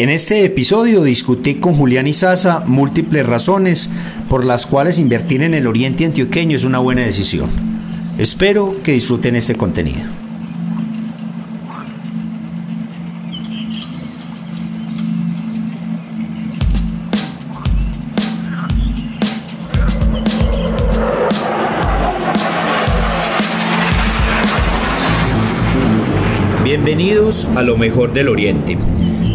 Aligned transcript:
En 0.00 0.10
este 0.10 0.44
episodio 0.44 1.02
discutí 1.02 1.56
con 1.56 1.74
Julián 1.74 2.06
Izaza 2.06 2.60
múltiples 2.64 3.26
razones 3.26 3.90
por 4.28 4.44
las 4.44 4.64
cuales 4.64 5.00
invertir 5.00 5.42
en 5.42 5.54
el 5.54 5.66
oriente 5.66 6.04
antioqueño 6.04 6.54
es 6.54 6.62
una 6.62 6.78
buena 6.78 7.02
decisión. 7.02 7.50
Espero 8.16 8.76
que 8.84 8.92
disfruten 8.92 9.34
este 9.34 9.56
contenido. 9.56 10.02
Bienvenidos 26.62 27.46
a 27.56 27.62
lo 27.62 27.76
mejor 27.76 28.12
del 28.12 28.28
Oriente 28.28 28.78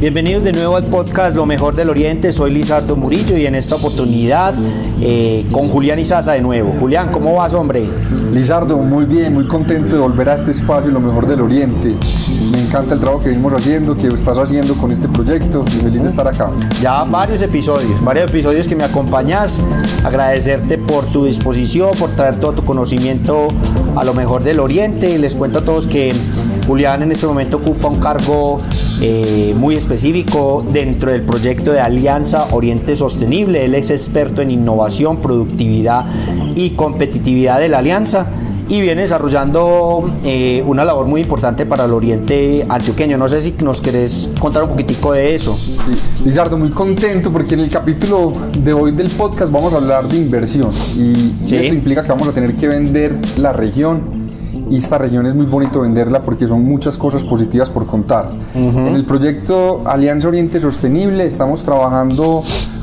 Bienvenidos 0.00 0.42
de 0.42 0.54
nuevo 0.54 0.76
al 0.76 0.84
podcast 0.84 1.36
Lo 1.36 1.44
Mejor 1.44 1.76
del 1.76 1.90
Oriente, 1.90 2.32
soy 2.32 2.52
Lizardo 2.52 2.96
Murillo 2.96 3.36
y 3.36 3.44
en 3.44 3.54
esta 3.54 3.74
oportunidad 3.74 4.54
eh, 4.98 5.44
con 5.52 5.68
Julián 5.68 5.98
Izaza 5.98 6.32
de 6.32 6.40
nuevo. 6.40 6.74
Julián, 6.80 7.12
¿cómo 7.12 7.34
vas 7.34 7.52
hombre? 7.52 7.86
Lizardo, 8.32 8.78
muy 8.78 9.04
bien, 9.04 9.34
muy 9.34 9.46
contento 9.46 9.96
de 9.96 10.00
volver 10.00 10.30
a 10.30 10.36
este 10.36 10.52
espacio 10.52 10.90
Lo 10.90 11.00
Mejor 11.00 11.26
del 11.26 11.42
Oriente. 11.42 11.94
Me 12.50 12.62
encanta 12.62 12.94
el 12.94 13.00
trabajo 13.00 13.22
que 13.22 13.28
venimos 13.28 13.52
haciendo, 13.52 13.94
que 13.94 14.06
estás 14.06 14.38
haciendo 14.38 14.72
con 14.76 14.90
este 14.90 15.06
proyecto 15.06 15.66
y 15.66 15.70
feliz 15.70 16.02
de 16.02 16.08
estar 16.08 16.26
acá. 16.26 16.48
Ya 16.80 17.04
varios 17.04 17.42
episodios, 17.42 18.02
varios 18.02 18.30
episodios 18.30 18.66
que 18.66 18.74
me 18.74 18.84
acompañas, 18.84 19.60
agradecerte 20.02 20.78
por 20.78 21.04
tu 21.12 21.26
disposición, 21.26 21.90
por 21.98 22.08
traer 22.12 22.40
todo 22.40 22.54
tu 22.54 22.64
conocimiento 22.64 23.48
a 23.94 24.02
Lo 24.04 24.14
Mejor 24.14 24.44
del 24.44 24.60
Oriente. 24.60 25.18
Les 25.18 25.36
cuento 25.36 25.58
a 25.58 25.62
todos 25.62 25.86
que 25.86 26.14
Julián 26.66 27.02
en 27.02 27.12
este 27.12 27.26
momento 27.26 27.58
ocupa 27.58 27.88
un 27.88 28.00
cargo 28.00 28.62
eh, 29.00 29.54
muy 29.56 29.76
específico 29.76 30.64
dentro 30.70 31.10
del 31.10 31.22
proyecto 31.22 31.72
de 31.72 31.80
Alianza 31.80 32.48
Oriente 32.52 32.96
Sostenible. 32.96 33.64
Él 33.64 33.74
es 33.74 33.90
experto 33.90 34.42
en 34.42 34.50
innovación, 34.50 35.18
productividad 35.18 36.04
y 36.54 36.70
competitividad 36.70 37.60
de 37.60 37.68
la 37.68 37.78
alianza 37.78 38.26
y 38.70 38.80
viene 38.80 39.00
desarrollando 39.02 40.08
eh, 40.22 40.62
una 40.64 40.84
labor 40.84 41.06
muy 41.06 41.22
importante 41.22 41.66
para 41.66 41.86
el 41.86 41.92
oriente 41.92 42.64
antioqueño. 42.68 43.18
No 43.18 43.26
sé 43.26 43.40
si 43.40 43.52
nos 43.64 43.80
querés 43.80 44.30
contar 44.38 44.62
un 44.62 44.68
poquitico 44.70 45.12
de 45.12 45.34
eso. 45.34 45.56
Sí, 45.56 45.96
Lizardo, 46.24 46.56
muy 46.56 46.70
contento 46.70 47.32
porque 47.32 47.54
en 47.54 47.60
el 47.60 47.70
capítulo 47.70 48.32
de 48.62 48.72
hoy 48.72 48.92
del 48.92 49.10
podcast 49.10 49.50
vamos 49.50 49.72
a 49.72 49.78
hablar 49.78 50.06
de 50.08 50.18
inversión 50.18 50.70
y, 50.94 51.34
y 51.44 51.54
eso 51.56 51.74
implica 51.74 52.02
que 52.04 52.10
vamos 52.10 52.28
a 52.28 52.32
tener 52.32 52.54
que 52.54 52.68
vender 52.68 53.18
la 53.38 53.52
región 53.52 54.19
y 54.70 54.76
esta 54.76 54.98
región 54.98 55.26
es 55.26 55.34
muy 55.34 55.46
bonito 55.46 55.80
venderla 55.80 56.20
porque 56.20 56.46
son 56.46 56.64
muchas 56.64 56.96
cosas 56.96 57.24
positivas 57.24 57.68
por 57.68 57.86
contar. 57.86 58.30
En 58.54 58.94
el 58.94 59.04
proyecto 59.04 59.82
Alianza 59.84 60.28
Oriente 60.28 60.60
Sostenible 60.60 61.26
estamos 61.26 61.64
trabajando 61.64 62.42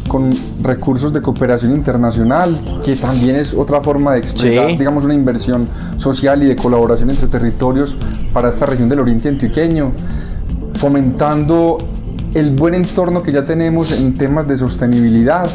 con 0.10 0.34
recursos 0.62 1.14
de 1.14 1.22
cooperación 1.22 1.74
internacional, 1.74 2.82
que 2.84 2.96
también 2.96 3.38
es 3.38 3.54
otra 3.54 3.82
forma 3.82 4.14
de 4.14 4.20
expresar, 4.20 4.78
digamos, 4.78 5.06
una 5.06 5.14
inversión 5.14 5.68
social 5.96 6.44
y 6.44 6.48
de 6.48 6.56
colaboración 6.58 7.10
entre 7.10 7.28
territorios 7.28 7.98
para 8.34 8.50
esta 8.50 8.66
región 8.66 8.90
del 8.90 9.00
Oriente 9.00 9.30
Antioqueño, 9.30 9.94
fomentando 10.76 11.78
el 12.34 12.56
buen 12.56 12.74
entorno 12.74 13.22
que 13.22 13.32
ya 13.32 13.46
tenemos 13.46 13.92
en 13.92 14.14
temas 14.14 14.48
de 14.48 14.58
sostenibilidad 14.58 15.50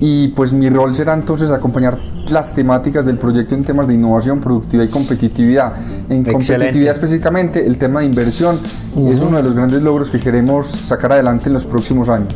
y 0.00 0.28
pues 0.28 0.52
mi 0.52 0.70
rol 0.70 0.94
será 0.94 1.14
entonces 1.14 1.50
acompañar 1.50 1.98
las 2.28 2.54
temáticas 2.54 3.04
del 3.04 3.18
proyecto 3.18 3.54
en 3.54 3.64
temas 3.64 3.88
de 3.88 3.94
innovación, 3.94 4.40
productividad 4.40 4.84
y 4.84 4.88
competitividad. 4.88 5.72
En 6.08 6.24
competitividad 6.24 6.92
específicamente, 6.92 7.66
el 7.66 7.78
tema 7.78 8.00
de 8.00 8.06
inversión 8.06 8.60
es 9.08 9.20
uno 9.20 9.38
de 9.38 9.42
los 9.42 9.54
grandes 9.54 9.82
logros 9.82 10.10
que 10.10 10.20
queremos 10.20 10.68
sacar 10.68 11.12
adelante 11.12 11.48
en 11.48 11.54
los 11.54 11.64
próximos 11.64 12.08
años. 12.08 12.34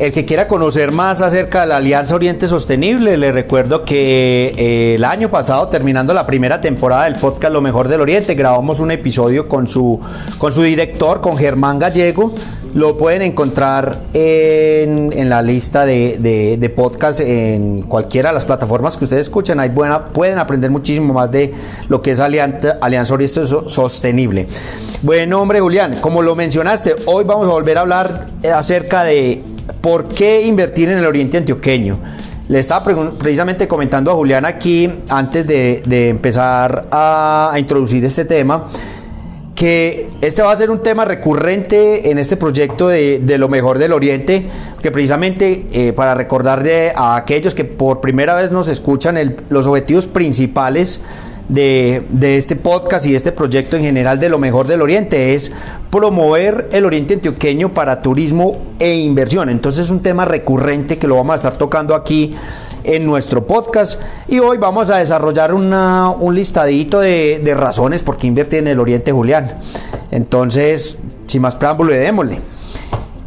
El 0.00 0.12
que 0.12 0.24
quiera 0.24 0.48
conocer 0.48 0.92
más 0.92 1.20
acerca 1.20 1.60
de 1.60 1.66
la 1.66 1.76
Alianza 1.76 2.14
Oriente 2.14 2.48
Sostenible, 2.48 3.18
le 3.18 3.32
recuerdo 3.32 3.84
que 3.84 4.54
eh, 4.56 4.94
el 4.94 5.04
año 5.04 5.28
pasado, 5.28 5.68
terminando 5.68 6.14
la 6.14 6.24
primera 6.24 6.62
temporada 6.62 7.04
del 7.04 7.16
podcast 7.16 7.52
Lo 7.52 7.60
Mejor 7.60 7.86
del 7.86 8.00
Oriente, 8.00 8.34
grabamos 8.34 8.80
un 8.80 8.90
episodio 8.92 9.46
con 9.46 9.68
su, 9.68 10.00
con 10.38 10.52
su 10.52 10.62
director, 10.62 11.20
con 11.20 11.36
Germán 11.36 11.78
Gallego, 11.78 12.34
lo 12.74 12.96
pueden 12.96 13.22
encontrar 13.22 14.00
en, 14.12 15.28
la 15.28 15.42
lista 15.42 15.84
de, 15.84 16.18
de, 16.58 16.70
podcast 16.70 17.20
en 17.20 17.82
cualquiera 17.82 18.30
de 18.30 18.34
las 18.34 18.44
plataformas 18.44 18.96
que 18.96 19.04
ustedes 19.04 19.22
escuchen. 19.22 19.58
Ahí 19.60 19.70
buena, 19.70 20.08
pueden 20.08 20.38
aprender 20.38 20.70
muchísimo 20.70 21.14
más 21.14 21.30
de 21.30 21.52
lo 21.88 22.00
que 22.00 22.12
es 22.12 22.20
Alianza, 22.20 22.78
Alianza 22.80 23.14
Oriente 23.14 23.46
Sostenible. 23.66 24.46
Bueno, 25.02 25.40
hombre, 25.40 25.60
Julián, 25.60 25.96
como 26.00 26.22
lo 26.22 26.36
mencionaste, 26.36 26.94
hoy 27.06 27.24
vamos 27.24 27.48
a 27.48 27.52
volver 27.52 27.78
a 27.78 27.80
hablar 27.80 28.26
acerca 28.54 29.02
de 29.02 29.42
por 29.80 30.08
qué 30.08 30.42
invertir 30.42 30.88
en 30.88 30.98
el 30.98 31.06
Oriente 31.06 31.38
Antioqueño. 31.38 31.98
Le 32.48 32.58
estaba 32.58 32.84
precisamente 33.16 33.68
comentando 33.68 34.10
a 34.10 34.14
Julián 34.14 34.44
aquí, 34.44 34.90
antes 35.08 35.46
de, 35.46 36.08
empezar 36.08 36.88
a 36.90 37.54
introducir 37.56 38.04
este 38.04 38.24
tema, 38.24 38.66
que 39.60 40.08
este 40.22 40.40
va 40.40 40.52
a 40.52 40.56
ser 40.56 40.70
un 40.70 40.82
tema 40.82 41.04
recurrente 41.04 42.10
en 42.10 42.16
este 42.16 42.38
proyecto 42.38 42.88
de, 42.88 43.36
lo 43.36 43.50
mejor 43.50 43.76
del 43.76 43.92
Oriente, 43.92 44.46
que 44.80 44.90
precisamente 44.90 45.66
eh, 45.70 45.92
para 45.92 46.14
recordarle 46.14 46.94
a 46.96 47.16
aquellos 47.16 47.54
que 47.54 47.66
por 47.66 48.00
primera 48.00 48.34
vez 48.34 48.52
nos 48.52 48.68
escuchan 48.68 49.36
los 49.50 49.66
objetivos 49.66 50.06
principales 50.06 51.02
de, 51.50 52.06
de, 52.10 52.36
este 52.36 52.54
podcast 52.54 53.04
y 53.06 53.10
de 53.10 53.16
este 53.16 53.32
proyecto 53.32 53.76
en 53.76 53.82
general 53.82 54.20
de 54.20 54.28
lo 54.28 54.38
mejor 54.38 54.66
del 54.66 54.82
Oriente 54.82 55.34
es 55.34 55.52
promover 55.90 56.68
el 56.72 56.84
Oriente 56.84 57.14
Antioqueño 57.14 57.74
para 57.74 58.02
turismo 58.02 58.58
e 58.78 58.94
inversión. 58.94 59.48
Entonces 59.48 59.86
es 59.86 59.90
un 59.90 60.00
tema 60.00 60.24
recurrente 60.24 60.98
que 60.98 61.08
lo 61.08 61.16
vamos 61.16 61.32
a 61.32 61.34
estar 61.36 61.58
tocando 61.58 61.94
aquí 61.94 62.34
en 62.84 63.04
nuestro 63.04 63.46
podcast. 63.46 64.00
Y 64.28 64.38
hoy 64.38 64.58
vamos 64.58 64.90
a 64.90 64.98
desarrollar 64.98 65.52
un 65.52 66.34
listadito 66.34 67.00
de, 67.00 67.54
razones 67.56 68.02
por 68.02 68.16
qué 68.16 68.28
invertir 68.28 68.60
en 68.60 68.68
el 68.68 68.80
Oriente 68.80 69.12
Julián. 69.12 69.58
Entonces, 70.10 70.98
sin 71.26 71.42
más 71.42 71.56
preámbulo, 71.56 71.92
démosle. 71.92 72.40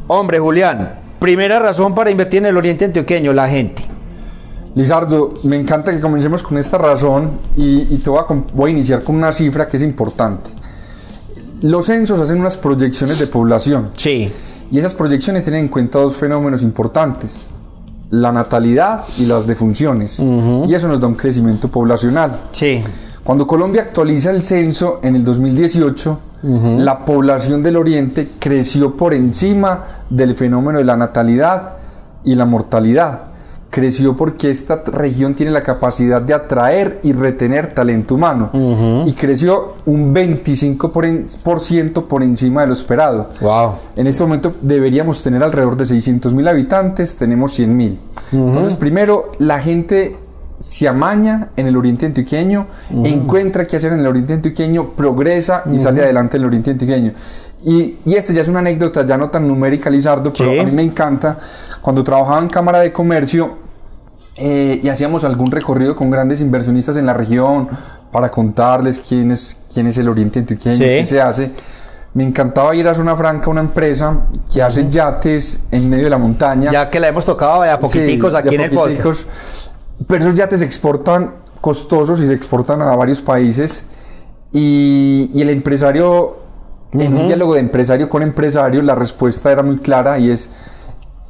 Hombre, 0.08 0.40
Julián, 0.40 1.00
primera 1.20 1.60
razón 1.60 1.94
para 1.94 2.12
invertir 2.12 2.40
en 2.40 2.48
el 2.48 2.58
Oriente 2.58 2.86
Antioqueño, 2.86 3.34
la 3.34 3.50
gente. 3.50 3.93
Lizardo, 4.76 5.36
me 5.44 5.56
encanta 5.56 5.92
que 5.92 6.00
comencemos 6.00 6.42
con 6.42 6.58
esta 6.58 6.78
razón 6.78 7.40
y, 7.56 7.98
te 7.98 8.10
voy 8.10 8.20
a, 8.20 8.34
voy 8.54 8.72
a 8.72 8.74
iniciar 8.74 9.04
con 9.04 9.16
una 9.16 9.32
cifra 9.32 9.68
que 9.68 9.78
es 9.78 9.84
importante. 9.84 10.50
Los 11.62 11.86
censos 11.86 12.20
hacen 12.20 12.40
unas 12.40 12.58
proyecciones 12.58 13.20
de 13.20 13.28
población. 13.28 13.92
Sí. 13.96 14.32
Y 14.72 14.80
esas 14.80 14.94
proyecciones 14.94 15.44
tienen 15.44 15.66
en 15.66 15.68
cuenta 15.70 16.00
dos 16.00 16.16
fenómenos 16.16 16.64
importantes 16.64 17.46
la 18.14 18.32
natalidad 18.32 19.06
y 19.18 19.26
las 19.26 19.48
defunciones. 19.48 20.20
Y 20.20 20.74
eso 20.74 20.88
nos 20.88 21.00
da 21.00 21.08
un 21.08 21.16
crecimiento 21.16 21.68
poblacional. 21.68 22.42
Sí. 22.52 22.84
Cuando 23.24 23.48
Colombia 23.48 23.82
actualiza 23.82 24.30
el 24.30 24.44
censo 24.44 25.00
en 25.02 25.16
el 25.16 25.24
2018, 25.24 26.20
la 26.78 27.06
población 27.06 27.64
del 27.64 27.76
Oriente 27.76 28.34
creció 28.38 28.96
por 28.96 29.16
encima 29.16 29.84
del 30.12 30.38
fenómeno 30.38 30.78
de 30.78 30.86
la 30.86 30.96
natalidad 30.96 31.78
y 32.24 32.36
la 32.36 32.46
mortalidad 32.46 33.33
creció 33.74 34.16
porque 34.16 34.52
esta 34.52 34.84
región 34.86 35.34
tiene 35.34 35.52
la 35.52 35.64
capacidad 35.64 36.22
de 36.22 36.36
atraer 36.36 37.00
y 37.02 37.12
retener 37.12 37.74
talento 37.74 38.14
humano 38.14 38.52
y 39.08 39.14
creció 39.14 39.74
un 39.86 40.14
25% 40.14 42.04
por 42.06 42.22
encima 42.22 42.62
de 42.62 42.68
lo 42.68 42.74
esperado. 42.74 43.32
Wow. 43.42 43.72
En 43.96 44.06
este 44.06 44.22
momento 44.22 44.54
deberíamos 44.62 45.24
tener 45.24 45.42
alrededor 45.44 45.76
de 45.76 45.88
600 45.88 46.36
mil 46.36 46.48
habitantes, 46.48 47.16
tenemos 47.16 47.54
100 47.54 47.76
mil. 47.76 48.00
Entonces, 48.32 48.76
primero, 48.76 49.32
la 49.40 49.60
gente 49.60 50.18
se 50.60 50.88
amaña 50.88 51.50
en 51.58 51.66
el 51.66 51.76
oriente 51.76 52.06
antioqueño, 52.06 52.68
encuentra 53.04 53.66
qué 53.66 53.78
hacer 53.78 53.92
en 53.94 54.02
el 54.02 54.08
oriente 54.08 54.34
antioqueño, 54.34 54.90
progresa 54.90 55.64
y 55.74 55.80
sale 55.80 56.04
adelante 56.04 56.38
en 56.38 56.44
el 56.44 56.48
oriente 56.48 56.72
antioqueño. 56.72 57.14
Y, 57.66 57.98
y 58.06 58.16
este 58.16 58.34
ya 58.34 58.42
es 58.42 58.50
una 58.50 58.60
anécdota 58.60 59.04
ya 59.04 59.18
no 59.18 59.30
tan 59.30 59.48
numérica, 59.48 59.90
Lizardo, 59.90 60.32
pero 60.38 60.62
a 60.62 60.64
mí 60.64 60.72
me 60.72 60.84
encanta. 60.84 61.40
Cuando 61.82 62.04
trabajaba 62.04 62.40
en 62.40 62.50
Cámara 62.50 62.80
de 62.80 62.92
Comercio, 62.92 63.63
eh, 64.36 64.80
y 64.82 64.90
hacíamos 64.90 65.24
algún 65.24 65.52
recorrido 65.52 65.96
con 65.96 66.10
grandes 66.10 66.42
inversionistas 66.42 66.98
en 66.98 67.06
la 67.06 67.14
región 67.14 67.70
para 68.12 68.30
contarles 68.30 69.00
quién 69.00 69.32
es, 69.32 69.60
quién 69.72 69.88
es 69.88 69.98
el 69.98 70.10
Oriente 70.10 70.40
Antioqueño, 70.40 70.78
qué 70.78 71.06
se 71.06 71.22
hace. 71.22 71.52
Me 72.14 72.24
encantaba 72.24 72.76
ir 72.76 72.88
a 72.88 72.94
Zona 72.94 73.16
Franca, 73.16 73.50
una 73.50 73.62
empresa 73.62 74.28
que 74.52 74.62
hace 74.62 74.88
yates 74.88 75.62
en 75.72 75.90
medio 75.90 76.04
de 76.04 76.10
la 76.12 76.20
montaña. 76.20 76.72
Ya 76.72 76.90
que 76.90 77.00
la 77.00 77.08
hemos 77.08 77.26
tocado 77.26 77.64
de 77.64 77.72
a 77.72 77.80
poquiticos 77.80 78.36
aquí 78.36 78.54
en 78.56 78.62
el 78.62 78.72
podcast. 78.72 79.22
pero 80.08 80.24
esos 80.26 80.36
yates 80.36 80.60
se 80.60 80.66
exportan 80.66 81.34
costosos 81.60 82.20
y 82.20 82.28
se 82.28 82.34
exportan 82.34 82.82
a 82.82 82.96
varios 82.96 83.22
países 83.22 83.86
y, 84.52 85.32
y 85.34 85.42
el 85.42 85.50
empresario, 85.50 86.38
en 86.92 87.16
un 87.16 87.26
diálogo 87.26 87.56
de 87.56 87.62
empresario 87.62 88.08
con 88.08 88.22
empresario, 88.22 88.84
la 88.84 88.94
respuesta 88.94 89.52
era 89.52 89.64
muy 89.64 89.78
clara 89.78 90.20
y 90.20 90.30
es, 90.30 90.50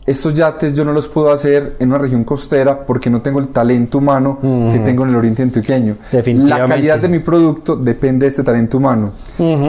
estos 0.06 0.34
yates 0.34 0.74
yo 0.74 0.84
no 0.84 0.92
los 0.92 1.08
puedo 1.08 1.32
hacer 1.32 1.78
en 1.80 1.90
una 1.90 1.98
región 1.98 2.24
costera 2.24 2.86
porque 2.86 3.10
no 3.10 3.22
tengo 3.22 3.40
el 3.40 3.48
talento 3.50 4.00
humano 4.00 4.40
que 4.42 4.80
tengo 4.80 5.04
en 5.04 5.10
el 5.10 5.16
oriente 5.16 5.44
antioqueño. 5.44 5.98
La 6.12 6.66
calidad 6.66 7.00
de 7.00 7.08
mi 7.08 7.20
producto 7.20 7.76
depende 7.76 8.26
de 8.26 8.30
este 8.30 8.44
talento 8.44 8.78
humano. 8.78 9.14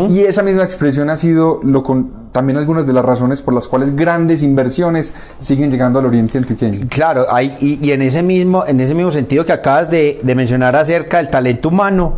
Y 0.08 0.20
esa 0.20 0.42
misma 0.42 0.64
expresión 0.64 1.10
ha 1.10 1.16
sido 1.16 1.60
lo 1.62 1.82
con, 1.82 2.24
también 2.32 2.56
algunas 2.58 2.84
de 2.86 2.92
las 2.92 3.04
razones 3.04 3.42
por 3.42 3.54
las 3.54 3.68
cuales 3.68 3.94
grandes 3.94 4.42
inversiones 4.42 5.14
siguen 5.38 5.70
llegando 5.70 6.00
al 6.00 6.06
oriente 6.06 6.38
antioqueño. 6.38 6.86
Claro, 6.88 7.26
hay, 7.30 7.54
y, 7.60 7.92
en, 7.92 8.02
ese 8.02 8.22
mismo, 8.22 8.64
en 8.66 8.80
ese 8.80 8.94
mismo 8.94 9.12
sentido 9.12 9.44
que 9.44 9.52
acabas 9.52 9.88
de, 9.88 10.18
de 10.22 10.34
mencionar 10.34 10.74
acerca 10.74 11.18
del 11.18 11.30
talento 11.30 11.68
humano, 11.68 12.16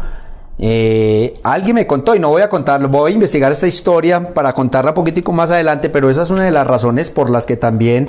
eh, 0.58 1.38
alguien 1.42 1.74
me 1.74 1.86
contó, 1.86 2.14
y 2.14 2.18
no 2.18 2.28
voy 2.30 2.42
a 2.42 2.48
contarlo, 2.48 2.88
voy 2.88 3.12
a 3.12 3.14
investigar 3.14 3.52
esta 3.52 3.66
historia 3.66 4.32
para 4.32 4.52
contarla 4.52 4.92
un 4.92 4.94
poquitico 4.94 5.32
más 5.32 5.50
adelante, 5.50 5.90
pero 5.90 6.08
esa 6.08 6.22
es 6.22 6.30
una 6.30 6.44
de 6.44 6.50
las 6.50 6.66
razones 6.66 7.10
por 7.10 7.28
las 7.30 7.44
que 7.44 7.56
también 7.56 8.08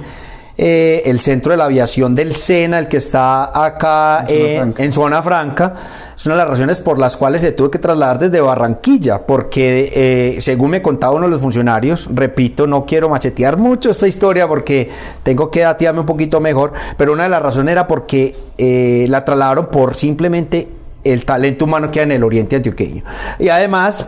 eh, 0.59 1.03
el 1.05 1.19
centro 1.19 1.51
de 1.51 1.57
la 1.57 1.65
aviación 1.65 2.15
del 2.15 2.35
SENA, 2.35 2.79
el 2.79 2.87
que 2.87 2.97
está 2.97 3.51
acá 3.65 4.25
en 4.27 4.91
zona, 4.91 5.21
franca, 5.21 5.73
es 6.15 6.25
una 6.25 6.35
de 6.35 6.39
las 6.39 6.49
razones 6.49 6.79
por 6.79 6.97
las 6.97 7.17
cuales 7.17 7.41
se 7.41 7.51
tuvo 7.51 7.69
que 7.69 7.79
trasladar 7.79 8.17
desde 8.17 8.39
Barranquilla, 8.39 9.27
porque 9.27 9.91
eh, 9.93 10.41
según 10.41 10.71
me 10.71 10.81
contaba 10.81 11.13
uno 11.13 11.25
de 11.25 11.31
los 11.31 11.41
funcionarios, 11.41 12.07
repito, 12.11 12.65
no 12.65 12.85
quiero 12.85 13.09
machetear 13.09 13.57
mucho 13.57 13.89
esta 13.89 14.07
historia 14.07 14.47
porque 14.47 14.89
tengo 15.21 15.51
que 15.51 15.59
datearme 15.59 15.99
un 15.99 16.05
poquito 16.05 16.39
mejor, 16.39 16.71
pero 16.97 17.11
una 17.11 17.23
de 17.23 17.29
las 17.29 17.41
razones 17.41 17.73
era 17.73 17.85
porque 17.85 18.35
la 18.57 19.23
trasladaron 19.23 19.67
por 19.67 19.95
simplemente 19.95 20.76
el 21.11 21.25
talento 21.25 21.65
humano 21.65 21.91
que 21.91 21.99
hay 21.99 22.05
en 22.05 22.11
el 22.13 22.23
oriente 22.23 22.55
antioqueño. 22.55 23.03
Y 23.39 23.49
además, 23.49 24.07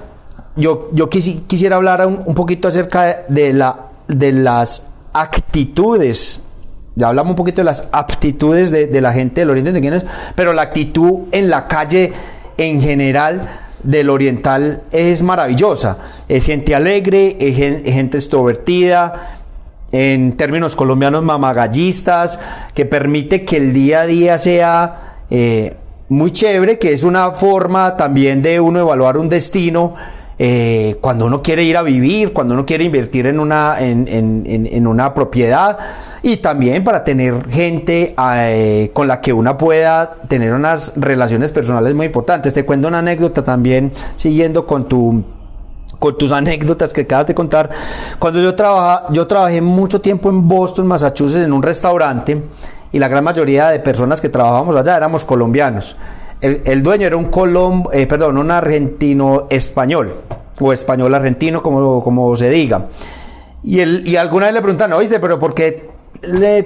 yo, 0.55 0.89
yo 0.93 1.09
quisiera 1.09 1.75
hablar 1.75 2.05
un, 2.05 2.35
poquito 2.35 2.67
acerca 2.67 3.25
de, 3.27 3.53
la, 3.53 3.87
de 4.07 4.31
las 4.31 4.87
actitudes. 5.13 6.41
Ya 6.95 7.07
hablamos 7.07 7.31
un 7.31 7.35
poquito 7.35 7.61
de 7.61 7.65
las 7.65 7.87
aptitudes 7.91 8.71
de, 8.71 9.01
la 9.01 9.13
gente 9.13 9.41
del 9.41 9.49
oriente 9.49 9.69
antioqueño, 9.69 10.03
pero 10.35 10.53
la 10.53 10.63
actitud 10.63 11.21
en 11.31 11.49
la 11.49 11.67
calle 11.67 12.11
en 12.57 12.81
general 12.81 13.47
del 13.83 14.09
oriental 14.09 14.83
es 14.91 15.21
maravillosa. 15.21 15.97
Es 16.27 16.45
gente 16.45 16.75
alegre, 16.75 17.37
es 17.39 17.55
gente 17.55 18.17
extrovertida, 18.17 19.39
en 19.91 20.33
términos 20.33 20.75
colombianos 20.75 21.23
mamagallistas, 21.23 22.39
que 22.73 22.85
permite 22.85 23.45
que 23.45 23.57
el 23.57 23.73
día 23.73 24.01
a 24.01 24.05
día 24.05 24.37
sea 24.37 24.95
eh, 25.29 25.75
muy 26.09 26.31
chévere, 26.31 26.79
que 26.79 26.91
es 26.91 27.03
una 27.03 27.31
forma 27.31 27.95
también 27.95 28.41
de 28.41 28.59
uno 28.59 28.79
evaluar 28.79 29.17
un 29.17 29.29
destino. 29.29 29.93
Eh, 30.41 30.97
cuando 31.01 31.25
uno 31.25 31.43
quiere 31.43 31.63
ir 31.63 31.75
a 31.75 31.83
vivir, 31.83 32.31
cuando 32.31 32.53
uno 32.53 32.65
quiere 32.65 32.85
invertir 32.85 33.27
en 33.27 33.41
una, 33.41 33.75
en, 33.79 34.87
una 34.87 35.13
propiedad 35.13 35.77
y 36.21 36.37
también 36.37 36.83
para 36.85 37.03
tener 37.03 37.45
gente 37.49 38.15
eh, 38.17 38.89
con 38.93 39.09
la 39.09 39.19
que 39.19 39.33
uno 39.33 39.57
pueda 39.57 40.15
tener 40.29 40.53
unas 40.53 40.93
relaciones 40.95 41.51
personales 41.51 41.93
muy 41.93 42.05
importantes. 42.05 42.53
Te 42.53 42.65
cuento 42.65 42.87
una 42.87 42.99
anécdota 42.99 43.43
también, 43.43 43.91
siguiendo 44.15 44.65
con 44.65 44.87
tu 44.87 45.23
con 45.99 46.17
tus 46.17 46.31
anécdotas 46.31 46.93
que 46.93 47.01
acabas 47.01 47.27
de 47.27 47.35
contar. 47.35 47.69
Cuando 48.17 48.39
yo 48.41 48.55
trabajaba, 48.55 49.11
yo 49.11 49.27
trabajé 49.27 49.59
mucho 49.59 49.99
tiempo 49.99 50.29
en 50.29 50.47
Boston, 50.47 50.87
Massachusetts, 50.87 51.43
en 51.43 51.51
un 51.51 51.61
restaurante 51.61 52.41
y 52.91 52.99
la 52.99 53.07
gran 53.07 53.23
mayoría 53.23 53.69
de 53.69 53.79
personas 53.79 54.21
que 54.21 54.29
trabajábamos 54.29 54.75
allá 54.75 54.97
éramos 54.97 55.25
colombianos. 55.25 55.95
El, 56.41 56.83
dueño 56.83 57.05
era 57.05 57.17
un 57.17 57.25
colombo, 57.25 57.91
eh, 57.91 58.07
perdón, 58.07 58.37
un 58.37 58.49
argentino 58.49 59.47
español 59.49 60.13
o 60.59 60.71
español 60.71 61.13
argentino, 61.13 61.61
como, 61.61 62.01
como 62.01 62.33
se 62.35 62.49
diga. 62.49 62.87
Y, 63.61 63.81
y 64.09 64.15
alguna 64.15 64.45
vez 64.45 64.55
le 64.55 64.61
preguntan, 64.61 64.93
oíste, 64.93 65.19
pero 65.19 65.37
¿por 65.37 65.53
qué 65.53 65.89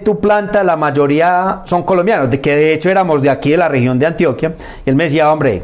tu 0.04 0.20
planta 0.20 0.64
la 0.64 0.76
mayoría 0.76 1.62
son 1.66 1.84
colombianos? 1.84 2.30
De 2.30 2.40
que 2.40 2.56
de 2.56 2.74
hecho 2.74 2.90
éramos 2.90 3.22
de 3.24 3.32
aquí, 3.32 3.52
de 3.52 3.58
la 3.58 3.68
región 3.68 3.98
de 3.98 4.06
Antioquia. 4.06 4.56
Y 4.86 4.90
él 4.92 4.96
me 4.96 5.06
decía, 5.06 5.32
hombre, 5.32 5.64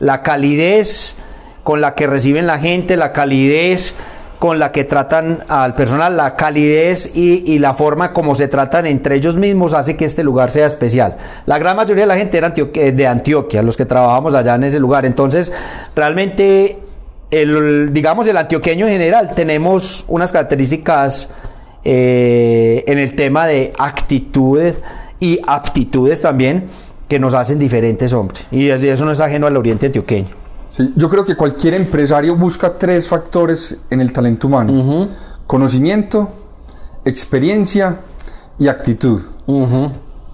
la 0.00 0.22
calidez 0.22 1.16
con 1.62 1.80
la 1.80 1.94
que 1.94 2.06
reciben 2.06 2.46
la 2.46 2.58
gente, 2.58 2.96
la 2.96 3.12
calidez 3.12 3.94
con 4.42 4.58
la 4.58 4.72
que 4.72 4.82
tratan 4.82 5.38
al 5.46 5.76
personal, 5.76 6.16
la 6.16 6.34
calidez 6.34 7.14
y, 7.14 7.60
la 7.60 7.74
forma 7.74 8.12
como 8.12 8.34
se 8.34 8.48
tratan 8.48 8.86
entre 8.86 9.14
ellos 9.14 9.36
mismos 9.36 9.72
hace 9.72 9.96
que 9.96 10.04
este 10.04 10.24
lugar 10.24 10.50
sea 10.50 10.66
especial. 10.66 11.16
La 11.46 11.60
gran 11.60 11.76
mayoría 11.76 12.02
de 12.02 12.08
la 12.08 12.16
gente 12.16 12.38
era 12.38 12.52
eh, 12.56 12.90
de 12.90 13.06
Antioquia, 13.06 13.62
los 13.62 13.76
que 13.76 13.84
trabajamos 13.84 14.34
allá 14.34 14.56
en 14.56 14.64
ese 14.64 14.80
lugar. 14.80 15.06
Entonces, 15.06 15.52
realmente, 15.94 16.80
digamos, 17.30 18.26
el 18.26 18.36
antioqueño 18.36 18.86
en 18.86 18.92
general, 18.94 19.32
tenemos 19.36 20.04
unas 20.08 20.32
características 20.32 21.30
eh, 21.84 22.82
en 22.88 22.98
el 22.98 23.14
tema 23.14 23.46
de 23.46 23.72
actitudes 23.78 24.80
y 25.20 25.38
aptitudes 25.46 26.20
también 26.20 26.64
que 27.06 27.20
nos 27.20 27.34
hacen 27.34 27.60
diferentes 27.60 28.12
hombres. 28.12 28.44
Y 28.50 28.70
eso 28.70 29.04
no 29.04 29.12
es 29.12 29.20
ajeno 29.20 29.46
al 29.46 29.56
oriente 29.56 29.86
antioqueño. 29.86 30.41
Sí, 30.72 30.90
yo 30.96 31.10
creo 31.10 31.22
que 31.22 31.34
cualquier 31.34 31.74
empresario 31.74 32.34
busca 32.34 32.78
tres 32.78 33.06
factores 33.06 33.76
en 33.90 34.00
el 34.00 34.10
talento 34.10 34.46
humano. 34.46 35.06
Conocimiento, 35.46 36.30
experiencia 37.04 37.98
y 38.58 38.68
actitud. 38.68 39.20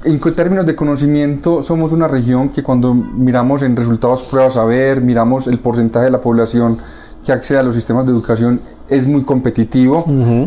En 0.05 0.21
términos 0.37 0.65
de 0.65 0.77
conocimiento, 0.77 1.61
somos 1.61 1.91
una 1.91 2.07
región 2.07 2.51
que 2.51 2.63
cuando 2.63 2.95
miramos 2.95 3.63
en 3.63 3.75
resultados 3.75 4.23
pruebas 4.23 4.57
a 4.57 4.65
ver, 4.65 5.01
miramos 5.01 5.49
el 5.49 5.59
porcentaje 5.59 6.05
de 6.05 6.13
la 6.13 6.21
población 6.21 6.79
que 7.25 7.33
accede 7.33 7.59
a 7.59 7.65
los 7.65 7.75
sistemas 7.75 8.07
de 8.07 8.13
educación, 8.13 8.61
es 8.89 9.09
muy 9.09 9.25
competitivo. 9.25 10.05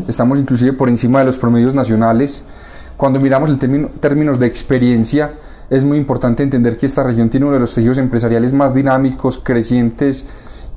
Estamos 0.07 0.39
inclusive 0.39 0.71
por 0.71 0.87
encima 0.87 1.19
de 1.19 1.25
los 1.25 1.35
promedios 1.35 1.73
nacionales. 1.73 2.45
Cuando 2.95 3.19
miramos 3.19 3.49
el 3.49 3.57
términos 3.57 4.39
de 4.39 4.45
experiencia, 4.45 5.33
es 5.71 5.85
muy 5.85 5.97
importante 5.97 6.43
entender 6.43 6.77
que 6.77 6.85
esta 6.85 7.01
región 7.01 7.29
tiene 7.29 7.45
uno 7.45 7.53
de 7.53 7.61
los 7.61 7.73
tejidos 7.73 7.97
empresariales 7.97 8.51
más 8.51 8.73
dinámicos, 8.75 9.39
crecientes 9.41 10.25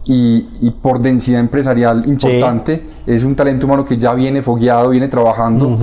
y, 0.06 0.70
por 0.82 1.00
densidad 1.00 1.41
empresarial 1.41 2.06
importante. 2.06 2.81
Es 3.05 3.25
un 3.25 3.35
talento 3.35 3.67
humano 3.67 3.85
que 3.85 3.96
ya 3.96 4.14
viene 4.14 4.41
fogueado, 4.41 4.91
viene 4.91 5.08
trabajando. 5.08 5.76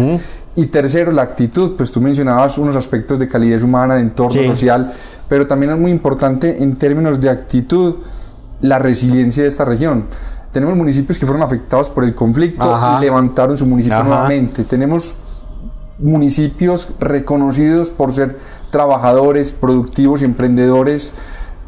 Y 0.56 0.68
tercero, 0.68 1.12
la 1.12 1.24
actitud, 1.24 1.74
pues 1.76 1.92
tú 1.92 2.00
mencionabas 2.00 2.58
unos 2.58 2.78
aspectos 2.78 3.20
de 3.20 3.28
calidez 3.28 3.64
humana, 3.64 3.96
de 3.96 4.02
entorno 4.02 4.44
social, 4.44 4.94
pero 5.28 5.46
también 5.46 5.74
es 5.74 5.78
muy 5.78 5.92
importante 5.92 6.64
en 6.64 6.78
términos 6.78 7.20
de 7.20 7.30
actitud 7.30 7.96
la 8.62 8.80
resiliencia 8.80 9.44
de 9.44 9.50
esta 9.50 9.66
región. 9.66 10.06
Tenemos 10.54 10.78
municipios 10.78 11.20
que 11.20 11.26
fueron 11.26 11.44
afectados 11.44 11.90
por 11.90 12.06
el 12.06 12.16
conflicto 12.16 12.80
y 12.98 13.02
levantaron 13.02 13.58
su 13.58 13.66
municipio 13.66 14.04
nuevamente. 14.06 14.64
Tenemos 14.64 15.16
municipios 16.02 16.90
reconocidos 17.00 17.90
por 17.90 18.14
ser 18.14 18.38
trabajadores, 18.70 19.52
productivos 19.52 20.22
y 20.22 20.26
emprendedores 20.26 21.14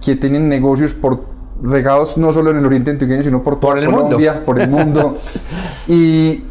que 0.04 0.16
tienen 0.16 0.50
negocios 0.50 0.94
por 0.94 1.25
regados 1.62 2.18
no 2.18 2.34
solo 2.34 2.52
en 2.52 2.58
el 2.58 2.66
oriente 2.66 2.92
antioqueño, 2.92 3.24
sino 3.24 3.44
por 3.44 3.60
toda 3.60 3.75
Colombia, 3.86 4.44
por 4.46 4.60
el 4.60 4.70
mundo. 4.70 5.18
y, 5.88 6.44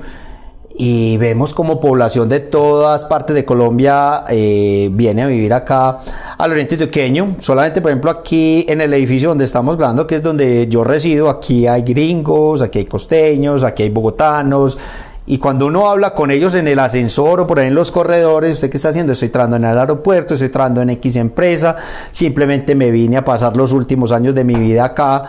y 0.75 1.17
vemos 1.17 1.53
como 1.53 1.79
población 1.79 2.29
de 2.29 2.39
todas 2.39 3.05
partes 3.05 3.35
de 3.35 3.45
Colombia 3.45 4.23
eh, 4.29 4.89
viene 4.91 5.21
a 5.21 5.27
vivir 5.27 5.53
acá 5.53 5.99
al 6.37 6.51
oriente 6.51 6.75
antioqueño. 6.75 7.35
Solamente, 7.39 7.79
por 7.79 7.91
ejemplo, 7.91 8.09
aquí 8.09 8.65
en 8.67 8.81
el 8.81 8.93
edificio 8.93 9.29
donde 9.29 9.45
estamos 9.45 9.77
grabando, 9.77 10.07
que 10.07 10.15
es 10.15 10.23
donde 10.23 10.67
yo 10.67 10.83
resido, 10.83 11.29
aquí 11.29 11.67
hay 11.67 11.83
gringos, 11.83 12.61
aquí 12.63 12.79
hay 12.79 12.85
costeños, 12.85 13.63
aquí 13.63 13.83
hay 13.83 13.89
bogotanos. 13.89 14.77
Y 15.25 15.37
cuando 15.37 15.67
uno 15.67 15.89
habla 15.89 16.13
con 16.13 16.31
ellos 16.31 16.53
en 16.55 16.67
el 16.67 16.79
ascensor 16.79 17.39
o 17.39 17.47
por 17.47 17.59
ahí 17.59 17.67
en 17.67 17.75
los 17.75 17.91
corredores, 17.91 18.55
¿usted 18.55 18.69
qué 18.69 18.77
está 18.77 18.89
haciendo? 18.89 19.13
Estoy 19.13 19.27
entrando 19.27 19.55
en 19.55 19.63
el 19.65 19.77
aeropuerto, 19.77 20.33
estoy 20.33 20.47
entrando 20.47 20.81
en 20.81 20.89
X 20.89 21.15
empresa, 21.15 21.77
simplemente 22.11 22.75
me 22.75 22.91
vine 22.91 23.17
a 23.17 23.23
pasar 23.23 23.55
los 23.55 23.71
últimos 23.71 24.11
años 24.11 24.35
de 24.35 24.43
mi 24.43 24.55
vida 24.55 24.85
acá 24.85 25.23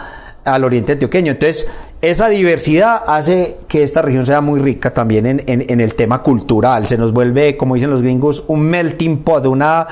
al 0.45 0.65
oriente 0.65 0.93
antioqueño. 0.93 1.33
Entonces, 1.33 1.69
esa 2.01 2.29
diversidad 2.29 3.03
hace 3.07 3.59
que 3.67 3.83
esta 3.83 4.03
región 4.03 4.27
sea 4.27 4.41
muy 4.41 4.61
rica 4.61 4.93
también 4.93 5.27
en, 5.27 5.43
en, 5.47 5.81
el 5.81 5.95
tema 5.95 6.23
cultural. 6.23 6.87
Se 6.87 6.99
nos 6.99 7.13
vuelve, 7.13 7.57
como 7.57 7.75
dicen 7.75 7.91
los 7.91 8.03
gringos, 8.03 8.45
un 8.47 8.61
melting 8.61 9.23
pot, 9.23 9.47
una, 9.47 9.87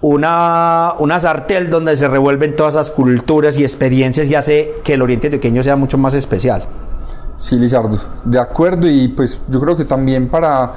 una, 0.00 0.94
una 0.98 1.20
sartén 1.20 1.70
donde 1.70 1.96
se 1.96 2.08
revuelven 2.08 2.56
todas 2.56 2.74
esas 2.74 2.90
culturas 2.90 3.58
y 3.58 3.62
experiencias 3.62 4.28
y 4.28 4.34
hace 4.34 4.74
que 4.84 4.94
el 4.94 5.02
oriente 5.02 5.26
antioqueño 5.26 5.62
sea 5.62 5.76
mucho 5.76 5.98
más 5.98 6.14
especial. 6.14 6.64
Sí, 7.36 7.58
Lizardo, 7.58 7.98
de 8.24 8.38
acuerdo 8.38 8.86
y 8.86 9.08
pues 9.08 9.40
yo 9.48 9.60
creo 9.60 9.76
que 9.76 9.86
también 9.86 10.28
para, 10.28 10.72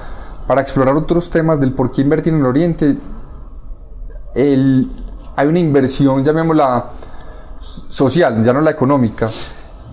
para 0.48 0.62
explorar 0.62 0.96
otros 0.96 1.30
temas 1.30 1.60
del 1.60 1.74
por 1.74 1.92
qué 1.92 2.02
invertir 2.02 2.34
en 2.34 2.40
el 2.40 2.46
oriente, 2.46 2.98
el, 4.34 4.90
hay 5.36 5.48
una 5.48 5.60
inversión, 5.60 6.24
llamémosla 6.24 6.90
social, 7.60 8.42
ya 8.42 8.54
no 8.54 8.62
la 8.62 8.72
económica, 8.72 9.30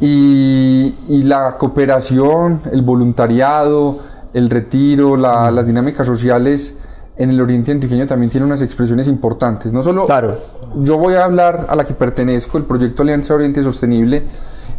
y, 0.00 0.94
y 1.08 1.22
la 1.24 1.52
cooperación, 1.58 2.62
el 2.72 2.82
voluntariado, 2.82 3.98
el 4.32 4.48
retiro, 4.50 5.16
la, 5.16 5.50
las 5.50 5.66
dinámicas 5.66 6.06
sociales 6.06 6.76
en 7.16 7.30
el 7.30 7.40
oriente 7.40 7.70
antioqueño 7.72 8.06
también 8.06 8.30
tienen 8.30 8.46
unas 8.46 8.62
expresiones 8.62 9.08
importantes. 9.08 9.72
No 9.72 9.82
solo 9.82 10.02
Claro. 10.04 10.38
yo 10.76 10.96
voy 10.96 11.14
a 11.14 11.24
hablar 11.24 11.66
a 11.68 11.76
la 11.76 11.84
que 11.84 11.92
pertenezco, 11.92 12.56
el 12.56 12.64
proyecto 12.64 13.02
Alianza 13.02 13.34
Oriente 13.34 13.62
Sostenible, 13.62 14.22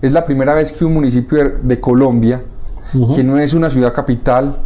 es 0.02 0.12
la 0.12 0.26
primera 0.26 0.54
vez 0.56 0.72
que 0.74 0.84
un 0.86 0.94
municipio 0.94 1.38
de, 1.38 1.50
de 1.62 1.80
Colombia, 1.80 2.42
que 3.16 3.24
no 3.24 3.38
es 3.38 3.54
una 3.54 3.70
ciudad 3.70 3.94
capital, 3.94 4.58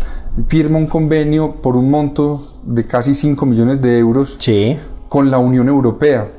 firma 0.48 0.78
un 0.78 0.88
convenio 0.88 1.56
por 1.62 1.76
un 1.76 1.90
monto 1.92 2.60
de 2.64 2.86
casi 2.86 3.14
5 3.14 3.46
millones 3.46 3.82
de 3.82 4.00
euros 4.00 4.38
Sí. 4.40 4.78
con 5.10 5.30
la 5.30 5.38
Unión 5.38 5.68
Europea. 5.68 6.30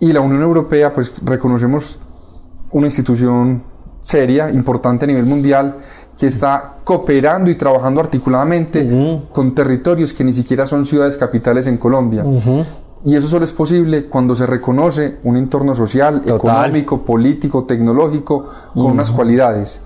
Y 0.00 0.12
la 0.12 0.20
Unión 0.20 0.42
Europea, 0.42 0.92
pues 0.92 1.12
reconocemos 1.24 2.00
una 2.74 2.88
institución 2.88 3.62
seria, 4.00 4.50
importante 4.50 5.04
a 5.04 5.08
nivel 5.08 5.24
mundial, 5.24 5.76
que 6.18 6.26
está 6.26 6.74
cooperando 6.84 7.50
y 7.50 7.54
trabajando 7.54 8.00
articuladamente 8.00 9.22
con 9.32 9.54
territorios 9.54 10.12
que 10.12 10.24
ni 10.24 10.32
siquiera 10.32 10.66
son 10.66 10.84
ciudades 10.84 11.16
capitales 11.16 11.66
en 11.66 11.78
Colombia. 11.78 12.24
Y 13.06 13.16
eso 13.16 13.28
solo 13.28 13.44
es 13.44 13.52
posible 13.52 14.06
cuando 14.06 14.34
se 14.34 14.46
reconoce 14.46 15.18
un 15.24 15.36
entorno 15.36 15.74
social, 15.74 16.22
Total. 16.22 16.36
económico, 16.36 17.02
político, 17.02 17.64
tecnológico, 17.64 18.46
con 18.74 18.86
unas 18.86 19.12
cualidades. 19.12 19.82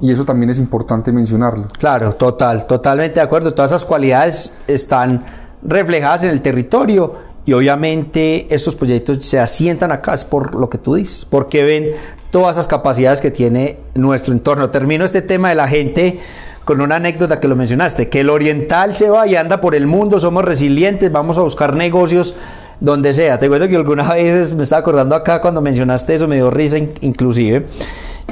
Y 0.00 0.12
eso 0.12 0.24
también 0.24 0.50
es 0.50 0.58
importante 0.58 1.10
mencionarlo. 1.10 1.64
Claro, 1.78 2.12
total, 2.12 2.66
totalmente 2.66 3.14
de 3.14 3.20
acuerdo. 3.22 3.54
Todas 3.54 3.70
esas 3.72 3.86
cualidades 3.86 4.54
están 4.66 5.24
reflejadas 5.62 6.24
en 6.24 6.30
el 6.30 6.42
territorio 6.42 7.14
y 7.46 7.52
obviamente 7.54 8.46
estos 8.54 8.74
proyectos 8.76 9.24
se 9.24 9.38
asientan 9.38 9.92
acá, 9.92 10.12
es 10.14 10.24
por 10.24 10.54
lo 10.54 10.68
que 10.68 10.78
tú 10.78 10.96
dices, 10.96 11.24
porque 11.30 11.62
ven 11.64 11.90
todas 12.30 12.56
esas 12.56 12.66
capacidades 12.66 13.20
que 13.20 13.30
tiene 13.30 13.78
nuestro 13.94 14.34
entorno. 14.34 14.68
Termino 14.70 15.04
este 15.04 15.22
tema 15.22 15.48
de 15.48 15.54
la 15.54 15.68
gente 15.68 16.18
con 16.64 16.80
una 16.80 16.96
anécdota 16.96 17.38
que 17.38 17.46
lo 17.46 17.54
mencionaste, 17.54 18.08
que 18.08 18.20
el 18.20 18.28
oriental 18.30 18.96
se 18.96 19.08
va 19.08 19.26
y 19.28 19.36
anda 19.36 19.60
por 19.60 19.76
el 19.76 19.86
mundo, 19.86 20.18
somos 20.18 20.44
resilientes, 20.44 21.12
vamos 21.12 21.38
a 21.38 21.42
buscar 21.42 21.76
negocios 21.76 22.34
donde 22.80 23.14
sea. 23.14 23.38
Te 23.38 23.46
acuerdo 23.46 23.68
que 23.68 23.76
alguna 23.76 24.02
vez 24.14 24.52
me 24.52 24.64
estaba 24.64 24.80
acordando 24.80 25.14
acá 25.14 25.40
cuando 25.40 25.60
mencionaste 25.60 26.14
eso, 26.16 26.26
me 26.26 26.34
dio 26.34 26.50
risa 26.50 26.76
in- 26.78 26.92
inclusive, 27.02 27.66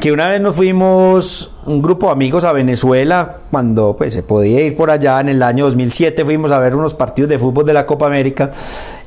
que 0.00 0.10
una 0.10 0.28
vez 0.28 0.40
nos 0.40 0.56
fuimos 0.56 1.52
un 1.64 1.80
grupo 1.80 2.06
de 2.06 2.12
amigos 2.12 2.42
a 2.42 2.52
Venezuela, 2.52 3.36
cuando 3.52 3.94
pues 3.96 4.12
se 4.12 4.24
podía 4.24 4.60
ir 4.62 4.76
por 4.76 4.90
allá 4.90 5.20
en 5.20 5.28
el 5.28 5.40
año 5.40 5.64
2007, 5.66 6.24
fuimos 6.24 6.50
a 6.50 6.58
ver 6.58 6.74
unos 6.74 6.92
partidos 6.92 7.30
de 7.30 7.38
fútbol 7.38 7.64
de 7.64 7.72
la 7.72 7.86
Copa 7.86 8.06
América 8.06 8.50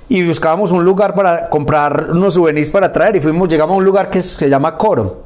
y 0.10 0.26
buscábamos 0.26 0.72
un 0.72 0.86
lugar 0.86 1.14
para 1.14 1.50
comprar 1.50 2.12
unos 2.12 2.34
souvenirs 2.34 2.72
para 2.72 2.92
traer 2.92 3.18
y 3.18 3.22
fuimos, 3.22 3.50
llegamos 3.50 3.74
a 3.74 3.78
un 3.78 3.86
lugar 3.86 4.10
que 4.10 4.22
se 4.22 4.50
llama 4.50 4.78
Coro. 4.78 5.24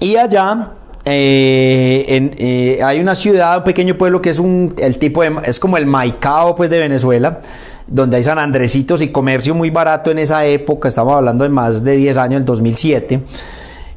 Y 0.00 0.16
allá 0.16 0.70
eh, 1.04 2.04
en, 2.08 2.34
eh, 2.38 2.78
hay 2.82 3.00
una 3.00 3.14
ciudad, 3.14 3.58
un 3.58 3.64
pequeño 3.64 3.96
pueblo 3.96 4.20
que 4.20 4.30
es 4.30 4.38
un 4.38 4.74
el 4.78 4.98
tipo 4.98 5.22
de, 5.22 5.32
es 5.44 5.60
como 5.60 5.76
el 5.76 5.86
Maicao 5.86 6.54
pues 6.54 6.68
de 6.68 6.78
Venezuela, 6.78 7.40
donde 7.86 8.16
hay 8.16 8.24
San 8.24 8.38
Andresitos 8.38 9.02
y 9.02 9.08
comercio 9.08 9.54
muy 9.54 9.70
barato 9.70 10.10
en 10.10 10.18
esa 10.18 10.44
época, 10.44 10.88
estamos 10.88 11.14
hablando 11.14 11.44
de 11.44 11.50
más 11.50 11.84
de 11.84 11.96
10 11.96 12.16
años, 12.16 12.40
el 12.40 12.44
2007. 12.44 13.22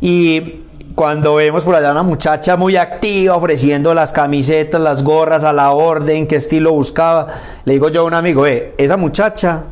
Y 0.02 0.63
cuando 0.96 1.36
vemos 1.36 1.64
por 1.64 1.76
allá 1.76 1.92
una 1.92 2.04
muchacha 2.04 2.56
muy 2.56 2.76
activa 2.76 3.36
ofreciendo 3.36 3.94
las 3.94 4.12
camisetas, 4.12 4.80
las 4.82 5.04
gorras 5.04 5.44
a 5.44 5.54
la 5.54 5.72
orden, 5.72 6.28
qué 6.28 6.36
estilo 6.36 6.74
buscaba, 6.74 7.28
le 7.66 7.74
digo 7.74 7.90
yo 7.90 8.02
a 8.02 8.04
un 8.06 8.14
amigo, 8.14 8.46
eh, 8.46 8.74
esa 8.78 8.98
muchacha 8.98 9.64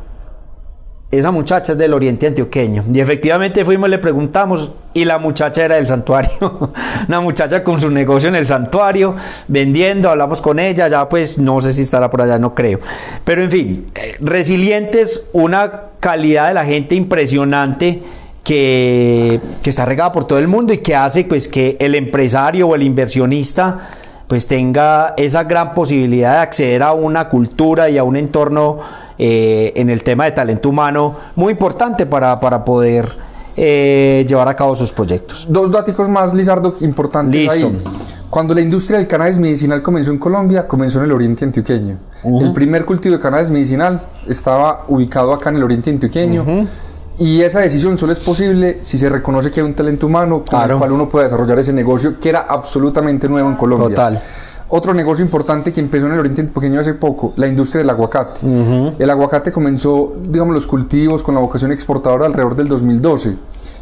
esa 1.12 1.30
muchacha 1.30 1.72
es 1.72 1.78
del 1.78 1.92
oriente 1.92 2.26
antioqueño. 2.26 2.86
Y 2.90 2.98
efectivamente 2.98 3.66
fuimos, 3.66 3.90
le 3.90 3.98
preguntamos, 3.98 4.72
y 4.94 5.04
la 5.04 5.18
muchacha 5.18 5.66
era 5.66 5.74
del 5.74 5.86
santuario. 5.86 6.72
Una 7.08 7.20
muchacha 7.20 7.62
con 7.62 7.82
su 7.82 7.90
negocio 7.90 8.30
en 8.30 8.34
el 8.34 8.46
santuario, 8.46 9.14
vendiendo, 9.46 10.08
hablamos 10.08 10.40
con 10.40 10.58
ella, 10.58 10.88
ya 10.88 11.06
pues 11.10 11.36
no 11.36 11.60
sé 11.60 11.74
si 11.74 11.82
estará 11.82 12.08
por 12.08 12.22
allá, 12.22 12.38
no 12.38 12.54
creo. 12.54 12.80
Pero 13.24 13.42
en 13.42 13.50
fin, 13.50 13.86
eh, 13.94 14.16
resilientes, 14.20 15.28
una 15.34 15.90
calidad 16.00 16.48
de 16.48 16.54
la 16.54 16.64
gente 16.64 16.94
impresionante. 16.94 18.02
Que, 18.44 19.40
que 19.62 19.70
está 19.70 19.84
regada 19.84 20.10
por 20.10 20.24
todo 20.24 20.40
el 20.40 20.48
mundo 20.48 20.72
y 20.72 20.78
que 20.78 20.96
hace 20.96 21.24
pues 21.24 21.46
que 21.46 21.76
el 21.78 21.94
empresario 21.94 22.66
o 22.66 22.74
el 22.74 22.82
inversionista 22.82 23.78
pues 24.26 24.46
tenga 24.46 25.14
esa 25.16 25.44
gran 25.44 25.74
posibilidad 25.74 26.32
de 26.32 26.38
acceder 26.38 26.82
a 26.82 26.92
una 26.92 27.28
cultura 27.28 27.90
y 27.90 27.98
a 27.98 28.02
un 28.02 28.16
entorno 28.16 28.78
eh, 29.18 29.72
en 29.76 29.90
el 29.90 30.02
tema 30.02 30.24
de 30.24 30.32
talento 30.32 30.70
humano 30.70 31.14
muy 31.36 31.52
importante 31.52 32.06
para, 32.06 32.40
para 32.40 32.64
poder 32.64 33.12
eh, 33.56 34.24
llevar 34.26 34.48
a 34.48 34.56
cabo 34.56 34.74
sus 34.74 34.90
proyectos. 34.90 35.46
Dos 35.50 35.70
datos 35.70 36.08
más, 36.08 36.32
Lizardo, 36.32 36.74
importantes 36.80 37.38
Listo. 37.38 37.68
ahí. 37.68 37.82
Cuando 38.30 38.54
la 38.54 38.62
industria 38.62 38.96
del 38.96 39.06
cannabis 39.06 39.36
medicinal 39.36 39.82
comenzó 39.82 40.10
en 40.10 40.18
Colombia, 40.18 40.66
comenzó 40.66 41.00
en 41.00 41.04
el 41.04 41.12
oriente 41.12 41.44
antioqueño. 41.44 41.98
El 42.24 42.54
primer 42.54 42.86
cultivo 42.86 43.16
de 43.16 43.20
cannabis 43.20 43.50
medicinal 43.50 44.00
estaba 44.26 44.86
ubicado 44.88 45.34
acá 45.34 45.50
en 45.50 45.56
el 45.56 45.64
oriente 45.64 45.90
antioqueño. 45.90 46.66
Y 47.18 47.42
esa 47.42 47.60
decisión 47.60 47.98
solo 47.98 48.12
es 48.12 48.20
posible 48.20 48.78
si 48.82 48.98
se 48.98 49.08
reconoce 49.08 49.50
que 49.50 49.60
hay 49.60 49.66
un 49.66 49.74
talento 49.74 50.06
humano 50.06 50.36
con 50.38 50.44
Claro. 50.58 50.74
el 50.74 50.78
cual 50.78 50.92
uno 50.92 51.08
puede 51.08 51.24
desarrollar 51.24 51.58
ese 51.58 51.72
negocio 51.72 52.18
que 52.18 52.28
era 52.30 52.40
absolutamente 52.48 53.28
nuevo 53.28 53.48
en 53.48 53.56
Colombia. 53.56 53.88
Total. 53.90 54.22
Otro 54.74 54.94
negocio 54.94 55.22
importante 55.22 55.70
que 55.72 55.80
empezó 55.80 56.06
en 56.06 56.12
el 56.14 56.20
Oriente 56.20 56.40
Antioqueño 56.40 56.80
hace 56.80 56.94
poco, 56.94 57.34
la 57.36 57.46
industria 57.46 57.80
del 57.80 57.90
aguacate. 57.90 58.40
El 58.98 59.10
aguacate 59.10 59.52
comenzó, 59.52 60.14
digamos, 60.26 60.54
los 60.54 60.66
cultivos 60.66 61.22
con 61.22 61.34
la 61.34 61.42
vocación 61.42 61.70
exportadora 61.72 62.24
alrededor 62.24 62.56
del 62.56 62.68
2012 62.68 63.36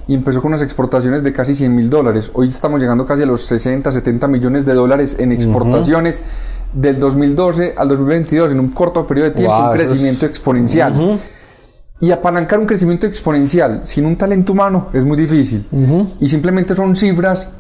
y 0.08 0.14
empezó 0.14 0.42
con 0.42 0.48
unas 0.48 0.62
exportaciones 0.62 1.22
de 1.22 1.32
casi 1.32 1.54
100 1.54 1.72
mil 1.76 1.88
dólares. 1.88 2.32
Hoy 2.34 2.48
estamos 2.48 2.80
llegando 2.80 3.06
casi 3.06 3.22
a 3.22 3.26
los 3.26 3.46
60, 3.46 3.92
70 3.92 4.26
millones 4.26 4.66
de 4.66 4.74
dólares 4.74 5.14
en 5.20 5.30
exportaciones 5.30 6.22
del 6.72 6.98
2012 6.98 7.74
al 7.76 7.88
2022, 7.88 8.50
en 8.50 8.58
un 8.58 8.70
corto 8.70 9.06
periodo 9.06 9.28
de 9.28 9.34
tiempo, 9.36 9.54
Wow, 9.54 9.66
un 9.70 9.80
es- 9.80 9.88
crecimiento 9.88 10.26
exponencial. 10.26 10.92
Y 12.00 12.10
apalancar 12.12 12.58
un 12.58 12.66
crecimiento 12.66 13.06
exponencial 13.06 13.80
sin 13.82 14.06
un 14.06 14.16
talento 14.16 14.52
humano 14.52 14.88
es 14.92 15.04
muy 15.04 15.16
difícil. 15.18 15.66
Y 16.18 16.28
simplemente 16.28 16.74
son 16.74 16.96
cifras 16.96 17.50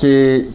que, 0.00 0.48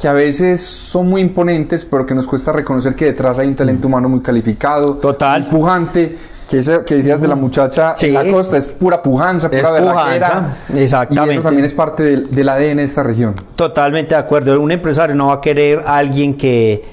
que 0.00 0.08
a 0.08 0.12
veces 0.12 0.60
son 0.62 1.08
muy 1.08 1.20
imponentes, 1.22 1.84
pero 1.84 2.06
que 2.06 2.14
nos 2.14 2.26
cuesta 2.26 2.52
reconocer 2.52 2.94
que 2.94 3.06
detrás 3.06 3.38
hay 3.40 3.48
un 3.48 3.56
talento 3.56 3.88
humano 3.88 4.08
muy 4.08 4.20
calificado, 4.20 4.94
Total. 4.94 5.42
muy 5.42 5.50
pujante. 5.50 6.16
Que, 6.48 6.60
que 6.84 6.96
decías 6.96 7.18
de 7.18 7.28
la 7.28 7.34
muchacha 7.34 7.94
Sí. 7.96 8.08
en 8.08 8.14
la 8.14 8.30
costa 8.30 8.58
es 8.58 8.66
pura 8.66 9.00
pujanza, 9.00 9.48
pura 9.48 9.60
Es 9.62 9.68
pujanza, 9.68 10.42
Y 10.74 10.80
exactamente. 10.80 11.34
eso 11.34 11.42
también 11.42 11.64
es 11.64 11.72
parte 11.72 12.02
del, 12.02 12.30
del 12.30 12.46
ADN 12.48 12.76
de 12.76 12.82
esta 12.84 13.02
región. 13.02 13.34
Totalmente 13.56 14.14
de 14.14 14.20
acuerdo. 14.20 14.60
Un 14.60 14.70
empresario 14.70 15.14
no 15.16 15.28
va 15.28 15.34
a 15.34 15.40
querer 15.40 15.78
a 15.86 15.96
alguien 15.96 16.34
que, 16.36 16.84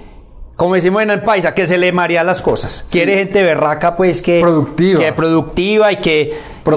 como 0.59 0.75
decimos 0.75 1.01
en 1.01 1.09
el 1.09 1.21
paisa, 1.21 1.53
que 1.53 1.65
se 1.67 1.77
le 1.77 1.93
marea 1.93 2.21
las 2.25 2.41
cosas. 2.41 2.85
Quiere 2.91 3.15
gente 3.15 3.41
berraca, 3.43 3.95
pues 3.95 4.21
que 4.21 4.41
Productiva. 4.41 4.99
que 4.99 5.13
productiva 5.13 5.89
y 5.93 5.97
que, 6.01 6.33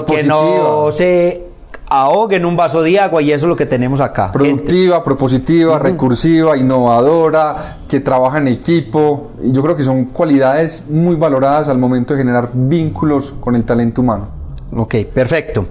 que 0.07 0.23
no 0.23 0.89
se 0.89 1.47
ahogue 1.89 2.37
en 2.37 2.45
un 2.45 2.55
vaso 2.55 2.81
de 2.81 2.97
agua 2.97 3.21
y 3.21 3.33
eso 3.33 3.45
es 3.45 3.49
lo 3.49 3.57
que 3.57 3.65
tenemos 3.65 3.99
acá. 3.99 4.27
Gente- 4.31 4.39
Productiva, 4.39 5.03
propositiva, 5.03 5.77
recursiva, 5.79 6.55
innovadora, 6.55 7.79
que 7.89 7.99
trabaja 7.99 8.37
en 8.37 8.47
equipo. 8.47 9.31
Y 9.43 9.51
yo 9.51 9.61
creo 9.61 9.75
que 9.75 9.83
son 9.83 10.05
cualidades 10.05 10.85
muy 10.89 11.17
valoradas 11.17 11.67
al 11.67 11.77
momento 11.77 12.13
de 12.13 12.19
generar 12.21 12.51
vínculos 12.53 13.33
con 13.41 13.53
el 13.53 13.65
talento 13.65 13.99
humano. 13.99 14.29
Ok, 14.73 14.95
perfecto. 15.13 15.65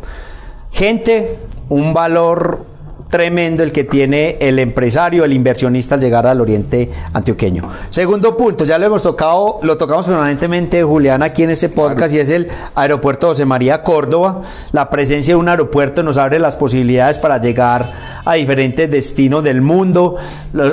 Gente 0.70 1.38
un 1.70 1.94
valor 1.94 2.66
tremendo 3.12 3.62
el 3.62 3.72
que 3.72 3.84
tiene 3.84 4.38
el 4.40 4.58
empresario, 4.58 5.22
el 5.24 5.34
inversionista 5.34 5.96
al 5.96 6.00
llegar 6.00 6.26
al 6.26 6.40
oriente 6.40 6.90
antioqueño. 7.12 7.68
Segundo 7.90 8.38
punto, 8.38 8.64
ya 8.64 8.78
lo 8.78 8.86
hemos 8.86 9.02
tocado, 9.02 9.60
lo 9.62 9.76
tocamos 9.76 10.06
permanentemente, 10.06 10.82
Julián, 10.82 11.22
aquí 11.22 11.42
en 11.42 11.50
este 11.50 11.68
podcast, 11.68 12.14
y 12.14 12.20
es 12.20 12.30
el 12.30 12.48
aeropuerto 12.74 13.28
José 13.28 13.44
María 13.44 13.82
Córdoba. 13.82 14.40
La 14.72 14.88
presencia 14.88 15.34
de 15.34 15.38
un 15.38 15.50
aeropuerto 15.50 16.02
nos 16.02 16.16
abre 16.16 16.38
las 16.38 16.56
posibilidades 16.56 17.18
para 17.18 17.38
llegar 17.38 17.86
a 18.24 18.32
diferentes 18.32 18.90
destinos 18.90 19.44
del 19.44 19.60
mundo, 19.60 20.16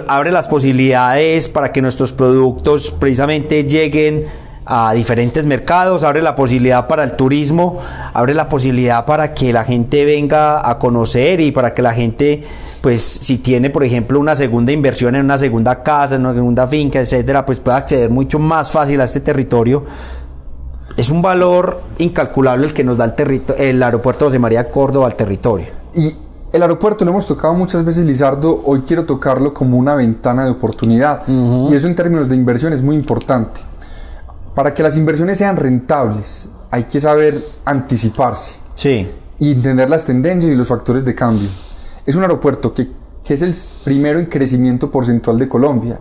abre 0.08 0.32
las 0.32 0.48
posibilidades 0.48 1.50
para 1.50 1.74
que 1.74 1.82
nuestros 1.82 2.14
productos 2.14 2.90
precisamente 2.92 3.66
lleguen 3.66 4.28
a 4.72 4.94
diferentes 4.94 5.48
mercados, 5.48 6.04
abre 6.04 6.22
la 6.22 6.36
posibilidad 6.36 6.86
para 6.86 7.04
el 7.04 7.14
turismo, 7.14 7.80
abre 8.14 8.36
la 8.36 8.48
posibilidad 8.48 9.04
para 9.04 9.34
que 9.34 9.52
la 9.52 9.64
gente 9.64 10.06
venga 10.06 10.70
a 10.70 10.78
conocer 10.78 11.40
y 11.40 11.52
para 11.52 11.74
que 11.74 11.82
la 11.82 11.92
gente, 11.92 12.44
pues 12.82 13.02
si 13.02 13.40
tiene, 13.40 13.72
por 13.72 13.84
ejemplo, 13.84 14.20
una 14.20 14.36
segunda 14.36 14.72
inversión 14.72 15.16
en 15.16 15.26
una 15.26 15.40
segunda 15.40 15.82
casa, 15.82 16.16
en 16.16 16.22
una 16.22 16.36
segunda 16.36 16.68
finca, 16.68 17.00
etcétera, 17.00 17.48
pues 17.48 17.60
pueda 17.60 17.78
acceder 17.78 18.12
mucho 18.12 18.38
más 18.38 18.70
fácil 18.70 19.02
a 19.02 19.06
este 19.06 19.22
territorio. 19.22 19.86
Es 20.96 21.10
un 21.10 21.24
valor 21.24 21.82
incalculable 21.98 22.68
el 22.68 22.74
que 22.74 22.84
nos 22.84 22.96
da 22.96 23.06
el, 23.06 23.42
el 23.58 23.82
aeropuerto 23.82 24.26
José 24.26 24.38
María 24.38 24.70
Córdoba 24.70 25.08
al 25.08 25.16
territorio. 25.16 25.66
Y 25.96 26.14
el 26.54 26.62
aeropuerto 26.62 27.06
lo 27.06 27.12
hemos 27.12 27.26
tocado 27.26 27.56
muchas 27.56 27.84
veces, 27.84 28.06
Lizardo. 28.06 28.62
Hoy 28.66 28.82
quiero 28.82 29.06
tocarlo 29.06 29.52
como 29.52 29.78
una 29.78 29.96
ventana 29.96 30.46
de 30.46 30.52
oportunidad. 30.52 31.28
Y 31.28 31.74
eso 31.74 31.88
en 31.88 31.96
términos 31.96 32.30
de 32.30 32.36
inversión 32.36 32.72
es 32.72 32.84
muy 32.84 32.96
importante. 32.96 33.62
Para 34.60 34.74
que 34.74 34.84
las 34.84 34.98
inversiones 34.98 35.38
sean 35.38 35.56
rentables, 35.56 36.50
hay 36.70 36.84
que 36.84 37.00
saber 37.00 37.42
anticiparse. 37.64 38.60
Sí. 38.76 39.10
Y 39.40 39.54
entender 39.54 39.90
las 39.90 40.06
tendencias 40.06 40.52
y 40.52 40.56
los 40.58 40.68
factores 40.68 41.06
de 41.06 41.16
cambio. 41.16 41.48
Es 42.06 42.18
un 42.18 42.24
aeropuerto 42.24 42.74
que, 42.74 42.90
que 43.24 43.36
es 43.36 43.42
el 43.42 43.56
primero 43.86 44.20
en 44.20 44.26
crecimiento 44.26 44.92
porcentual 44.92 45.40
de 45.40 45.48
Colombia. 45.48 46.00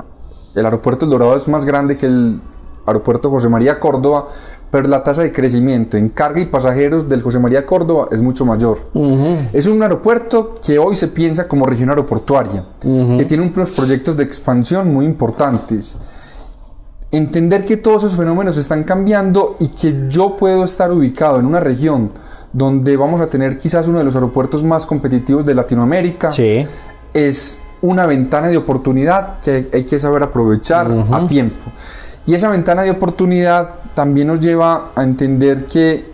El 0.57 0.65
aeropuerto 0.65 1.05
El 1.05 1.13
Dorado 1.13 1.37
es 1.37 1.47
más 1.47 1.65
grande 1.65 1.97
que 1.97 2.07
el 2.07 2.41
aeropuerto 2.85 3.31
José 3.31 3.49
María 3.49 3.79
Córdoba, 3.79 4.27
pero 4.73 4.89
la 4.89 5.05
tasa 5.05 5.23
de 5.23 5.31
crecimiento 5.31 5.97
en 5.97 6.09
carga 6.09 6.41
y 6.41 6.47
pasajeros 6.47 7.09
del 7.09 7.23
José 7.23 7.39
María 7.39 7.65
Córdoba 7.65 8.09
es 8.11 8.21
mucho 8.21 8.45
mayor. 8.45 8.79
Es 9.53 9.69
un 9.69 9.81
aeropuerto 9.85 10.59
que 10.67 10.81
hoy 10.81 10.97
se 10.97 11.07
piensa 11.07 11.47
como 11.47 11.65
región 11.65 11.91
aeroportuaria, 11.91 12.65
que 12.83 13.25
tiene 13.25 13.45
unos 13.45 13.71
proyectos 13.71 14.17
de 14.17 14.25
expansión 14.25 14.93
muy 14.93 15.05
importantes 15.05 15.97
entender 17.11 17.65
que 17.65 17.77
todos 17.77 18.05
esos 18.05 18.17
fenómenos 18.17 18.57
están 18.57 18.85
cambiando 18.85 19.57
y 19.61 19.69
que 19.69 20.07
yo 20.09 20.37
puedo 20.37 20.65
estar 20.65 20.93
ubicado 20.93 21.39
en 21.39 21.47
una 21.47 21.61
región 21.61 22.13
donde 22.53 22.97
vamos 22.97 23.21
a 23.21 23.29
tener 23.29 23.59
quizás 23.59 23.89
uno 23.89 23.99
de 23.99 24.05
los 24.05 24.15
aeropuertos 24.15 24.63
más 24.63 24.87
competitivos 24.87 25.45
de 25.45 25.55
Latinoamérica, 25.55 26.31
es 27.15 27.63
una 27.81 28.07
ventana 28.07 28.49
de 28.49 28.57
oportunidad 28.57 29.39
que 29.41 29.69
hay 29.73 29.85
que 29.85 29.99
saber 29.99 30.23
aprovechar 30.23 30.91
a 31.13 31.27
tiempo. 31.27 31.65
Y 32.27 32.35
esa 32.35 32.49
ventana 32.51 32.83
de 32.83 32.91
oportunidad 32.91 33.71
también 33.95 34.27
nos 34.27 34.41
lleva 34.41 34.93
a 34.95 35.03
entender 35.03 35.67
que, 35.67 36.11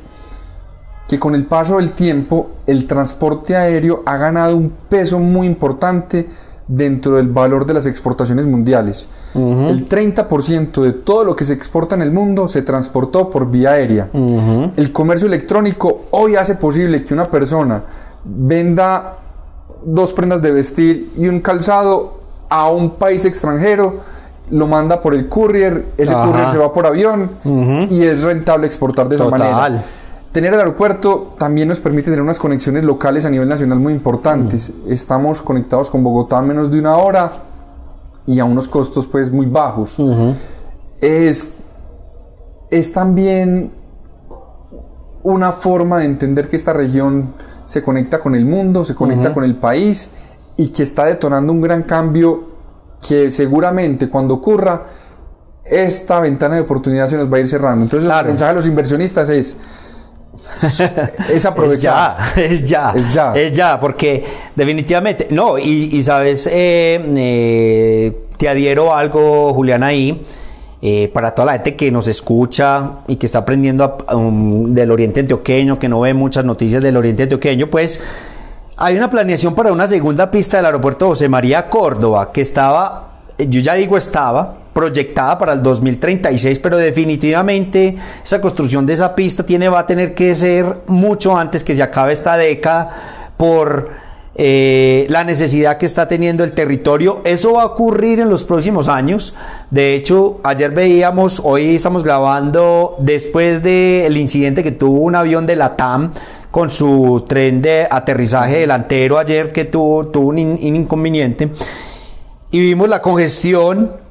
que 1.09 1.19
con 1.19 1.35
el 1.35 1.47
paso 1.47 1.77
del 1.77 1.93
tiempo 1.93 2.51
el 2.67 2.87
transporte 2.87 3.57
aéreo 3.57 4.03
ha 4.07 4.17
ganado 4.17 4.57
un 4.57 4.71
peso 4.89 5.19
muy 5.19 5.47
importante 5.47 6.29
dentro 6.67 7.17
del 7.17 7.29
valor 7.29 7.67
de 7.67 7.75
las 7.75 7.87
exportaciones 7.87 8.47
mundiales. 8.47 9.09
El 9.35 9.89
30% 9.89 10.83
de 10.83 10.93
todo 10.93 11.25
lo 11.25 11.37
que 11.37 11.45
se 11.45 11.53
exporta 11.53 11.95
en 11.95 12.03
el 12.03 12.11
mundo 12.11 12.49
se 12.49 12.63
transportó 12.63 13.29
por 13.31 13.51
vía 13.51 13.73
aérea. 13.73 14.09
El 14.77 14.93
comercio 14.93 15.29
electrónico 15.29 16.07
hoy 16.11 16.37
hace 16.37 16.55
posible 16.55 17.05
que 17.05 17.13
una 17.15 17.31
persona 17.31 17.83
venda 18.25 19.19
dos 19.85 20.13
prendas 20.15 20.41
de 20.41 20.51
vestir 20.51 21.13
y 21.17 21.29
un 21.29 21.41
calzado 21.41 22.21
a 22.49 22.71
un 22.71 22.91
país 22.91 23.25
extranjero, 23.25 24.01
lo 24.51 24.67
manda 24.67 25.01
por 25.01 25.15
el 25.15 25.29
courier, 25.29 25.87
ese 25.97 26.13
courier 26.15 26.51
se 26.51 26.59
va 26.59 26.73
por 26.73 26.87
avión 26.87 27.31
y 27.91 28.03
es 28.05 28.23
rentable 28.23 28.67
exportar 28.67 29.09
de 29.09 29.17
esa 29.17 29.25
manera. 29.29 29.83
Tener 30.35 30.53
el 30.53 30.59
aeropuerto 30.59 31.37
también 31.39 31.69
nos 31.69 31.79
permite 31.79 32.07
tener 32.07 32.21
unas 32.21 32.41
conexiones 32.41 32.83
locales 32.83 33.25
a 33.25 33.31
nivel 33.31 33.49
nacional 33.49 33.79
muy 33.79 33.93
importantes. 33.93 34.73
Mm. 34.85 34.91
Estamos 34.91 35.41
conectados 35.41 35.89
con 35.91 36.03
Bogotá 36.03 36.41
en 36.41 36.49
menos 36.49 36.73
de 36.73 36.81
una 36.81 36.97
hora 36.97 37.31
y 38.27 38.41
a 38.41 38.45
unos 38.45 38.67
costos 38.67 39.07
pues 39.07 39.31
muy 39.31 39.47
bajos. 39.47 39.97
es, 41.01 41.55
es 42.69 42.93
también 42.93 43.71
una 45.23 45.53
forma 45.53 46.01
de 46.01 46.07
entender 46.07 46.49
que 46.49 46.57
esta 46.57 46.73
región 46.73 47.35
se 47.63 47.85
conecta 47.85 48.19
con 48.19 48.35
el 48.35 48.45
mundo, 48.45 48.85
se 48.85 48.97
conecta 48.97 49.33
con 49.33 49.45
el 49.45 49.55
país 49.55 50.11
y 50.57 50.71
que 50.71 50.83
está 50.83 51.05
detonando 51.05 51.53
un 51.53 51.61
gran 51.61 51.85
cambio 51.85 52.43
que 53.07 53.31
seguramente 53.31 54.11
cuando 54.11 54.35
ocurra 54.35 54.83
esta 55.65 56.19
ventana 56.19 56.57
de 56.57 56.63
oportunidad 56.63 57.07
se 57.07 57.19
nos 57.19 57.33
va 57.33 57.37
a 57.37 57.41
ir 57.41 57.49
cerrando. 57.49 57.85
Entonces 57.85 58.11
el 58.11 58.27
mensaje 58.27 58.51
a 58.51 58.55
los 58.55 58.67
inversionistas 58.67 59.29
es 59.29 59.57
es 61.33 61.45
aprovechar. 61.45 62.17
Es 62.37 62.65
ya, 62.65 62.93
es 62.95 63.15
ya, 63.15 63.33
es 63.35 63.53
ya, 63.53 63.81
porque 63.81 64.23
definitivamente, 64.55 65.29
no, 65.31 65.59
y, 65.59 66.03
sabes, 66.03 66.47
eh, 66.47 67.01
eh, 67.17 68.27
te 68.37 68.49
adhiero 68.49 68.93
a 68.95 69.01
algo, 69.01 69.53
Julián, 69.55 69.83
ahí. 69.83 70.23
Eh, 70.87 71.11
para 71.15 71.35
toda 71.35 71.47
la 71.47 71.53
gente 71.53 71.77
que 71.77 71.91
nos 71.91 72.09
escucha 72.09 72.99
y 73.09 73.17
que 73.17 73.25
está 73.25 73.39
aprendiendo 73.39 73.97
um, 74.13 74.75
del 74.75 74.91
Oriente 74.91 75.21
Antioqueño, 75.21 75.79
que 75.79 75.89
no 75.89 76.01
ve 76.01 76.13
muchas 76.13 76.45
noticias 76.45 76.83
del 76.83 76.99
Oriente 76.99 77.23
Antioqueño, 77.23 77.69
pues 77.69 78.01
hay 78.77 78.95
una 78.95 79.09
planeación 79.09 79.55
para 79.55 79.73
una 79.73 79.87
segunda 79.87 80.31
pista 80.31 80.59
del 80.59 80.67
aeropuerto 80.67 81.07
José 81.07 81.27
María 81.27 81.71
Córdoba, 81.71 82.33
que 82.33 82.43
estaba, 82.43 83.23
yo 83.39 83.63
ya 83.63 83.73
digo 83.73 83.97
estaba, 83.97 84.59
proyectada 84.75 85.39
para 85.39 85.53
el 85.55 85.63
2036, 85.63 86.59
pero 86.59 86.77
definitivamente 86.77 87.97
esa 88.23 88.41
construcción 88.41 88.85
de 88.85 88.93
esa 88.93 89.15
pista 89.15 89.47
tiene, 89.47 89.69
va 89.69 89.79
a 89.79 89.87
tener 89.87 90.15
que 90.15 90.35
ser 90.35 90.83
mucho 90.87 91.37
antes 91.37 91.65
que 91.65 91.75
se 91.75 91.83
acabe 91.83 92.13
esta 92.13 92.37
década 92.37 92.91
por 93.37 93.89
eh, 94.37 95.07
la 95.11 95.23
necesidad 95.23 95.79
que 95.79 95.87
está 95.87 96.09
teniendo 96.09 96.43
el 96.43 96.53
territorio. 96.53 97.21
Eso 97.25 97.53
va 97.53 97.63
a 97.63 97.67
ocurrir 97.67 98.19
en 98.19 98.29
los 98.29 98.43
próximos 98.43 98.89
años. 98.89 99.33
De 99.71 99.95
hecho, 99.95 100.41
ayer 100.43 100.73
veíamos, 100.73 101.41
hoy 101.45 101.77
estamos 101.77 102.03
grabando 102.03 102.97
después 102.99 103.63
del 103.63 104.17
incidente 104.17 104.65
que 104.65 104.73
tuvo 104.73 105.03
un 105.03 105.15
avión 105.15 105.47
de 105.47 105.55
la 105.55 105.77
TAM 105.77 106.13
con 106.51 106.69
su 106.69 107.25
tren 107.29 107.63
de 107.63 107.87
aterrizaje 107.89 108.59
delantero 108.59 109.19
ayer 109.19 109.53
que 109.53 109.65
tuvo, 109.65 110.07
tuvo 110.09 110.31
un 110.31 110.39
inconveniente. 110.39 111.51
Y 112.51 112.61
vimos 112.61 112.89
la 112.89 113.03
congestión 113.03 114.04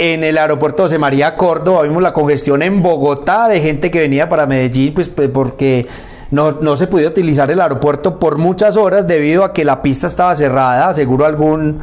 en 0.00 0.24
el 0.24 0.38
aeropuerto 0.38 0.84
José 0.84 0.98
María 0.98 1.36
Córdoba, 1.36 1.82
vimos 1.82 2.02
la 2.02 2.14
congestión 2.14 2.62
en 2.62 2.82
Bogotá 2.82 3.48
de 3.48 3.60
gente 3.60 3.90
que 3.90 3.98
venía 3.98 4.30
para 4.30 4.46
Medellín, 4.46 4.94
pues, 4.94 5.10
pues 5.10 5.28
porque 5.28 5.86
no, 6.30 6.74
se 6.74 6.86
podía 6.86 7.06
utilizar 7.06 7.50
el 7.50 7.60
aeropuerto 7.60 8.18
por 8.18 8.38
muchas 8.38 8.78
horas 8.78 9.06
debido 9.06 9.44
a 9.44 9.52
que 9.52 9.62
la 9.62 9.82
pista 9.82 10.06
estaba 10.06 10.34
cerrada, 10.34 10.94
seguro 10.94 11.26
algún, 11.26 11.80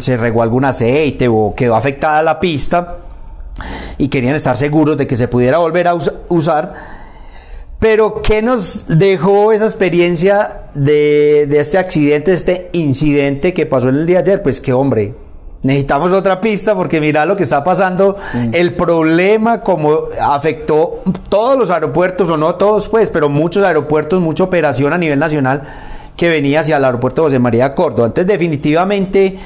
se 0.00 0.18
regó 0.18 0.42
algún 0.42 0.66
aceite 0.66 1.26
o 1.26 1.54
quedó 1.56 1.74
afectada 1.74 2.22
la 2.22 2.38
pista 2.38 2.98
y 3.96 4.08
querían 4.08 4.34
estar 4.34 4.58
seguros 4.58 4.98
de 4.98 5.06
que 5.06 5.16
se 5.16 5.26
pudiera 5.26 5.56
volver 5.56 5.88
a 5.88 5.96
usar. 6.28 6.74
Pero, 7.78 8.20
¿qué 8.20 8.42
nos 8.42 8.84
dejó 8.88 9.52
esa 9.52 9.64
experiencia 9.64 10.64
de, 10.74 11.46
de 11.48 11.60
este 11.60 11.78
accidente, 11.78 12.32
de 12.32 12.36
este 12.36 12.70
incidente 12.74 13.54
que 13.54 13.64
pasó 13.64 13.88
en 13.88 13.94
el 13.94 14.06
día 14.06 14.20
de 14.20 14.32
ayer? 14.32 14.42
Pues 14.42 14.60
que, 14.60 14.74
hombre, 14.74 15.14
Necesitamos 15.62 16.12
otra 16.12 16.40
pista 16.40 16.74
porque 16.74 17.00
mira 17.00 17.26
lo 17.26 17.34
que 17.34 17.42
está 17.42 17.64
pasando, 17.64 18.16
mm. 18.32 18.50
el 18.52 18.74
problema 18.74 19.60
como 19.60 20.02
afectó 20.22 21.00
todos 21.28 21.58
los 21.58 21.70
aeropuertos, 21.70 22.30
o 22.30 22.36
no 22.36 22.54
todos 22.54 22.88
pues, 22.88 23.10
pero 23.10 23.28
muchos 23.28 23.64
aeropuertos, 23.64 24.20
mucha 24.20 24.44
operación 24.44 24.92
a 24.92 24.98
nivel 24.98 25.18
nacional 25.18 25.62
que 26.16 26.28
venía 26.28 26.60
hacia 26.60 26.76
el 26.76 26.84
aeropuerto 26.84 27.22
José 27.22 27.38
María 27.40 27.74
Córdoba. 27.74 28.06
Entonces 28.08 28.26
definitivamente 28.26 29.36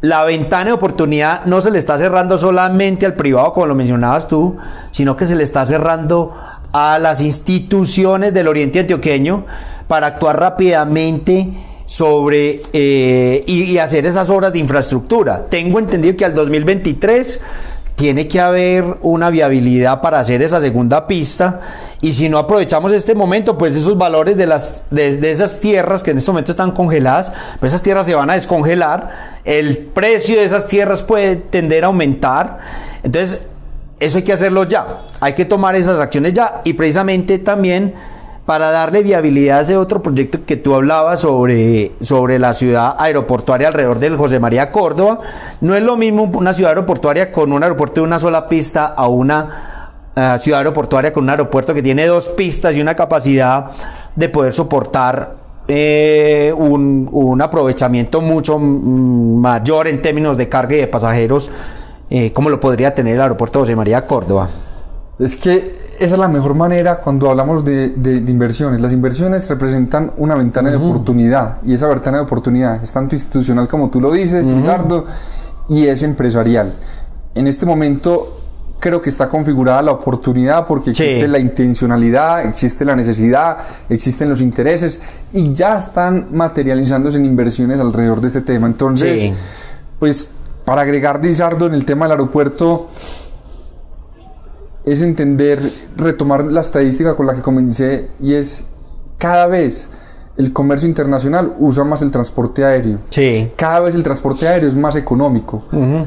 la 0.00 0.24
ventana 0.24 0.66
de 0.66 0.72
oportunidad 0.72 1.44
no 1.44 1.60
se 1.60 1.70
le 1.70 1.78
está 1.78 1.98
cerrando 1.98 2.36
solamente 2.36 3.06
al 3.06 3.14
privado, 3.14 3.52
como 3.52 3.66
lo 3.66 3.74
mencionabas 3.74 4.28
tú, 4.28 4.56
sino 4.90 5.16
que 5.16 5.26
se 5.26 5.36
le 5.36 5.44
está 5.44 5.64
cerrando 5.64 6.32
a 6.72 6.98
las 6.98 7.22
instituciones 7.22 8.34
del 8.34 8.48
Oriente 8.48 8.80
Antioqueño 8.80 9.46
para 9.86 10.08
actuar 10.08 10.38
rápidamente 10.38 11.52
sobre 11.86 12.62
eh, 12.72 13.44
y, 13.46 13.78
hacer 13.78 14.06
esas 14.06 14.30
obras 14.30 14.52
de 14.52 14.58
infraestructura. 14.58 15.46
Tengo 15.48 15.78
entendido 15.78 16.16
que 16.16 16.24
al 16.24 16.34
2023 16.34 17.40
tiene 17.94 18.26
que 18.26 18.40
haber 18.40 18.84
una 19.02 19.30
viabilidad 19.30 20.00
para 20.00 20.18
hacer 20.18 20.42
esa 20.42 20.60
segunda 20.60 21.06
pista 21.06 21.60
y 22.00 22.12
si 22.12 22.28
no 22.28 22.38
aprovechamos 22.38 22.90
este 22.90 23.14
momento, 23.14 23.56
pues 23.56 23.76
esos 23.76 23.96
valores 23.96 24.36
de, 24.36 24.46
las, 24.46 24.82
de, 24.90 25.30
esas 25.30 25.60
tierras 25.60 26.02
que 26.02 26.10
en 26.10 26.18
este 26.18 26.30
momento 26.30 26.50
están 26.50 26.72
congeladas, 26.72 27.32
pues 27.60 27.72
esas 27.72 27.82
tierras 27.82 28.06
se 28.06 28.14
van 28.14 28.30
a 28.30 28.34
descongelar, 28.34 29.10
el 29.44 29.78
precio 29.78 30.36
de 30.36 30.44
esas 30.44 30.66
tierras 30.66 31.04
puede 31.04 31.36
tender 31.36 31.84
a 31.84 31.86
aumentar, 31.86 32.58
entonces 33.04 33.42
eso 34.00 34.18
hay 34.18 34.24
que 34.24 34.32
hacerlo 34.32 34.64
ya, 34.64 35.02
hay 35.20 35.34
que 35.34 35.44
tomar 35.44 35.76
esas 35.76 36.00
acciones 36.00 36.32
ya 36.32 36.62
y 36.64 36.72
precisamente 36.72 37.38
también 37.38 37.94
para 38.46 38.70
darle 38.70 39.02
viabilidad 39.02 39.58
a 39.58 39.60
ese 39.62 39.76
otro 39.76 40.02
proyecto 40.02 40.44
que 40.44 40.56
tú 40.56 40.74
hablabas 40.74 41.20
sobre, 41.20 41.92
sobre 42.00 42.38
la 42.38 42.52
ciudad 42.52 42.94
aeroportuaria 42.98 43.68
alrededor 43.68 43.98
del 43.98 44.16
José 44.16 44.38
María 44.38 44.70
Córdoba. 44.70 45.20
No 45.60 45.74
es 45.74 45.82
lo 45.82 45.96
mismo 45.96 46.24
una 46.24 46.52
ciudad 46.52 46.70
aeroportuaria 46.70 47.32
con 47.32 47.52
un 47.52 47.62
aeropuerto 47.62 48.00
de 48.00 48.06
una 48.06 48.18
sola 48.18 48.46
pista 48.46 48.86
a 48.86 49.08
una 49.08 49.92
uh, 50.14 50.38
ciudad 50.38 50.58
aeroportuaria 50.58 51.12
con 51.12 51.24
un 51.24 51.30
aeropuerto 51.30 51.72
que 51.72 51.82
tiene 51.82 52.06
dos 52.06 52.28
pistas 52.28 52.76
y 52.76 52.82
una 52.82 52.94
capacidad 52.94 53.70
de 54.14 54.28
poder 54.28 54.52
soportar 54.52 55.36
eh, 55.66 56.52
un, 56.54 57.08
un, 57.10 57.40
aprovechamiento 57.40 58.20
mucho 58.20 58.58
mayor 58.58 59.88
en 59.88 60.02
términos 60.02 60.36
de 60.36 60.50
carga 60.50 60.76
y 60.76 60.80
de 60.80 60.86
pasajeros, 60.86 61.50
eh, 62.10 62.34
como 62.34 62.50
lo 62.50 62.60
podría 62.60 62.94
tener 62.94 63.14
el 63.14 63.22
aeropuerto 63.22 63.60
José 63.60 63.74
María 63.74 64.06
Córdoba. 64.06 64.50
Es 65.18 65.36
que 65.36 65.94
esa 65.98 66.14
es 66.14 66.18
la 66.18 66.28
mejor 66.28 66.54
manera 66.54 66.96
cuando 66.96 67.30
hablamos 67.30 67.64
de, 67.64 67.90
de, 67.90 68.20
de 68.20 68.30
inversiones. 68.30 68.80
Las 68.80 68.92
inversiones 68.92 69.48
representan 69.48 70.12
una 70.16 70.34
ventana 70.34 70.70
uh 70.70 70.72
-huh. 70.72 70.78
de 70.78 70.86
oportunidad 70.86 71.58
y 71.64 71.74
esa 71.74 71.86
ventana 71.86 72.18
de 72.18 72.24
oportunidad 72.24 72.82
es 72.82 72.92
tanto 72.92 73.14
institucional 73.14 73.68
como 73.68 73.90
tú 73.90 74.00
lo 74.00 74.12
dices, 74.12 74.48
uh 74.48 74.52
-huh. 74.52 75.04
y 75.68 75.86
es 75.86 76.02
empresarial. 76.02 76.74
En 77.34 77.46
este 77.46 77.64
momento 77.64 78.40
creo 78.80 79.00
que 79.00 79.08
está 79.08 79.28
configurada 79.28 79.80
la 79.82 79.92
oportunidad 79.92 80.66
porque 80.66 80.90
existe 80.90 81.22
sí. 81.22 81.26
la 81.28 81.38
intencionalidad, 81.38 82.44
existe 82.44 82.84
la 82.84 82.94
necesidad, 82.94 83.56
existen 83.88 84.28
los 84.28 84.40
intereses 84.40 85.00
y 85.32 85.52
ya 85.54 85.78
están 85.78 86.26
materializándose 86.32 87.18
en 87.18 87.24
inversiones 87.24 87.80
alrededor 87.80 88.20
de 88.20 88.28
este 88.28 88.42
tema. 88.42 88.66
Entonces, 88.66 89.20
sí. 89.20 89.34
pues 89.98 90.28
para 90.66 90.82
agregar 90.82 91.24
Lizardo 91.24 91.66
en 91.66 91.74
el 91.74 91.84
tema 91.84 92.04
del 92.04 92.12
aeropuerto, 92.12 92.88
es 94.84 95.00
entender, 95.00 95.60
retomar 95.96 96.44
la 96.44 96.60
estadística 96.60 97.16
con 97.16 97.26
la 97.26 97.34
que 97.34 97.42
comencé 97.42 98.08
y 98.20 98.34
es 98.34 98.66
cada 99.18 99.46
vez 99.46 99.90
el 100.36 100.52
comercio 100.52 100.88
internacional 100.88 101.54
usa 101.58 101.84
más 101.84 102.02
el 102.02 102.10
transporte 102.10 102.64
aéreo. 102.64 102.98
Sí. 103.10 103.52
Cada 103.56 103.80
vez 103.80 103.94
el 103.94 104.02
transporte 104.02 104.48
aéreo 104.48 104.68
es 104.68 104.74
más 104.74 104.96
económico. 104.96 105.64
Uh 105.72 105.76
-huh. 105.76 106.06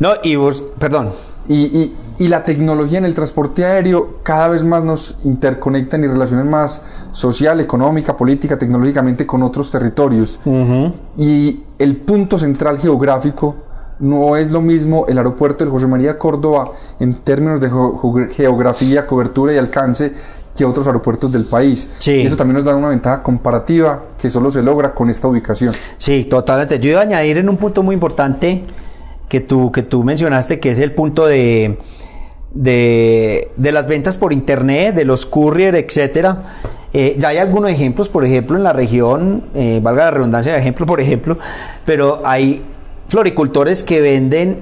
No, 0.00 0.10
y 0.22 0.36
vos, 0.36 0.64
perdón. 0.78 1.10
Y, 1.48 1.54
y, 1.54 1.96
y, 2.18 2.26
la 2.26 2.44
tecnología 2.44 2.98
en 2.98 3.04
el 3.04 3.14
transporte 3.14 3.64
aéreo 3.64 4.18
cada 4.24 4.48
vez 4.48 4.64
más 4.64 4.82
nos 4.82 5.18
interconectan 5.22 6.02
y 6.02 6.08
relacionan 6.08 6.50
más 6.50 6.82
social, 7.12 7.60
económica, 7.60 8.16
política, 8.16 8.58
tecnológicamente 8.58 9.26
con 9.26 9.44
otros 9.44 9.70
territorios. 9.70 10.40
Uh 10.44 10.52
-huh. 10.52 10.92
Y 11.18 11.62
el 11.78 11.98
punto 11.98 12.36
central 12.36 12.78
geográfico 12.78 13.54
no 13.98 14.36
es 14.36 14.50
lo 14.50 14.60
mismo 14.60 15.06
el 15.08 15.18
aeropuerto 15.18 15.64
del 15.64 15.70
José 15.70 15.86
María 15.86 16.18
Córdoba 16.18 16.64
en 17.00 17.14
términos 17.14 17.60
de 17.60 17.70
geografía, 18.30 19.06
cobertura 19.06 19.52
y 19.54 19.56
alcance 19.56 20.12
que 20.56 20.64
otros 20.64 20.86
aeropuertos 20.86 21.30
del 21.32 21.44
país. 21.44 21.88
Sí. 21.98 22.12
Y 22.12 22.26
eso 22.26 22.36
también 22.36 22.56
nos 22.56 22.64
da 22.64 22.74
una 22.74 22.88
ventaja 22.88 23.22
comparativa 23.22 24.02
que 24.20 24.30
solo 24.30 24.50
se 24.50 24.62
logra 24.62 24.94
con 24.94 25.10
esta 25.10 25.28
ubicación. 25.28 25.74
Sí, 25.98 26.24
totalmente. 26.24 26.78
Yo 26.80 26.90
iba 26.90 27.00
a 27.00 27.02
añadir 27.02 27.38
en 27.38 27.48
un 27.48 27.56
punto 27.56 27.82
muy 27.82 27.94
importante 27.94 28.64
que 29.28 29.40
tú, 29.40 29.70
que 29.70 29.82
tú 29.82 30.02
mencionaste, 30.04 30.60
que 30.60 30.70
es 30.70 30.80
el 30.80 30.92
punto 30.92 31.26
de, 31.26 31.78
de, 32.52 33.50
de 33.56 33.72
las 33.72 33.86
ventas 33.86 34.16
por 34.16 34.32
internet, 34.32 34.94
de 34.94 35.04
los 35.04 35.26
courier, 35.26 35.74
etcétera. 35.74 36.42
Eh, 36.92 37.16
ya 37.18 37.28
hay 37.28 37.38
algunos 37.38 37.70
ejemplos, 37.70 38.08
por 38.08 38.24
ejemplo, 38.24 38.56
en 38.56 38.62
la 38.62 38.72
región, 38.72 39.50
eh, 39.54 39.80
valga 39.82 40.04
la 40.04 40.10
redundancia 40.12 40.52
de 40.52 40.58
ejemplo, 40.58 40.86
por 40.86 41.00
ejemplo, 41.00 41.36
pero 41.84 42.22
hay 42.24 42.64
floricultores 43.08 43.82
que 43.82 44.00
venden 44.00 44.60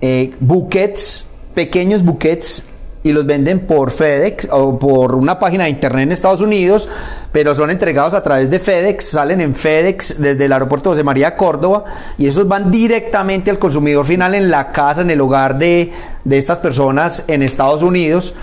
eh, 0.00 0.34
buquets, 0.40 1.26
pequeños 1.54 2.02
buquets, 2.02 2.64
y 3.06 3.12
los 3.12 3.24
venden 3.24 3.60
por 3.60 3.92
FedEx 3.92 4.48
o 4.50 4.80
por 4.80 5.14
una 5.14 5.38
página 5.38 5.64
de 5.64 5.70
internet 5.70 6.02
en 6.02 6.12
Estados 6.12 6.40
Unidos, 6.40 6.88
pero 7.30 7.54
son 7.54 7.70
entregados 7.70 8.14
a 8.14 8.22
través 8.22 8.50
de 8.50 8.58
FedEx, 8.58 9.04
salen 9.04 9.40
en 9.40 9.54
FedEx 9.54 10.20
desde 10.20 10.46
el 10.46 10.52
aeropuerto 10.52 10.90
José 10.90 11.04
María 11.04 11.36
Córdoba 11.36 11.84
y 12.18 12.26
esos 12.26 12.48
van 12.48 12.68
directamente 12.68 13.52
al 13.52 13.60
consumidor 13.60 14.04
final 14.04 14.34
en 14.34 14.50
la 14.50 14.72
casa, 14.72 15.02
en 15.02 15.12
el 15.12 15.20
hogar 15.20 15.56
de, 15.56 15.92
de 16.24 16.38
estas 16.38 16.58
personas 16.58 17.22
en 17.28 17.44
Estados 17.44 17.84
Unidos. 17.84 18.34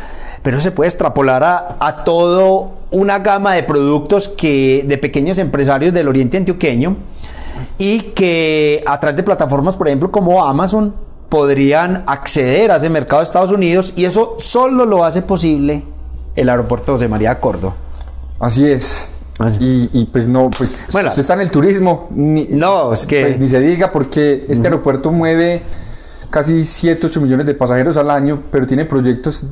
Pero 0.43 0.61
se 0.61 0.71
puede 0.71 0.87
extrapolar 0.89 1.43
a, 1.43 1.77
a 1.81 2.05
todo 2.05 2.71
una 2.89 3.19
gama 3.19 3.55
de 3.55 3.63
productos 3.63 4.29
que 4.29 4.85
de 4.87 4.97
pequeños 4.97 5.39
empresarios 5.39 5.93
del 5.93 6.07
oriente 6.07 6.37
antioqueño 6.37 6.95
y 7.77 7.99
que 8.13 8.83
a 8.85 8.99
través 8.99 9.17
de 9.17 9.23
plataformas, 9.23 9.75
por 9.75 9.87
ejemplo, 9.87 10.11
como 10.11 10.45
Amazon, 10.45 10.93
podrían 11.29 12.03
acceder 12.05 12.71
a 12.71 12.75
ese 12.75 12.89
mercado 12.89 13.19
de 13.19 13.23
Estados 13.23 13.51
Unidos 13.51 13.93
y 13.95 14.05
eso 14.05 14.35
solo 14.37 14.85
lo 14.85 15.03
hace 15.03 15.21
posible 15.21 15.83
el 16.35 16.49
aeropuerto 16.49 16.97
de 16.97 17.07
María 17.07 17.39
Córdoba. 17.39 17.73
Así 18.39 18.69
es. 18.69 19.09
Y, 19.59 19.89
y, 19.93 20.05
pues 20.05 20.27
no, 20.27 20.51
pues 20.55 20.85
bueno, 20.91 21.09
usted 21.09 21.21
está 21.21 21.33
en 21.33 21.41
el 21.41 21.49
turismo. 21.51 22.07
Ni, 22.11 22.45
no, 22.49 22.93
es 22.93 23.07
que. 23.07 23.21
Pues 23.21 23.39
ni 23.39 23.47
se 23.47 23.59
diga 23.59 23.91
porque 23.91 24.45
este 24.47 24.53
uh 24.53 24.57
-huh. 24.57 24.65
aeropuerto 24.65 25.11
mueve 25.11 25.63
casi 26.29 26.63
7, 26.63 27.07
8 27.07 27.21
millones 27.21 27.45
de 27.47 27.55
pasajeros 27.55 27.97
al 27.97 28.11
año, 28.11 28.43
pero 28.51 28.67
tiene 28.67 28.85
proyectos 28.85 29.45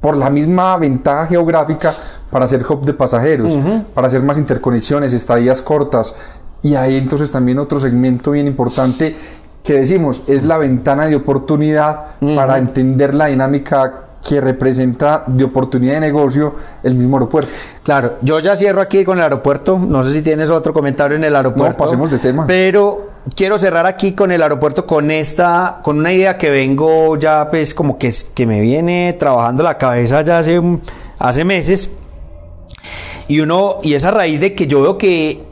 por 0.00 0.16
la 0.16 0.30
misma 0.30 0.76
ventaja 0.78 1.26
geográfica 1.26 1.94
para 2.30 2.46
hacer 2.46 2.64
hub 2.66 2.84
de 2.84 2.94
pasajeros, 2.94 3.52
uh 3.54 3.58
-huh. 3.58 3.84
para 3.94 4.06
hacer 4.06 4.22
más 4.22 4.38
interconexiones, 4.38 5.12
estadías 5.12 5.60
cortas. 5.60 6.14
Y 6.62 6.74
hay 6.74 6.96
entonces 6.96 7.30
también 7.30 7.58
otro 7.58 7.78
segmento 7.78 8.32
bien 8.32 8.46
importante 8.46 9.14
que 9.62 9.74
decimos 9.74 10.22
es 10.26 10.44
la 10.44 10.58
ventana 10.58 11.06
de 11.06 11.16
oportunidad 11.16 12.16
uh 12.20 12.26
-huh. 12.26 12.36
para 12.36 12.58
entender 12.58 13.14
la 13.14 13.26
dinámica 13.26 14.06
que 14.26 14.40
representa 14.40 15.24
de 15.26 15.44
oportunidad 15.44 15.94
de 15.94 16.00
negocio 16.00 16.54
el 16.82 16.94
mismo 16.94 17.16
aeropuerto. 17.16 17.50
Claro, 17.82 18.16
yo 18.22 18.38
ya 18.40 18.56
cierro 18.56 18.80
aquí 18.80 19.04
con 19.04 19.18
el 19.18 19.24
aeropuerto, 19.24 19.78
no 19.78 20.02
sé 20.02 20.12
si 20.12 20.22
tienes 20.22 20.50
otro 20.50 20.72
comentario 20.72 21.16
en 21.16 21.24
el 21.24 21.36
aeropuerto. 21.36 21.78
No, 21.78 21.84
pasemos 21.84 22.10
de 22.10 22.18
tema. 22.18 22.44
Pero 22.46 23.10
quiero 23.34 23.58
cerrar 23.58 23.86
aquí 23.86 24.12
con 24.12 24.32
el 24.32 24.42
aeropuerto 24.42 24.86
con 24.86 25.10
esta, 25.10 25.80
con 25.82 25.98
una 25.98 26.12
idea 26.12 26.38
que 26.38 26.50
vengo 26.50 27.16
ya 27.16 27.48
pues 27.50 27.74
como 27.74 27.98
que, 27.98 28.12
que 28.34 28.46
me 28.46 28.60
viene 28.60 29.14
trabajando 29.18 29.62
la 29.62 29.78
cabeza 29.78 30.22
ya 30.22 30.38
hace, 30.38 30.60
hace 31.18 31.44
meses. 31.44 31.90
Y 33.28 33.40
uno, 33.40 33.78
y 33.82 33.94
es 33.94 34.04
a 34.04 34.10
raíz 34.10 34.40
de 34.40 34.54
que 34.54 34.66
yo 34.66 34.82
veo 34.82 34.98
que 34.98 35.44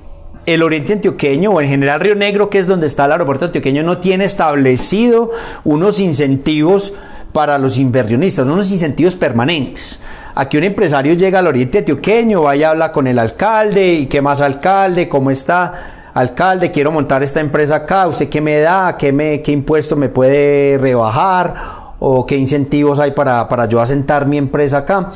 el 0.46 0.62
oriente 0.62 0.92
antioqueño 0.92 1.50
o 1.50 1.60
en 1.60 1.68
general 1.68 2.00
Río 2.00 2.14
Negro, 2.14 2.50
que 2.50 2.58
es 2.58 2.66
donde 2.66 2.86
está 2.86 3.06
el 3.06 3.12
aeropuerto 3.12 3.46
antioqueño, 3.46 3.82
no 3.82 3.98
tiene 3.98 4.24
establecido 4.24 5.30
unos 5.64 6.00
incentivos 6.00 6.92
para 7.32 7.58
los 7.58 7.78
inversionistas, 7.78 8.46
unos 8.46 8.70
incentivos 8.70 9.16
permanentes. 9.16 10.00
Aquí 10.34 10.56
un 10.56 10.64
empresario 10.64 11.14
llega 11.14 11.40
al 11.40 11.46
oriente 11.46 11.78
antioqueño, 11.78 12.42
vaya 12.42 12.68
a 12.68 12.70
hablar 12.70 12.92
con 12.92 13.06
el 13.06 13.18
alcalde, 13.18 13.94
y 13.94 14.06
qué 14.06 14.22
más 14.22 14.40
alcalde, 14.40 15.08
cómo 15.08 15.30
está, 15.30 16.10
alcalde, 16.14 16.70
quiero 16.70 16.92
montar 16.92 17.22
esta 17.22 17.40
empresa 17.40 17.76
acá, 17.76 18.06
usted 18.06 18.28
qué 18.28 18.40
me 18.40 18.60
da, 18.60 18.96
qué, 18.96 19.12
me, 19.12 19.42
qué 19.42 19.52
impuesto 19.52 19.96
me 19.96 20.08
puede 20.08 20.78
rebajar, 20.78 21.54
o 21.98 22.26
qué 22.26 22.36
incentivos 22.36 22.98
hay 23.00 23.12
para, 23.12 23.48
para 23.48 23.66
yo 23.66 23.80
asentar 23.80 24.26
mi 24.26 24.38
empresa 24.38 24.78
acá. 24.78 25.10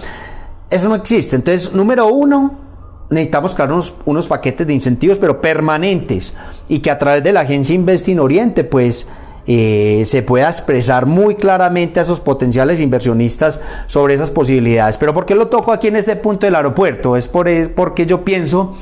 Eso 0.71 0.89
no 0.89 0.95
existe. 0.95 1.37
Entonces, 1.37 1.73
número 1.73 2.07
uno, 2.07 2.68
necesitamos 3.11 3.55
crear 3.55 3.73
unos, 3.73 3.95
unos, 4.05 4.27
paquetes 4.27 4.67
de 4.67 4.75
incentivos, 4.75 5.19
pero 5.19 5.41
permanentes, 5.41 6.35
y 6.69 6.81
que 6.81 6.91
a 6.91 6.99
través 6.99 7.23
de 7.23 7.33
la 7.33 7.41
agencia 7.41 7.75
Investing 7.75 8.19
Oriente, 8.19 8.65
pues 8.65 9.09
eh, 9.51 10.03
se 10.05 10.23
pueda 10.23 10.49
expresar 10.49 11.07
muy 11.07 11.35
claramente 11.35 12.01
a 12.01 12.03
esos 12.03 12.21
potenciales 12.21 12.81
inversionistas 12.81 13.61
sobre 13.87 14.13
esas 14.13 14.31
posibilidades. 14.31 14.99
Pero 14.99 15.15
¿por 15.15 15.25
qué 15.25 15.35
lo 15.35 15.49
toco 15.49 15.73
aquí 15.73 15.89
en 15.89 15.97
este 15.97 16.17
punto 16.17 16.47
del 16.47 16.55
aeropuerto? 16.55 17.17
Es, 17.17 17.29
por, 17.29 17.49
es 17.49 17.71
porque 17.71 18.05
yo 18.05 18.25
pienso 18.25 18.77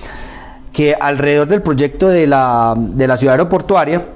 que 0.72 0.94
alrededor 0.94 1.46
del 1.46 1.62
proyecto 1.62 2.08
de 2.08 2.26
la, 2.26 2.74
de 2.76 3.06
la 3.06 3.16
ciudad 3.16 3.34
aeroportuaria, 3.34 4.06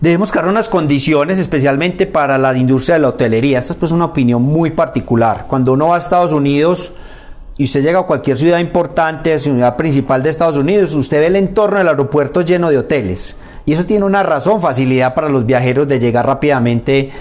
debemos 0.00 0.32
crear 0.32 0.48
unas 0.48 0.70
condiciones 0.70 1.38
especialmente 1.38 2.06
para 2.06 2.38
la 2.38 2.56
industria 2.56 2.94
de 2.94 3.02
la 3.02 3.08
hotelería. 3.10 3.58
Esta 3.58 3.74
es 3.74 3.78
pues 3.78 3.92
una 3.92 4.06
opinión 4.06 4.40
muy 4.40 4.70
particular. 4.70 5.44
Cuando 5.46 5.74
uno 5.74 5.88
va 5.88 5.96
a 5.96 5.98
Estados 5.98 6.32
Unidos, 6.32 6.92
y 7.62 7.66
usted 7.66 7.84
llega 7.84 8.00
a 8.00 8.06
cualquier 8.06 8.36
ciudad 8.36 8.58
importante, 8.58 9.38
ciudad 9.38 9.76
principal 9.76 10.20
de 10.20 10.30
Estados 10.30 10.58
Unidos, 10.58 10.96
usted 10.96 11.20
ve 11.20 11.28
el 11.28 11.36
entorno 11.36 11.78
del 11.78 11.86
aeropuerto 11.86 12.40
lleno 12.40 12.70
de 12.70 12.78
hoteles. 12.78 13.36
Y 13.64 13.72
eso 13.72 13.84
tiene 13.84 14.04
una 14.04 14.24
razón, 14.24 14.60
facilidad 14.60 15.14
para 15.14 15.28
los 15.28 15.46
viajeros 15.46 15.86
de 15.86 16.00
llegar 16.00 16.26
rápidamente 16.26 17.12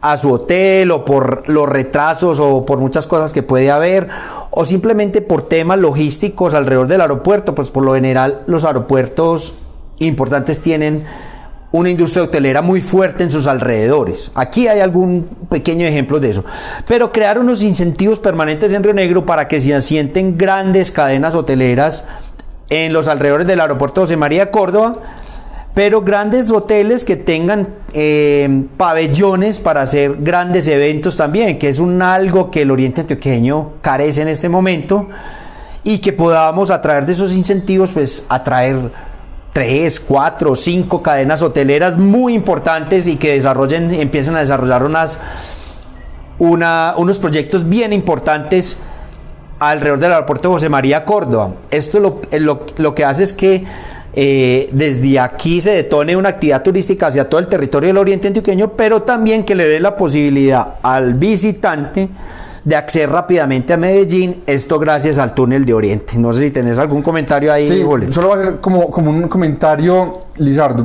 a 0.00 0.16
su 0.16 0.30
hotel 0.30 0.92
o 0.92 1.04
por 1.04 1.48
los 1.48 1.68
retrasos 1.68 2.38
o 2.38 2.64
por 2.64 2.78
muchas 2.78 3.08
cosas 3.08 3.32
que 3.32 3.42
puede 3.42 3.68
haber 3.72 4.06
o 4.52 4.64
simplemente 4.64 5.22
por 5.22 5.48
temas 5.48 5.80
logísticos 5.80 6.54
alrededor 6.54 6.86
del 6.86 7.00
aeropuerto, 7.00 7.56
pues 7.56 7.72
por 7.72 7.84
lo 7.84 7.94
general 7.94 8.42
los 8.46 8.64
aeropuertos 8.64 9.54
importantes 9.98 10.60
tienen 10.60 11.02
una 11.72 11.90
industria 11.90 12.24
hotelera 12.24 12.62
muy 12.62 12.80
fuerte 12.80 13.22
en 13.22 13.30
sus 13.30 13.46
alrededores. 13.46 14.32
Aquí 14.34 14.68
hay 14.68 14.80
algún 14.80 15.28
pequeño 15.48 15.86
ejemplo 15.86 16.18
de 16.18 16.30
eso. 16.30 16.44
Pero 16.86 17.12
crear 17.12 17.38
unos 17.38 17.62
incentivos 17.62 18.18
permanentes 18.18 18.72
en 18.72 18.82
Río 18.82 18.94
Negro 18.94 19.24
para 19.24 19.46
que 19.46 19.60
se 19.60 19.74
asienten 19.74 20.36
grandes 20.36 20.90
cadenas 20.90 21.34
hoteleras 21.34 22.04
en 22.68 22.92
los 22.92 23.08
alrededores 23.08 23.46
del 23.46 23.60
aeropuerto 23.60 24.02
José 24.02 24.16
María 24.16 24.50
Córdoba 24.50 24.98
pero 25.74 26.02
grandes 26.02 26.50
hoteles 26.50 27.04
que 27.04 27.16
tengan 27.16 27.68
eh, 27.92 28.64
pabellones 28.76 29.60
para 29.60 29.82
hacer 29.82 30.16
grandes 30.20 30.66
eventos 30.68 31.16
también, 31.16 31.58
que 31.58 31.68
es 31.68 31.78
un 31.78 32.02
algo 32.02 32.50
que 32.50 32.62
el 32.62 32.70
Oriente 32.70 33.02
Antioqueño 33.02 33.74
carece 33.80 34.22
en 34.22 34.28
este 34.28 34.48
momento 34.48 35.08
y 35.84 35.98
que 35.98 36.12
podamos 36.12 36.70
a 36.70 36.82
través 36.82 37.06
de 37.06 37.12
esos 37.12 37.34
incentivos 37.34 37.90
pues 37.92 38.24
atraer 38.28 38.90
tres, 39.60 40.00
cuatro, 40.00 40.56
cinco 40.56 41.02
cadenas 41.02 41.42
hoteleras 41.42 41.98
muy 41.98 42.32
importantes 42.32 43.06
y 43.06 43.16
que 43.16 43.34
desarrollen, 43.34 43.92
empiecen 43.92 44.34
a 44.34 44.38
desarrollar 44.38 44.82
unas, 44.84 45.20
una, 46.38 46.94
unos 46.96 47.18
proyectos 47.18 47.68
bien 47.68 47.92
importantes 47.92 48.78
alrededor 49.58 49.98
del 49.98 50.12
aeropuerto 50.12 50.50
José 50.50 50.70
María 50.70 51.04
Córdoba. 51.04 51.56
Esto 51.70 52.00
lo, 52.00 52.22
lo, 52.38 52.64
lo 52.78 52.94
que 52.94 53.04
hace 53.04 53.24
es 53.24 53.34
que 53.34 53.62
eh, 54.14 54.70
desde 54.72 55.20
aquí 55.20 55.60
se 55.60 55.72
detone 55.72 56.16
una 56.16 56.30
actividad 56.30 56.62
turística 56.62 57.08
hacia 57.08 57.28
todo 57.28 57.38
el 57.38 57.48
territorio 57.48 57.88
del 57.88 57.98
Oriente 57.98 58.28
Antioqueño, 58.28 58.72
pero 58.78 59.02
también 59.02 59.44
que 59.44 59.54
le 59.54 59.68
dé 59.68 59.78
la 59.78 59.94
posibilidad 59.94 60.76
al 60.80 61.12
visitante 61.12 62.08
de 62.64 62.76
acceder 62.76 63.10
rápidamente 63.10 63.72
a 63.72 63.76
Medellín, 63.76 64.42
esto 64.46 64.78
gracias 64.78 65.18
al 65.18 65.34
túnel 65.34 65.64
de 65.64 65.74
Oriente. 65.74 66.18
No 66.18 66.32
sé 66.32 66.40
si 66.40 66.50
tenés 66.50 66.78
algún 66.78 67.02
comentario 67.02 67.52
ahí, 67.52 67.66
sí, 67.66 67.82
Solo 68.10 68.28
va 68.28 68.34
a 68.36 68.42
ser 68.42 68.60
como, 68.60 68.90
como 68.90 69.10
un 69.10 69.28
comentario, 69.28 70.12
Lizardo. 70.38 70.84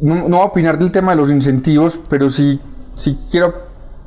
No, 0.00 0.14
no 0.14 0.36
voy 0.36 0.40
a 0.40 0.44
opinar 0.44 0.78
del 0.78 0.90
tema 0.90 1.12
de 1.12 1.16
los 1.16 1.30
incentivos, 1.30 1.98
pero 2.08 2.28
sí, 2.28 2.60
sí 2.94 3.18
quiero 3.30 3.54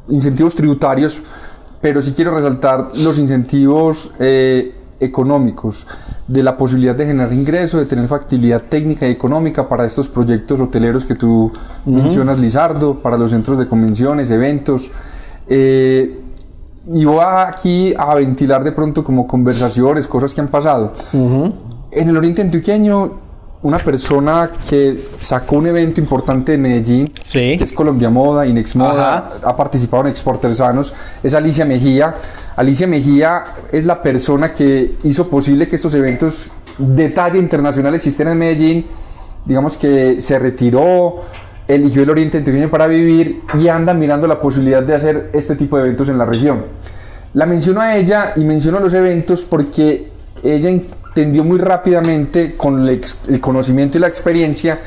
incentivos 0.07 0.53
tributarios, 0.55 1.21
pero 1.81 2.01
sí 2.01 2.13
quiero 2.13 2.35
resaltar 2.35 2.91
los 2.97 3.17
incentivos 3.17 4.11
eh, 4.19 4.75
económicos, 4.99 5.87
de 6.27 6.43
la 6.43 6.57
posibilidad 6.57 6.95
de 6.95 7.05
generar 7.05 7.33
ingresos, 7.33 7.79
de 7.79 7.85
tener 7.87 8.07
factibilidad 8.07 8.63
técnica 8.63 9.07
y 9.07 9.11
económica 9.11 9.67
para 9.67 9.85
estos 9.85 10.07
proyectos 10.07 10.61
hoteleros 10.61 11.05
que 11.05 11.15
tú 11.15 11.51
mencionas, 11.85 12.39
Lizardo, 12.39 12.99
para 12.99 13.17
los 13.17 13.31
centros 13.31 13.57
de 13.57 13.65
convenciones, 13.65 14.29
eventos. 14.29 14.91
Eh, 15.49 16.21
y 16.91 17.05
voy 17.05 17.19
aquí 17.21 17.93
a 17.97 18.15
ventilar 18.15 18.63
de 18.63 18.71
pronto 18.71 19.03
como 19.03 19.27
conversaciones, 19.27 20.07
cosas 20.07 20.33
que 20.33 20.41
han 20.41 20.47
pasado. 20.47 20.93
En 21.91 22.09
el 22.09 22.17
Oriente 22.17 22.41
Antioqueño 22.41 23.29
una 23.61 23.77
persona 23.77 24.49
que 24.69 25.09
sacó 25.17 25.57
un 25.57 25.67
evento 25.67 25.99
importante 25.99 26.53
de 26.53 26.57
Medellín, 26.57 27.11
que 27.31 27.55
es 27.55 27.73
Colombia 27.73 28.09
Moda, 28.09 28.45
Inex 28.45 28.75
Moda, 28.77 29.39
ha 29.43 29.55
participado 29.55 30.03
en 30.03 30.09
Exportersanos, 30.09 30.93
es 31.21 31.33
Alicia 31.33 31.65
Mejía. 31.65 32.15
Alicia 32.55 32.87
Mejía 32.87 33.43
es 33.71 33.85
la 33.85 34.01
persona 34.01 34.53
que 34.53 34.97
hizo 35.03 35.27
posible 35.29 35.67
que 35.67 35.75
estos 35.75 35.93
eventos 35.93 36.47
de 36.77 37.09
talla 37.09 37.37
internacional 37.37 37.95
existieran 37.95 38.33
en 38.33 38.39
Medellín. 38.39 38.85
Digamos 39.43 39.75
que 39.75 40.21
se 40.21 40.39
retiró, 40.39 41.23
eligió 41.69 42.01
el 42.01 42.09
Oriente 42.09 42.39
Antioqueño 42.39 42.69
para 42.69 42.87
vivir 42.87 43.43
y 43.53 43.67
anda 43.67 43.93
mirando 43.93 44.27
la 44.27 44.41
posibilidad 44.41 44.81
de 44.81 44.95
hacer 44.95 45.29
este 45.33 45.55
tipo 45.55 45.77
de 45.77 45.83
eventos 45.83 46.09
en 46.09 46.17
la 46.17 46.25
región. 46.25 46.65
La 47.35 47.45
menciono 47.45 47.79
a 47.79 47.95
ella 47.95 48.33
y 48.35 48.43
menciono 48.43 48.79
los 48.79 48.93
eventos 48.95 49.43
porque 49.43 50.11
ella 50.43 50.69
entendió 50.69 51.43
muy 51.43 51.59
rápidamente 51.59 52.55
con 52.57 52.87
el, 52.87 53.01
conocimiento 53.39 53.99
y 53.99 54.01
la 54.01 54.07
experiencia 54.07 54.79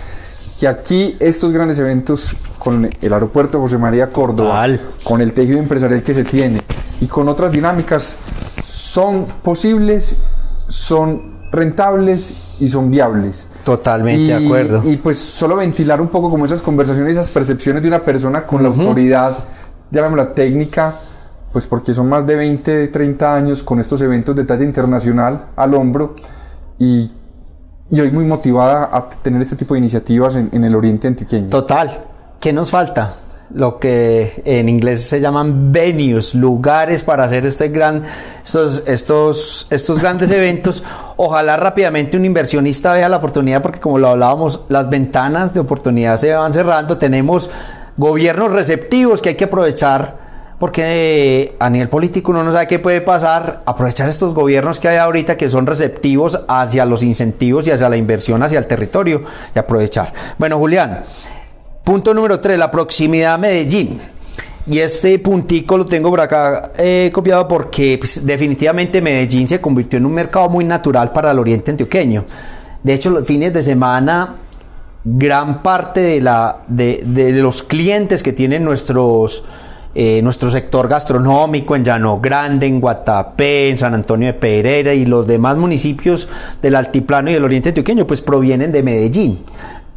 que 0.58 0.66
aquí 0.66 1.16
estos 1.20 1.52
grandes 1.52 1.78
eventos 1.78 2.34
con 2.58 2.88
el 3.00 3.12
aeropuerto 3.12 3.60
José 3.60 3.78
María 3.78 4.08
Córdoba, 4.08 4.66
con 5.04 5.20
el 5.20 5.32
tejido 5.32 5.58
empresarial 5.58 6.02
que 6.02 6.14
se 6.14 6.24
tiene 6.24 6.60
y 7.00 7.06
con 7.06 7.28
otras 7.28 7.52
dinámicas 7.52 8.16
son 8.60 9.26
posibles, 9.42 10.18
son 10.66 11.41
rentables 11.52 12.34
y 12.58 12.68
son 12.68 12.90
viables. 12.90 13.46
Totalmente 13.62 14.34
de 14.38 14.46
acuerdo. 14.46 14.82
Y 14.90 14.96
pues 14.96 15.18
solo 15.18 15.56
ventilar 15.56 16.00
un 16.00 16.08
poco 16.08 16.30
como 16.30 16.46
esas 16.46 16.62
conversaciones, 16.62 17.12
esas 17.12 17.30
percepciones 17.30 17.82
de 17.82 17.88
una 17.88 18.00
persona 18.00 18.44
con 18.46 18.62
la 18.62 18.70
autoridad, 18.70 19.36
la 19.90 20.34
técnica, 20.34 20.96
pues 21.52 21.66
porque 21.66 21.92
son 21.92 22.08
más 22.08 22.26
de 22.26 22.34
20, 22.36 22.88
30 22.88 23.34
años 23.34 23.62
con 23.62 23.78
estos 23.78 24.00
eventos 24.00 24.34
de 24.34 24.44
talla 24.44 24.64
internacional 24.64 25.48
al 25.54 25.74
hombro 25.74 26.14
y, 26.78 27.12
y 27.90 28.00
hoy 28.00 28.10
muy 28.10 28.24
motivada 28.24 28.88
a 28.90 29.10
tener 29.10 29.42
este 29.42 29.56
tipo 29.56 29.74
de 29.74 29.80
iniciativas 29.80 30.34
en, 30.36 30.48
en 30.52 30.64
el 30.64 30.74
Oriente 30.74 31.06
Antioqueño. 31.08 31.50
Total. 31.50 31.90
¿Qué 32.40 32.52
nos 32.52 32.70
falta? 32.70 33.16
Lo 33.54 33.78
que 33.78 34.42
en 34.44 34.68
inglés 34.68 35.04
se 35.04 35.20
llaman 35.20 35.72
venues, 35.72 36.34
lugares 36.34 37.02
para 37.02 37.24
hacer 37.24 37.44
este 37.46 37.68
gran, 37.68 38.02
estos, 38.44 38.84
estos, 38.86 39.66
estos 39.70 40.00
grandes 40.00 40.30
eventos. 40.32 40.82
Ojalá 41.16 41.56
rápidamente 41.56 42.16
un 42.16 42.24
inversionista 42.24 42.92
vea 42.92 43.08
la 43.08 43.18
oportunidad, 43.18 43.62
porque 43.62 43.80
como 43.80 43.98
lo 43.98 44.08
hablábamos, 44.08 44.64
las 44.68 44.88
ventanas 44.88 45.52
de 45.54 45.60
oportunidad 45.60 46.16
se 46.16 46.32
van 46.32 46.54
cerrando. 46.54 46.98
Tenemos 46.98 47.50
gobiernos 47.96 48.52
receptivos 48.52 49.20
que 49.20 49.30
hay 49.30 49.34
que 49.34 49.44
aprovechar 49.44 50.22
porque 50.62 51.56
a 51.58 51.68
nivel 51.68 51.88
político 51.88 52.30
uno 52.30 52.44
no 52.44 52.52
sabe 52.52 52.68
qué 52.68 52.78
puede 52.78 53.00
pasar, 53.00 53.62
aprovechar 53.66 54.08
estos 54.08 54.32
gobiernos 54.32 54.78
que 54.78 54.86
hay 54.86 54.96
ahorita 54.96 55.36
que 55.36 55.50
son 55.50 55.66
receptivos 55.66 56.40
hacia 56.46 56.84
los 56.84 57.02
incentivos 57.02 57.66
y 57.66 57.72
hacia 57.72 57.88
la 57.88 57.96
inversión 57.96 58.44
hacia 58.44 58.60
el 58.60 58.68
territorio 58.68 59.24
y 59.56 59.58
aprovechar. 59.58 60.12
Bueno, 60.38 60.58
Julián, 60.58 61.02
punto 61.84 62.14
número 62.14 62.40
3, 62.40 62.58
la 62.58 62.70
proximidad 62.70 63.34
a 63.34 63.38
Medellín. 63.38 64.00
Y 64.66 64.78
este 64.78 65.18
puntico 65.18 65.76
lo 65.76 65.86
tengo 65.86 66.08
por 66.08 66.20
acá 66.20 66.70
eh, 66.78 67.10
copiado 67.12 67.48
porque 67.48 67.98
pues, 67.98 68.24
definitivamente 68.24 69.02
Medellín 69.02 69.48
se 69.48 69.60
convirtió 69.60 69.98
en 69.98 70.06
un 70.06 70.12
mercado 70.12 70.48
muy 70.48 70.64
natural 70.64 71.10
para 71.12 71.32
el 71.32 71.38
oriente 71.38 71.72
antioqueño. 71.72 72.24
De 72.82 72.94
hecho, 72.94 73.10
los 73.10 73.26
fines 73.26 73.52
de 73.52 73.62
semana, 73.62 74.36
gran 75.04 75.62
parte 75.62 76.00
de, 76.00 76.20
la, 76.20 76.58
de, 76.68 77.02
de 77.04 77.32
los 77.32 77.62
clientes 77.64 78.22
que 78.22 78.32
tienen 78.32 78.64
nuestros 78.64 79.42
eh, 79.94 80.22
nuestro 80.22 80.48
sector 80.48 80.88
gastronómico 80.88 81.76
en 81.76 81.84
Llano 81.84 82.18
Grande, 82.18 82.66
en 82.66 82.80
Guatapé, 82.80 83.68
en 83.68 83.76
San 83.76 83.92
Antonio 83.92 84.28
de 84.28 84.32
Pereira 84.32 84.94
y 84.94 85.04
los 85.04 85.26
demás 85.26 85.58
municipios 85.58 86.28
del 86.62 86.76
altiplano 86.76 87.28
y 87.28 87.34
del 87.34 87.44
oriente 87.44 87.68
antioqueño, 87.68 88.06
pues 88.06 88.22
provienen 88.22 88.72
de 88.72 88.82
Medellín. 88.82 89.40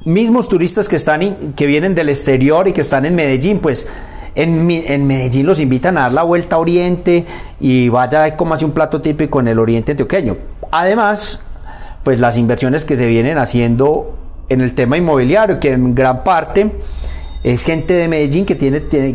Mismos 0.05 0.47
turistas 0.47 0.87
que, 0.87 0.97
están 0.97 1.53
que 1.55 1.65
vienen 1.65 1.95
del 1.95 2.09
exterior 2.09 2.67
y 2.67 2.73
que 2.73 2.81
están 2.81 3.05
en 3.05 3.15
Medellín, 3.15 3.57
pues 3.57 3.87
en, 4.35 4.67
Medellín 5.07 5.47
los 5.47 5.59
invitan 5.59 5.97
a 5.97 6.01
dar 6.01 6.13
la 6.13 6.21
vuelta 6.21 6.57
a 6.57 6.59
Oriente 6.59 7.25
y 7.59 7.89
vaya 7.89 8.37
como 8.37 8.53
hace 8.53 8.65
un 8.65 8.71
plato 8.71 9.01
típico 9.01 9.39
en 9.39 9.47
el 9.47 9.57
Oriente 9.57 9.93
Antioqueño. 9.93 10.37
Además, 10.69 11.39
pues 12.03 12.19
las 12.19 12.37
inversiones 12.37 12.85
que 12.85 12.97
se 12.97 13.07
vienen 13.07 13.39
haciendo 13.39 14.15
en 14.47 14.61
el 14.61 14.75
tema 14.75 14.95
inmobiliario, 14.95 15.59
que 15.59 15.71
en 15.71 15.95
gran 15.95 16.23
parte 16.23 16.71
es 17.43 17.63
gente 17.63 17.95
de 17.95 18.07
Medellín 18.07 18.45
que 18.45 18.57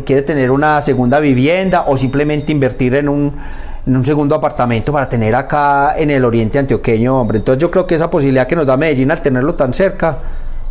quiere 0.03 0.21
tener 0.23 0.51
una 0.51 0.81
segunda 0.81 1.21
vivienda 1.21 1.85
o 1.87 1.95
simplemente 1.95 2.51
invertir 2.51 2.95
en 2.95 3.07
un, 3.07 3.33
en 3.85 3.95
un 3.95 4.03
segundo 4.03 4.35
apartamento 4.35 4.91
para 4.91 5.07
tener 5.07 5.35
acá 5.35 5.93
en 5.95 6.09
el 6.09 6.25
oriente 6.25 6.59
antioqueño, 6.59 7.17
hombre. 7.17 7.37
Entonces 7.37 7.61
yo 7.61 7.71
creo 7.71 7.87
que 7.87 7.95
esa 7.95 8.11
posibilidad 8.11 8.45
que 8.45 8.57
nos 8.57 8.65
da 8.65 8.75
Medellín 8.75 9.09
al 9.09 9.21
tenerlo 9.21 9.55
tan 9.55 9.73
cerca 9.73 10.19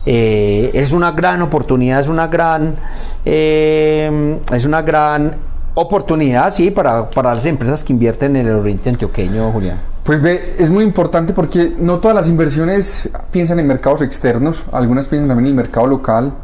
eh, 0.06 0.70
es 0.74 0.92
una 0.92 1.12
gran 1.12 1.42
oportunidad, 1.42 2.00
es 2.00 2.08
una 2.08 2.26
gran, 2.26 2.76
eh, 3.24 4.40
es 4.52 4.64
una 4.64 4.82
gran 4.82 5.36
oportunidad, 5.74 6.52
sí, 6.52 6.70
para, 6.70 7.10
para 7.10 7.34
las 7.34 7.44
empresas 7.46 7.84
que 7.84 7.92
invierten 7.92 8.36
en 8.36 8.46
el 8.46 8.54
oriente 8.54 8.90
antioqueño, 8.90 9.52
Julián. 9.52 9.78
Pues 10.02 10.22
ve, 10.22 10.56
es 10.58 10.70
muy 10.70 10.84
importante 10.84 11.32
porque 11.32 11.74
no 11.78 11.98
todas 11.98 12.14
las 12.14 12.28
inversiones 12.28 13.08
piensan 13.30 13.60
en 13.60 13.66
mercados 13.66 14.02
externos, 14.02 14.64
algunas 14.72 15.08
piensan 15.08 15.28
también 15.28 15.46
en 15.46 15.50
el 15.50 15.56
mercado 15.56 15.86
local. 15.86 16.34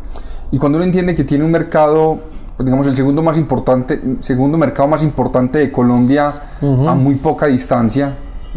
Y 0.52 0.58
cuando 0.58 0.78
uno 0.78 0.84
entiende 0.84 1.14
que 1.14 1.24
tiene 1.24 1.44
un 1.44 1.50
mercado, 1.50 2.20
pues, 2.56 2.64
digamos, 2.64 2.86
el 2.86 2.94
segundo 2.94 3.22
más 3.22 3.36
importante, 3.36 4.00
segundo 4.20 4.58
mercado 4.58 4.88
más 4.88 5.02
importante 5.02 5.58
de 5.58 5.72
Colombia 5.72 6.42
a 6.60 6.94
muy 6.94 7.16
poca 7.16 7.46
distancia, 7.46 8.14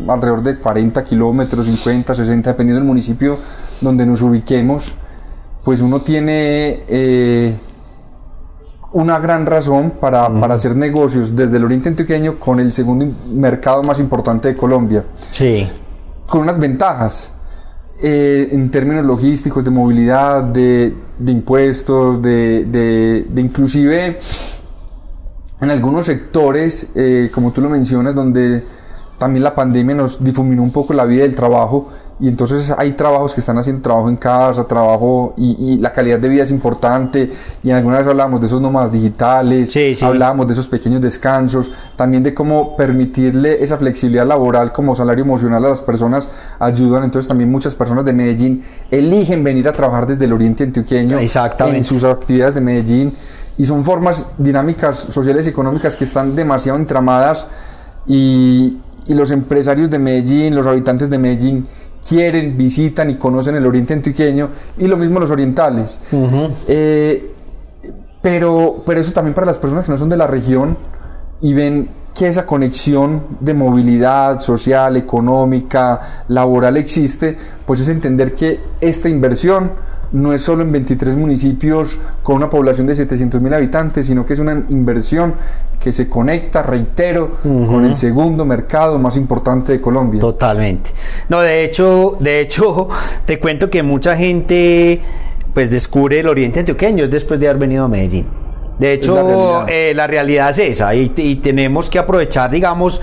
alrededor 0.08 0.44
de 0.44 0.58
40 0.58 1.04
kilómetros, 1.04 1.66
50, 1.66 2.16
60, 2.16 2.50
dependiendo 2.52 2.80
del 2.80 2.88
municipio 2.88 3.38
donde 3.82 4.06
nos 4.06 4.22
ubiquemos, 4.22 4.96
pues 5.64 5.82
uno 5.82 6.02
tiene 6.02 6.84
eh, 6.88 7.56
una 8.94 9.20
gran 9.20 9.46
razón 9.46 9.94
para, 10.00 10.30
para, 10.30 10.56
hacer 10.56 10.76
negocios 10.76 11.36
desde 11.36 11.58
el 11.58 11.66
oriente 11.66 11.90
antioqueño 11.90 12.40
con 12.40 12.60
el 12.60 12.74
segundo 12.74 13.08
mercado 13.32 13.84
más 13.84 14.00
importante 14.00 14.48
de 14.50 14.56
Colombia. 14.56 15.06
Sí. 15.32 15.68
Con 16.28 16.42
unas 16.42 16.60
ventajas. 16.60 17.34
Eh, 18.02 18.48
en 18.54 18.72
términos 18.72 19.04
logísticos, 19.04 19.64
de 19.66 19.72
movilidad, 19.72 20.42
de, 20.42 20.94
impuestos, 21.28 22.22
de, 22.22 22.64
de, 22.64 23.42
inclusive 23.42 24.18
en 25.60 25.70
algunos 25.70 26.06
sectores, 26.06 26.88
eh, 26.96 27.30
como 27.34 27.52
tú 27.52 27.60
lo 27.60 27.70
mencionas, 27.70 28.16
donde 28.16 28.64
también 29.20 29.44
la 29.44 29.54
pandemia 29.54 29.96
nos 29.96 30.24
difuminó 30.24 30.64
un 30.64 30.72
poco 30.72 30.94
la 30.94 31.06
vida 31.06 31.24
del 31.24 31.36
trabajo, 31.36 31.90
y 32.22 32.28
entonces 32.28 32.74
hay 32.78 32.94
trabajos 32.94 33.34
que 33.34 33.40
están 33.40 33.58
haciendo 33.58 33.82
trabajo 33.82 34.10
en 34.10 34.18
casa, 34.18 34.66
trabajo 34.66 35.34
y, 35.38 35.78
la 35.80 35.94
calidad 35.94 36.20
de 36.20 36.28
vida 36.28 36.44
es 36.44 36.52
importante 36.52 37.32
y 37.64 37.70
en 37.70 37.78
alguna 37.78 38.00
vez 38.00 38.08
hablábamos 38.08 38.42
de 38.42 38.48
esos 38.48 38.60
nómadas 38.60 38.92
digitales, 38.92 39.74
hablábamos 40.02 40.48
de 40.48 40.54
esos 40.54 40.68
pequeños 40.68 41.00
descansos, 41.00 41.72
también 41.96 42.22
de 42.22 42.34
cómo 42.34 42.76
permitirle 42.76 43.64
esa 43.64 43.78
flexibilidad 43.78 44.28
laboral 44.28 44.74
como 44.74 44.96
salario 44.96 45.24
emocional 45.24 45.64
a 45.66 45.70
las 45.70 45.82
personas 45.82 46.30
ayudan, 46.60 47.06
entonces 47.06 47.30
también 47.30 47.50
muchas 47.50 47.74
personas 47.74 48.04
de 48.04 48.12
Medellín 48.12 48.64
eligen 48.92 49.42
venir 49.44 49.68
a 49.70 49.74
trabajar 49.74 50.06
desde 50.06 50.26
el 50.26 50.34
oriente 50.34 50.66
antioqueño 50.66 51.18
en 51.20 51.84
sus 51.86 52.04
actividades 52.04 52.54
de 52.54 52.62
Medellín 52.62 53.14
y 53.58 53.66
son 53.66 53.86
formas 53.86 54.28
dinámicas 54.38 54.98
sociales 54.98 55.46
y 55.48 55.50
económicas 55.52 55.96
que 55.96 56.04
están 56.04 56.36
demasiado 56.36 56.78
entramadas 56.78 57.48
y, 58.08 58.78
y 59.08 59.14
los 59.14 59.32
empresarios 59.32 59.90
de 59.90 60.00
Medellín, 60.00 60.56
los 60.56 60.68
habitantes 60.68 61.10
de 61.10 61.18
Medellín 61.18 61.68
quieren, 62.08 62.58
visitan 62.58 63.10
y 63.10 63.16
conocen 63.16 63.56
el 63.56 63.66
oriente 63.66 63.94
antioqueño 63.94 64.50
y 64.78 64.88
lo 64.88 64.98
mismo 64.98 65.20
los 65.20 65.32
orientales. 65.32 66.00
Eh, 66.68 67.34
pero, 68.22 68.84
pero 68.86 69.00
eso 69.00 69.12
también 69.12 69.34
para 69.34 69.48
las 69.48 69.58
personas 69.58 69.86
que 69.86 69.92
no 69.92 69.98
son 69.98 70.10
de 70.10 70.18
la 70.18 70.28
región 70.28 70.78
y 71.42 71.54
ven 71.54 71.90
que 72.14 72.28
esa 72.28 72.46
conexión 72.46 73.24
de 73.40 73.54
movilidad 73.54 74.42
social, 74.42 74.98
económica, 74.98 76.26
laboral 76.28 76.76
existe, 76.78 77.38
pues 77.66 77.80
es 77.80 77.90
entender 77.90 78.36
que 78.36 78.60
esta 78.82 79.08
inversión 79.08 79.72
no 80.12 80.34
es 80.34 80.42
solo 80.42 80.64
en 80.64 80.72
23 80.72 81.16
municipios 81.16 82.00
con 82.24 82.38
una 82.38 82.50
población 82.50 82.88
de 82.88 82.96
700 82.96 83.42
mil 83.42 83.54
habitantes, 83.54 84.08
sino 84.08 84.26
que 84.26 84.34
es 84.34 84.40
una 84.40 84.64
inversión 84.70 85.36
que 85.80 85.92
se 85.92 86.10
conecta, 86.10 86.64
reitero, 86.64 87.38
con 87.44 87.86
el 87.86 87.96
segundo 87.96 88.46
mercado 88.46 89.00
más 89.00 89.16
importante 89.16 89.72
de 89.72 89.82
Colombia. 89.82 90.20
Totalmente. 90.20 90.92
No, 91.30 91.42
de 91.42 91.64
hecho, 91.64 92.18
de 92.20 92.42
hecho, 92.42 92.88
te 93.26 93.40
cuento 93.40 93.70
que 93.70 93.84
mucha 93.84 94.16
gente 94.18 95.02
pues 95.54 95.70
descubre 95.70 96.20
el 96.20 96.28
oriente 96.28 96.60
antioqueño 96.60 97.08
después 97.08 97.40
de 97.40 97.48
haber 97.48 97.60
venido 97.60 97.86
a 97.86 97.88
Medellín. 97.88 98.26
De 98.78 98.94
hecho, 98.94 99.66
la 99.94 100.08
realidad, 100.08 100.52
es 100.52 100.60
esa 100.60 100.96
y, 100.96 101.12
y 101.18 101.36
tenemos 101.36 101.90
que 101.90 102.00
aprovechar, 102.00 102.50
digamos, 102.50 103.02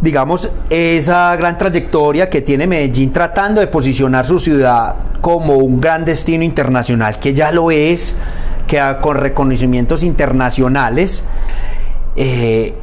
digamos, 0.00 0.50
esa 0.70 1.34
gran 1.36 1.56
trayectoria 1.56 2.28
que 2.28 2.42
tiene 2.42 2.66
Medellín 2.66 3.12
tratando 3.12 3.60
de 3.60 3.66
posicionar 3.66 4.26
su 4.26 4.38
ciudad 4.38 4.96
como 5.20 5.54
un 5.54 5.80
gran 5.80 6.04
destino 6.04 6.44
internacional, 6.44 7.18
que 7.18 7.34
ya 7.34 7.50
lo 7.50 7.70
es, 7.70 8.14
que 8.66 8.80
con 9.00 9.16
reconocimientos 9.16 10.02
internacionales. 10.02 11.24
Eh, 12.16 12.74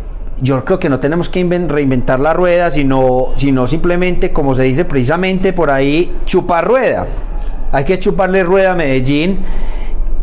yo 0.42 0.66
creo 0.66 0.80
que 0.80 0.90
no 0.90 1.00
tenemos 1.00 1.30
que 1.30 1.44
reinventar 1.44 2.20
la 2.20 2.34
rueda, 2.34 2.72
sino, 2.72 3.34
sino 3.36 3.68
simplemente, 3.68 4.34
como 4.34 4.56
se 4.56 4.64
dice 4.64 4.84
precisamente 4.84 5.54
por 5.54 5.70
ahí, 5.70 6.12
chupar 6.26 6.68
rueda. 6.68 7.08
Hay 7.72 7.86
que 7.86 7.98
chuparle 7.98 8.44
rueda 8.44 8.74
a 8.74 8.76
Medellín 8.76 9.40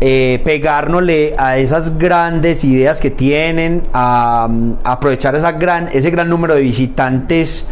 eh, 0.02 0.40
pegárnosle 0.44 1.34
a 1.36 1.58
esas 1.58 1.98
grandes 1.98 2.64
ideas 2.64 3.00
que 3.00 3.10
tienen, 3.10 3.82
a, 3.92 4.48
aprovechar 4.82 5.34
esa 5.34 5.52
gran, 5.52 5.88
ese 5.92 6.10
gran 6.10 6.30
número 6.30 6.54
de 6.54 6.62
visitantes 6.62 7.66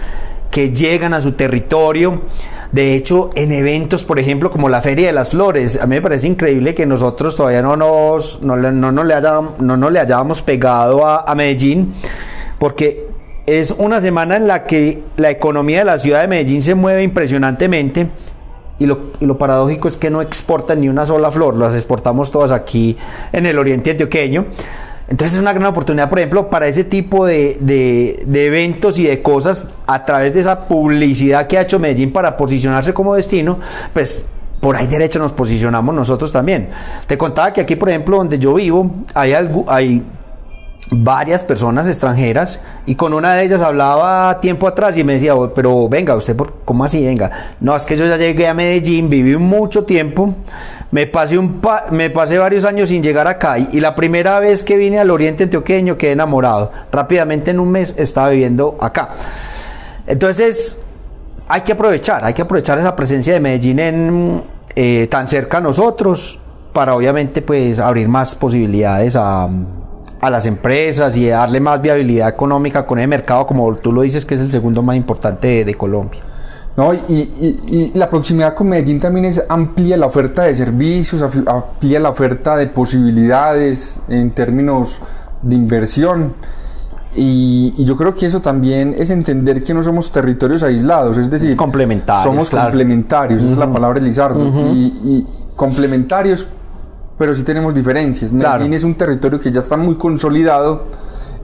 que 0.51 0.71
llegan 0.71 1.15
a 1.15 1.23
su 1.23 1.33
territorio. 1.33 2.23
De 2.71 2.95
hecho, 2.95 3.31
en 3.35 3.51
eventos, 3.53 4.05
por 4.05 4.19
ejemplo, 4.19 4.51
como 4.51 4.69
la 4.69 4.83
Feria 4.83 5.07
de 5.07 5.15
las 5.15 5.31
Flores, 5.31 5.81
a 5.81 5.87
mí 5.87 5.97
me 5.97 6.03
parece 6.03 6.27
increíble 6.27 6.75
que 6.75 6.85
nosotros 6.85 7.35
todavía 7.35 7.63
no 7.63 7.77
nos, 7.77 8.43
no, 8.43 8.57
no, 8.57 9.05
le, 9.05 9.15
hayamos, 9.15 9.59
no, 9.59 9.91
le 9.91 9.99
hayamos 9.99 10.43
pegado 10.43 11.07
a, 11.07 11.23
a 11.23 11.35
Medellín, 11.35 11.95
porque 12.59 13.07
es 13.47 13.71
una 13.71 14.03
semana 14.03 14.37
en 14.37 14.47
la 14.47 14.65
que 14.65 15.03
la 15.17 15.31
economía 15.31 15.79
de 15.79 15.87
la 15.87 15.97
ciudad 15.97 16.21
de 16.21 16.29
Medellín 16.29 16.61
se 16.61 16.75
mueve 16.75 17.03
impresionantemente 17.03 18.11
y 18.79 18.87
lo, 18.87 19.39
paradójico 19.39 19.89
es 19.89 19.97
que 19.97 20.09
no 20.09 20.23
exportan 20.23 20.81
ni 20.81 20.89
una 20.89 21.05
sola 21.05 21.31
flor, 21.31 21.57
las 21.57 21.75
exportamos 21.75 22.31
todas 22.31 22.53
aquí 22.53 22.97
en 23.33 23.47
el 23.47 23.59
oriente 23.59 23.91
antioqueño. 23.91 24.47
Entonces 25.09 25.35
es 25.37 25.41
una 25.41 25.53
gran 25.53 25.67
oportunidad, 25.67 26.11
por 26.11 26.19
ejemplo, 26.19 26.51
para 26.51 26.67
ese 26.67 26.85
tipo 26.85 27.25
de, 27.27 27.57
de, 27.61 28.47
eventos 28.47 28.99
y 28.99 29.05
de 29.05 29.23
cosas 29.23 29.69
a 29.87 30.05
través 30.05 30.35
de 30.35 30.41
esa 30.41 30.69
publicidad 30.69 31.47
que 31.47 31.57
ha 31.57 31.63
hecho 31.63 31.79
Medellín 31.79 32.13
para 32.13 32.37
posicionarse 32.37 32.93
como 32.93 33.15
destino, 33.15 33.59
pues 33.95 34.27
por 34.61 34.77
ahí 34.77 34.87
derecho 34.87 35.19
nos 35.19 35.33
posicionamos 35.33 35.95
nosotros 35.95 36.31
también. 36.31 36.69
Te 37.07 37.17
contaba 37.17 37.53
que 37.53 37.63
aquí, 37.63 37.75
por 37.75 37.89
ejemplo, 37.89 38.19
donde 38.19 38.39
yo 38.39 38.55
vivo, 38.55 38.91
hay, 39.15 39.33
algo, 39.33 39.65
hay 39.67 40.03
varias 40.91 41.45
personas 41.45 41.87
extranjeras 41.87 42.61
y 42.87 42.95
con 42.95 43.13
una 43.13 43.35
de 43.35 43.45
ellas 43.45 43.61
hablaba 43.61 44.41
tiempo 44.41 44.67
atrás 44.67 44.97
y 44.97 45.05
me 45.05 45.15
decía, 45.15 45.35
oh, 45.35 45.53
pero 45.53 45.89
venga, 45.89 46.17
usted, 46.17 46.35
por, 46.35 46.55
¿cómo 46.65 46.85
así? 46.85 47.05
Venga, 47.05 47.31
no, 47.61 47.77
es 47.77 47.85
que 47.85 47.97
yo 47.97 48.07
ya 48.07 48.17
llegué 48.17 48.49
a 48.49 48.55
Medellín, 48.55 49.11
viví 49.11 49.37
mucho 49.37 49.85
tiempo, 49.85 50.35
me 50.91 51.07
pasé, 51.07 51.37
un 51.37 51.61
me 51.91 52.11
pasé 52.11 52.39
varios 52.39 52.65
años 52.65 52.89
sin 52.89 53.03
llegar 53.03 53.29
acá 53.29 53.59
y, 53.59 53.81
la 53.81 53.95
primera 53.95 54.41
vez 54.41 54.63
que 54.63 54.77
vine 54.77 54.99
al 54.99 55.11
oriente 55.11 55.45
antioqueño 55.45 55.99
quedé 55.99 56.13
enamorado, 56.13 56.73
rápidamente 56.91 57.51
en 57.51 57.61
un 57.61 57.71
mes 57.71 57.95
estaba 57.99 58.31
viviendo 58.31 58.77
acá. 58.81 59.11
Entonces, 60.07 60.81
hay 61.49 61.61
que 61.63 61.73
aprovechar, 61.73 62.25
hay 62.25 62.33
que 62.33 62.43
aprovechar 62.43 62.79
esa 62.79 62.97
presencia 62.97 63.35
de 63.35 63.41
Medellín 63.41 64.43
eh, 64.75 65.07
tan 65.11 65.29
cerca 65.29 65.59
a 65.59 65.61
nosotros 65.61 66.39
para 66.73 66.95
obviamente 66.95 67.43
pues 67.43 67.79
abrir 67.79 68.09
más 68.09 68.35
posibilidades 68.35 69.17
a 69.17 69.49
a 70.21 70.31
las 70.31 70.47
empresas 70.47 71.17
y 71.17 71.29
darle 71.29 71.61
más 71.61 71.81
viabilidad 71.81 72.29
económica 72.29 72.85
con 72.87 72.99
el 72.99 73.09
mercado, 73.09 73.47
como 73.47 73.75
tú 73.77 73.93
lo 73.93 74.03
dices, 74.03 74.25
que 74.25 74.35
es 74.35 74.41
el 74.41 74.51
segundo 74.51 74.83
más 74.83 74.97
importante 74.97 75.65
de, 75.65 75.75
Colombia. 75.75 76.21
No, 76.77 76.93
y, 76.93 77.93
la 77.95 78.09
proximidad 78.09 78.55
con 78.55 78.69
Medellín 78.69 79.01
también 79.01 79.27
es 79.27 79.43
amplía 79.49 79.97
la 79.97 80.07
oferta 80.07 80.45
de 80.45 80.55
servicios, 80.55 81.23
amplía 81.23 82.01
la 82.01 82.11
oferta 82.11 82.57
de 82.57 82.67
posibilidades 82.67 84.01
en 84.09 84.31
términos 84.33 84.99
de 85.43 85.55
inversión. 85.55 86.35
Y, 87.17 87.85
yo 87.85 87.97
creo 87.97 88.15
que 88.15 88.27
eso 88.27 88.41
también 88.41 88.95
es 88.99 89.11
entender 89.11 89.63
que 89.63 89.73
no 89.73 89.83
somos 89.83 90.11
territorios 90.11 90.63
aislados, 90.63 91.17
es 91.17 91.31
decir, 91.31 91.57
complementarios. 91.57 92.25
Somos 92.25 92.51
complementarios, 92.51 93.43
esa 93.43 93.53
es 93.53 93.59
la 93.59 93.73
palabra 93.73 94.01
Lizardo. 94.01 94.41
y, 94.73 95.27
complementarios 95.57 96.47
pero 97.19 97.35
sí 97.35 97.43
tenemos 97.43 97.75
diferencias. 97.75 98.33
Medellín 98.33 98.75
es 98.75 98.85
un 98.85 98.95
territorio 98.95 99.41
que 99.41 99.51
ya 99.51 99.61
está 99.61 99.77
muy 99.77 99.97
consolidado 99.97 100.85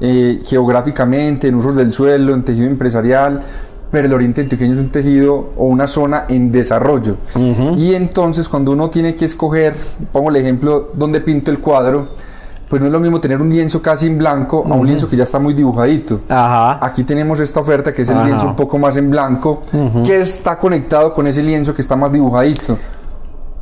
eh, 0.00 0.40
geográficamente, 0.44 1.48
en 1.48 1.56
usos 1.56 1.74
del 1.74 1.92
suelo, 1.92 2.32
en 2.32 2.44
tejido 2.44 2.66
empresarial, 2.66 3.42
pero 3.90 4.06
el 4.06 4.12
oriente 4.12 4.40
antioqueño 4.42 4.74
es 4.74 4.80
un 4.80 4.90
tejido 4.90 5.52
o 5.56 5.66
una 5.66 5.87
zona 5.87 6.24
en 6.28 6.50
desarrollo. 6.50 7.16
Y 7.76 7.94
entonces 7.94 8.48
cuando 8.48 8.72
uno 8.72 8.88
tiene 8.90 9.14
que 9.14 9.24
escoger, 9.24 9.74
pongo 10.12 10.30
el 10.30 10.37
ejemplo, 10.37 10.90
dónde 10.94 11.20
pinto 11.20 11.50
el 11.50 11.58
cuadro, 11.58 12.08
pues 12.68 12.80
no 12.80 12.87
es 12.87 12.92
lo 12.92 12.98
mismo 12.98 13.20
tener 13.20 13.40
un 13.40 13.50
lienzo 13.50 13.80
casi 13.82 14.06
en 14.06 14.18
blanco 14.18 14.64
a 14.68 14.74
un 14.74 14.87
lienzo 14.87 15.08
que 15.08 15.16
ya 15.16 15.22
está 15.22 15.38
muy 15.38 15.54
dibujadito. 15.54 16.22
Aquí 16.80 17.04
tenemos 17.04 17.38
esta 17.38 17.60
oferta 17.60 17.92
que 17.92 18.02
es 18.02 18.08
el 18.10 18.24
lienzo 18.24 18.46
un 18.46 18.56
poco 18.56 18.78
más 18.78 18.96
en 18.96 19.10
blanco, 19.10 19.62
que 20.04 20.20
está 20.20 20.58
conectado 20.58 21.12
con 21.12 21.26
ese 21.26 21.42
lienzo 21.42 21.74
que 21.74 21.82
está 21.82 21.94
más 21.94 22.10
dibujadito 22.12 22.76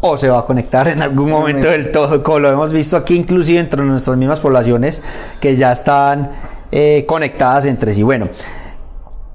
o 0.04 0.16
se 0.16 0.28
va 0.28 0.40
a 0.40 0.44
conectar 0.44 0.88
en 0.88 1.00
algún 1.00 1.30
momento 1.30 1.68
del 1.68 1.92
todo, 1.92 2.22
como 2.24 2.40
lo 2.40 2.50
hemos 2.50 2.72
visto 2.72 2.96
aquí, 2.96 3.14
inclusive 3.14 3.60
entre 3.60 3.82
nuestras 3.82 4.16
mismas 4.16 4.40
poblaciones 4.40 5.00
que 5.38 5.56
ya 5.56 5.70
están 5.70 6.32
eh, 6.72 7.04
conectadas 7.06 7.66
entre 7.66 7.94
sí. 7.94 8.02
Bueno, 8.02 8.28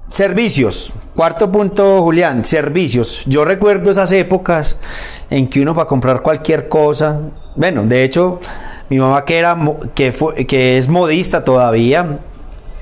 servicios. 0.10 0.92
Cuarto 1.16 1.50
punto, 1.50 2.04
Julián, 2.04 2.44
servicios. 2.44 3.24
Yo 3.28 3.46
recuerdo 3.46 3.92
esas 3.92 4.12
épocas 4.12 4.76
en 5.30 5.48
que 5.48 5.62
uno 5.62 5.74
para 5.74 5.88
comprar 5.88 6.22
cualquier 6.22 6.68
cosa, 6.68 7.22
bueno, 7.56 7.84
de 7.86 8.04
hecho, 8.04 8.42
mi 8.90 9.00
mamá 9.00 9.24
que 9.24 9.38
era 9.38 9.58
que, 9.96 10.12
fue, 10.12 10.46
que 10.46 10.78
es 10.78 10.90
modista 10.90 11.46
todavía, 11.46 12.20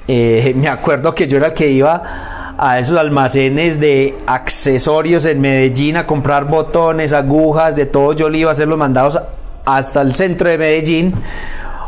eh, 0.08 0.54
me 0.58 0.70
acuerdo 0.70 1.14
que 1.14 1.28
yo 1.28 1.38
era 1.38 1.48
el 1.48 1.54
que 1.54 1.70
iba 1.70 2.45
a 2.58 2.80
esos 2.80 2.98
almacenes 2.98 3.80
de 3.80 4.18
accesorios 4.28 5.26
en 5.26 5.42
Medellín 5.42 5.98
a 5.98 6.08
comprar 6.08 6.46
botones, 6.46 7.14
agujas, 7.14 7.76
de 7.76 7.86
todo. 7.86 8.14
Yo 8.14 8.30
le 8.30 8.40
iba 8.40 8.50
a 8.50 8.54
hacer 8.54 8.68
los 8.68 8.78
mandados 8.78 9.20
hasta 9.66 10.02
el 10.02 10.16
centro 10.16 10.50
de 10.50 10.58
Medellín. 10.58 11.14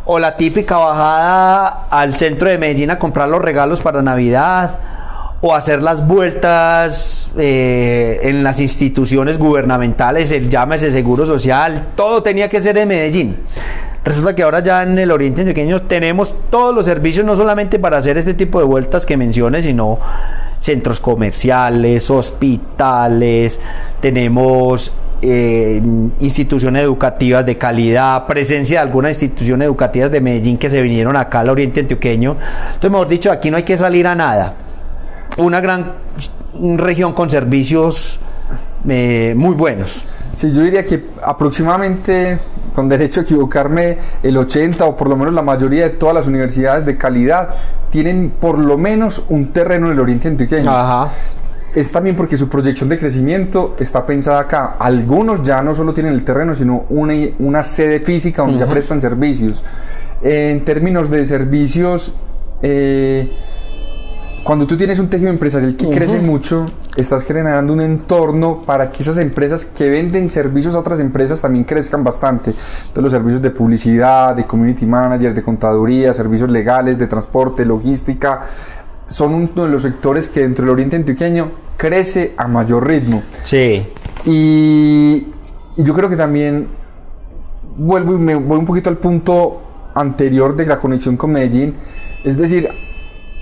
O 0.10 0.20
la 0.20 0.38
típica 0.38 0.78
bajada 0.78 1.88
al 1.90 2.16
centro 2.16 2.50
de 2.50 2.58
Medellín 2.58 2.92
a 2.92 2.98
comprar 2.98 3.28
los 3.28 3.42
regalos 3.42 3.82
para 3.82 4.02
Navidad. 4.02 4.80
O 5.42 5.54
hacer 5.54 5.84
las 5.84 6.08
vueltas 6.08 7.30
eh, 7.38 8.20
en 8.24 8.44
las 8.44 8.60
instituciones 8.60 9.38
gubernamentales, 9.38 10.32
el 10.32 10.50
llámese 10.50 10.92
seguro 10.92 11.28
social. 11.28 11.90
Todo 11.96 12.24
tenía 12.24 12.50
que 12.50 12.62
ser 12.62 12.78
en 12.78 12.88
Medellín. 12.88 13.38
Resulta 14.08 14.34
que 14.34 14.42
ahora 14.42 14.62
ya 14.62 14.84
en 14.84 14.98
el 14.98 15.12
Oriente 15.12 15.42
Antioqueño 15.42 15.82
tenemos 15.82 16.34
todos 16.50 16.74
los 16.74 16.86
servicios, 16.86 17.26
no 17.26 17.36
solamente 17.36 17.78
para 17.78 17.98
hacer 17.98 18.18
este 18.18 18.34
tipo 18.34 18.58
de 18.60 18.64
vueltas 18.64 19.06
que 19.06 19.18
mencioné, 19.18 19.62
sino 19.62 20.00
centros 20.60 21.02
comerciales, 21.02 22.10
hospitales, 22.10 23.60
tenemos 24.00 24.94
eh, 25.22 25.82
instituciones 26.20 26.84
educativas 26.84 27.46
de 27.46 27.58
calidad, 27.58 28.26
presencia 28.28 28.80
de 28.80 28.88
algunas 28.88 29.12
instituciones 29.12 29.66
educativas 29.66 30.10
de 30.10 30.22
Medellín 30.22 30.58
que 30.58 30.70
se 30.70 30.82
vinieron 30.82 31.18
acá 31.18 31.42
al 31.42 31.50
oriente 31.50 31.82
antioqueño. 31.82 32.38
Entonces, 32.68 32.90
mejor 32.90 33.10
dicho, 33.10 33.30
aquí 33.30 33.52
no 33.52 33.58
hay 33.58 33.64
que 33.64 33.76
salir 33.76 34.08
a 34.08 34.16
nada. 34.16 34.54
Una 35.36 35.60
gran 35.60 35.96
región 36.78 37.12
con 37.12 37.30
servicios 37.30 38.22
eh, 38.88 39.34
muy 39.36 39.54
buenos. 39.54 40.06
Sí, 40.38 40.52
yo 40.52 40.62
diría 40.62 40.86
que 40.86 41.04
aproximadamente, 41.24 42.38
con 42.76 42.88
derecho 42.88 43.22
a 43.22 43.24
equivocarme, 43.24 43.98
el 44.22 44.38
80 44.38 44.86
o 44.86 44.96
por 44.96 45.10
lo 45.10 45.18
menos 45.18 45.34
la 45.34 45.42
mayoría 45.42 45.86
de 45.86 45.90
todas 45.90 46.14
las 46.14 46.28
universidades 46.28 46.86
de 46.86 46.96
calidad 46.96 47.56
tienen 47.90 48.30
por 48.40 48.60
lo 48.60 48.78
menos 48.78 49.24
un 49.30 49.52
terreno 49.52 49.88
en 49.88 49.94
el 49.94 50.00
oriente 50.00 50.28
antioqueño. 50.28 50.70
Ajá. 50.70 51.12
Es 51.74 51.92
también 51.92 52.16
porque 52.16 52.38
su 52.38 52.50
proyección 52.50 52.88
de 52.88 53.00
crecimiento 53.00 53.76
está 53.80 54.06
pensada 54.06 54.42
acá. 54.42 54.76
Algunos 54.78 55.42
ya 55.42 55.64
no 55.64 55.74
solo 55.74 55.92
tienen 55.92 56.14
el 56.14 56.24
terreno, 56.24 56.54
sino 56.54 56.86
una, 56.90 57.16
una 57.40 57.64
sede 57.64 58.00
física 58.02 58.44
donde 58.44 58.60
ya 58.60 58.68
prestan 58.68 59.02
servicios. 59.02 59.64
En 60.22 60.64
términos 60.64 61.10
de 61.10 61.26
servicios, 61.26 62.14
eh, 62.62 63.32
cuando 64.48 64.66
tú 64.66 64.78
tienes 64.78 64.98
un 65.00 65.10
tejido 65.10 65.30
empresarial 65.30 65.76
que 65.76 65.90
crece 65.90 66.22
mucho, 66.22 66.68
estás 66.96 67.26
generando 67.26 67.74
un 67.74 67.82
entorno 67.82 68.64
para 68.66 68.90
que 68.90 69.04
esas 69.04 69.18
empresas 69.18 69.66
que 69.66 69.90
venden 69.90 70.30
servicios 70.30 70.74
a 70.74 70.80
otras 70.80 71.02
empresas 71.02 71.42
también 71.42 71.66
crezcan 71.66 72.02
bastante. 72.02 72.52
Entonces 72.52 73.04
los 73.04 73.12
servicios 73.12 73.42
de 73.42 73.50
publicidad, 73.52 74.38
de 74.38 74.46
community 74.46 74.86
manager, 74.86 75.34
de 75.34 75.44
contaduría, 75.44 76.14
servicios 76.14 76.50
legales, 76.50 76.98
de 76.98 77.08
transporte, 77.08 77.66
logística, 77.66 78.40
son 79.06 79.34
uno 79.34 79.66
de 79.66 79.70
los 79.70 79.82
sectores 79.82 80.30
que 80.30 80.40
dentro 80.40 80.64
del 80.64 80.70
oriente 80.70 80.96
antioqueño 80.96 81.52
crece 81.76 82.34
a 82.38 82.48
mayor 82.48 82.88
ritmo. 82.88 83.24
Sí. 83.44 83.86
Y, 84.26 85.28
y 85.76 85.84
yo 85.84 85.94
creo 85.94 86.08
que 86.08 86.16
también 86.16 86.70
vuelvo 87.76 88.16
y 88.16 88.18
me 88.18 88.36
voy 88.36 88.60
un 88.60 88.66
poquito 88.66 88.90
al 88.90 88.98
punto 88.98 89.62
anterior 89.94 90.56
de 90.56 90.68
la 90.68 90.80
conexión 90.80 91.18
con 91.18 91.34
Medellín. 91.34 91.76
Es 92.24 92.38
decir, 92.38 92.87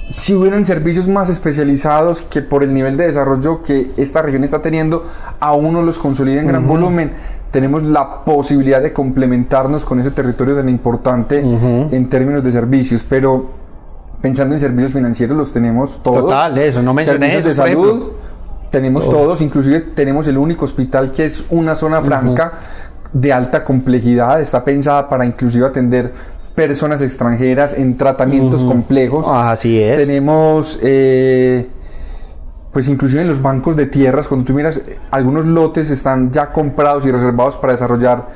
si 0.10 0.36
hubieran 0.36 0.66
servicios 0.66 1.08
más 1.08 1.30
especializados 1.30 2.22
que 2.22 2.42
por 2.42 2.64
el 2.64 2.74
nivel 2.74 2.96
de 2.98 3.08
desarrollo 3.08 3.64
que 3.64 3.92
esta 3.98 4.22
región 4.22 4.44
está 4.44 4.62
teniendo, 4.62 5.06
aún 5.40 5.74
no 5.74 5.82
los 5.82 5.98
consolida 5.98 6.42
en 6.42 6.48
gran 6.48 6.68
volumen, 6.68 7.12
tenemos 7.50 7.84
la 7.84 8.24
posibilidad 8.24 8.82
de 8.82 8.94
complementarnos 8.94 9.84
con 9.84 10.00
ese 10.00 10.12
territorio 10.12 10.56
tan 10.56 10.70
importante 10.70 11.40
en 11.40 12.10
términos 12.10 12.44
de 12.44 12.52
servicios. 12.52 13.04
Pero 13.08 13.50
pensando 14.22 14.54
en 14.56 14.60
servicios 14.60 14.94
financieros, 14.94 15.38
los 15.38 15.52
tenemos 15.52 16.04
todos. 16.04 16.24
Total, 16.24 16.58
eso, 16.58 16.82
no 16.82 16.94
mencioné 16.94 17.32
Servicios 17.32 17.54
eso, 17.54 17.64
de 17.64 17.70
salud, 17.70 18.12
tenemos 18.70 19.10
todos, 19.10 19.42
inclusive 19.42 19.82
tenemos 19.82 20.28
el 20.28 20.38
único 20.38 20.66
hospital 20.66 21.12
que 21.12 21.26
es 21.26 21.46
una 21.50 21.76
zona 21.76 22.02
franca 22.02 22.54
de 23.14 23.32
alta 23.32 23.64
complejidad, 23.64 24.42
está 24.42 24.64
pensada 24.64 25.08
para 25.08 25.26
inclusive 25.26 25.66
atender 25.66 26.12
personas 26.56 27.02
extranjeras 27.02 27.74
en 27.74 27.98
tratamientos 27.98 28.64
complejos. 28.64 29.26
Ah, 29.30 29.52
Así 29.52 29.80
es. 29.80 29.98
Tenemos, 29.98 30.80
eh, 30.82 31.68
pues 32.72 32.88
inclusive 32.90 33.22
en 33.22 33.28
los 33.28 33.42
bancos 33.42 33.76
de 33.76 33.86
tierras, 33.86 34.28
cuando 34.28 34.46
tú 34.46 34.54
miras, 34.54 34.78
eh, 34.78 34.98
algunos 35.12 35.46
lotes 35.46 35.90
están 35.90 36.32
ya 36.32 36.52
comprados 36.52 37.06
y 37.06 37.12
reservados 37.12 37.58
para 37.58 37.74
desarrollar 37.74 38.28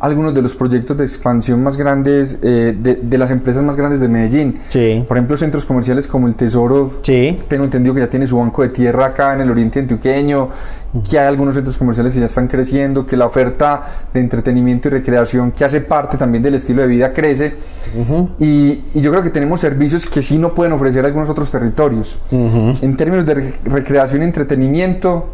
algunos 0.00 0.32
de 0.32 0.42
los 0.42 0.54
proyectos 0.54 0.96
de 0.96 1.04
expansión 1.04 1.62
más 1.62 1.76
grandes 1.76 2.38
eh, 2.42 2.76
de, 2.78 2.94
de 2.96 3.18
las 3.18 3.30
empresas 3.32 3.62
más 3.64 3.74
grandes 3.76 3.98
de 4.00 4.06
Medellín. 4.08 4.58
Sí. 4.68 5.04
Por 5.08 5.16
ejemplo, 5.16 5.36
centros 5.36 5.64
comerciales 5.64 6.06
como 6.06 6.28
el 6.28 6.36
Tesoro, 6.36 6.98
Sí. 7.02 7.38
tengo 7.48 7.64
entendido 7.64 7.94
que 7.94 8.00
ya 8.00 8.08
tiene 8.08 8.26
su 8.26 8.38
banco 8.38 8.62
de 8.62 8.68
tierra 8.68 9.06
acá 9.06 9.34
en 9.34 9.40
el 9.40 9.50
oriente 9.50 9.80
antioqueño, 9.80 10.50
que 11.10 11.18
hay 11.18 11.26
algunos 11.26 11.54
centros 11.56 11.76
comerciales 11.76 12.12
que 12.12 12.20
ya 12.20 12.26
están 12.26 12.46
creciendo, 12.48 13.04
que 13.04 13.16
la 13.16 13.26
oferta 13.26 13.82
de 14.14 14.20
entretenimiento 14.20 14.88
y 14.88 14.92
recreación 14.92 15.50
que 15.52 15.64
hace 15.64 15.80
parte 15.80 16.16
también 16.16 16.42
del 16.42 16.54
estilo 16.54 16.82
de 16.82 16.88
vida 16.88 17.12
crece. 17.12 17.56
y, 18.38 18.80
y 18.94 19.00
yo 19.00 19.10
creo 19.10 19.22
que 19.22 19.30
tenemos 19.30 19.60
servicios 19.60 20.06
que 20.06 20.22
sí 20.22 20.38
no 20.38 20.54
pueden 20.54 20.72
ofrecer 20.74 21.04
algunos 21.04 21.28
otros 21.28 21.50
territorios. 21.50 22.18
En 22.30 22.96
términos 22.96 23.26
de 23.26 23.34
re- 23.34 23.54
recreación 23.64 24.22
y 24.22 24.24
entretenimiento, 24.26 25.32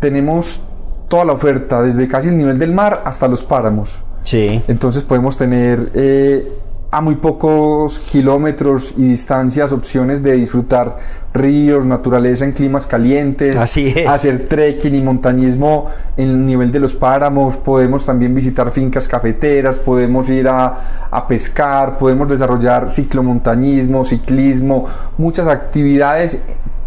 tenemos 0.00 0.62
toda 1.10 1.24
la 1.26 1.32
oferta, 1.32 1.82
desde 1.82 2.06
casi 2.08 2.28
el 2.28 2.36
nivel 2.36 2.58
del 2.58 2.72
mar 2.72 3.02
hasta 3.04 3.26
los 3.28 3.44
páramos. 3.44 4.00
Sí. 4.22 4.62
Entonces 4.68 5.02
podemos 5.02 5.36
tener 5.36 5.90
eh, 5.92 6.52
a 6.92 7.00
muy 7.00 7.16
pocos 7.16 7.98
kilómetros 7.98 8.94
y 8.96 9.08
distancias 9.08 9.72
opciones 9.72 10.22
de 10.22 10.32
disfrutar 10.34 10.98
ríos, 11.34 11.84
naturaleza 11.84 12.44
en 12.44 12.52
climas 12.52 12.86
calientes, 12.86 13.56
Así 13.56 13.92
es. 13.94 14.06
hacer 14.06 14.48
trekking 14.48 14.94
y 14.94 15.02
montañismo 15.02 15.86
en 16.16 16.28
el 16.28 16.46
nivel 16.46 16.70
de 16.70 16.78
los 16.78 16.94
páramos, 16.94 17.56
podemos 17.56 18.06
también 18.06 18.32
visitar 18.32 18.70
fincas 18.70 19.08
cafeteras, 19.08 19.80
podemos 19.80 20.28
ir 20.28 20.46
a, 20.46 21.08
a 21.10 21.26
pescar, 21.26 21.98
podemos 21.98 22.28
desarrollar 22.28 22.88
ciclomontañismo, 22.88 24.04
ciclismo, 24.04 24.86
muchas 25.18 25.48
actividades 25.48 26.40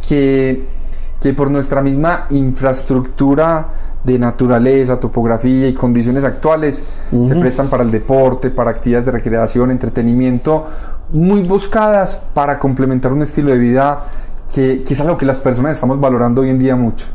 que, 0.08 0.66
que 1.22 1.34
por 1.34 1.52
nuestra 1.52 1.82
misma 1.82 2.28
infraestructura 2.30 3.93
de 4.04 4.20
naturaleza, 4.20 5.00
topografía 5.00 5.68
y 5.68 5.74
condiciones 5.74 6.24
actuales 6.24 6.84
se 7.26 7.36
prestan 7.36 7.70
para 7.70 7.84
el 7.84 7.92
deporte, 7.92 8.50
para 8.50 8.72
actividades 8.72 9.06
de 9.06 9.12
recreación, 9.12 9.72
entretenimiento, 9.72 10.68
muy 11.12 11.42
buscadas 11.44 12.22
para 12.34 12.60
complementar 12.60 13.14
un 13.14 13.22
estilo 13.22 13.52
de 13.52 13.58
vida 13.58 14.06
que, 14.54 14.84
que 14.86 14.94
es 14.94 15.02
algo 15.02 15.18
que 15.18 15.26
las 15.26 15.40
personas 15.40 15.74
estamos 15.74 16.00
valorando 16.00 16.42
hoy 16.42 16.50
en 16.50 16.60
día 16.60 16.76
mucho. 16.76 17.06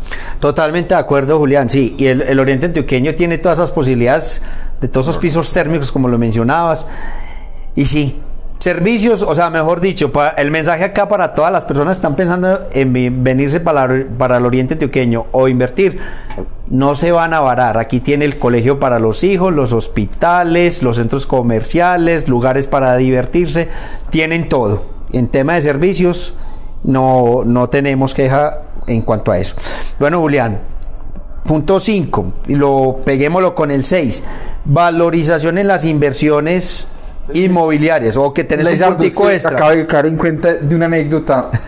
Totalmente 0.40 0.94
de 0.94 1.00
acuerdo, 1.00 1.38
Julián. 1.38 1.68
Sí, 1.68 1.94
y 1.98 2.06
el, 2.06 2.22
el 2.22 2.40
Oriente 2.40 2.66
Antioqueño 2.66 3.14
tiene 3.14 3.38
todas 3.38 3.58
esas 3.58 3.70
posibilidades 3.70 4.42
de 4.80 4.88
todos 4.88 5.06
esos 5.06 5.18
pisos 5.18 5.52
térmicos, 5.52 5.92
como 5.92 6.08
lo 6.08 6.18
mencionabas. 6.18 6.86
Y 7.74 7.84
sí, 7.86 8.20
servicios, 8.58 9.22
o 9.22 9.34
sea, 9.34 9.50
mejor 9.50 9.80
dicho, 9.80 10.10
el 10.36 10.50
mensaje 10.50 10.84
acá 10.84 11.08
para 11.08 11.34
todas 11.34 11.52
las 11.52 11.64
personas 11.64 11.96
que 11.96 11.98
están 12.00 12.16
pensando 12.16 12.60
en 12.72 13.22
venirse 13.22 13.60
para, 13.60 14.06
para 14.18 14.38
el 14.38 14.46
Oriente 14.46 14.74
Antioqueño 14.74 15.26
o 15.32 15.48
invertir, 15.48 16.00
no 16.68 16.94
se 16.94 17.12
van 17.12 17.34
a 17.34 17.40
varar. 17.40 17.78
Aquí 17.78 18.00
tiene 18.00 18.24
el 18.24 18.38
colegio 18.38 18.78
para 18.78 18.98
los 18.98 19.24
hijos, 19.24 19.52
los 19.52 19.72
hospitales, 19.72 20.82
los 20.82 20.96
centros 20.96 21.26
comerciales, 21.26 22.28
lugares 22.28 22.66
para 22.66 22.96
divertirse, 22.96 23.68
tienen 24.10 24.48
todo. 24.48 24.84
En 25.12 25.28
tema 25.28 25.54
de 25.54 25.62
servicios, 25.62 26.34
no, 26.84 27.42
no 27.44 27.68
tenemos 27.68 28.14
queja 28.14 28.62
en 28.86 29.02
cuanto 29.02 29.32
a 29.32 29.38
eso. 29.38 29.54
Bueno, 29.98 30.20
Julián, 30.20 30.60
punto 31.44 31.80
5, 31.80 32.32
y 32.48 32.56
lo 32.56 33.00
peguémoslo 33.04 33.54
con 33.54 33.70
el 33.70 33.84
6. 33.84 34.24
Valorización 34.64 35.58
en 35.58 35.68
las 35.68 35.84
inversiones 35.84 36.88
inmobiliarias 37.34 38.16
o 38.16 38.32
que 38.32 38.44
tenés 38.44 38.64
un 38.66 38.70
Leisardo, 38.70 38.92
es 38.94 38.98
puntico 38.98 39.26
que 39.28 39.34
extra. 39.34 39.52
Acabo 39.52 39.70
de 39.70 39.86
caer 39.86 40.06
en 40.06 40.16
cuenta 40.16 40.54
de 40.54 40.74
una 40.76 40.86
anécdota. 40.86 41.50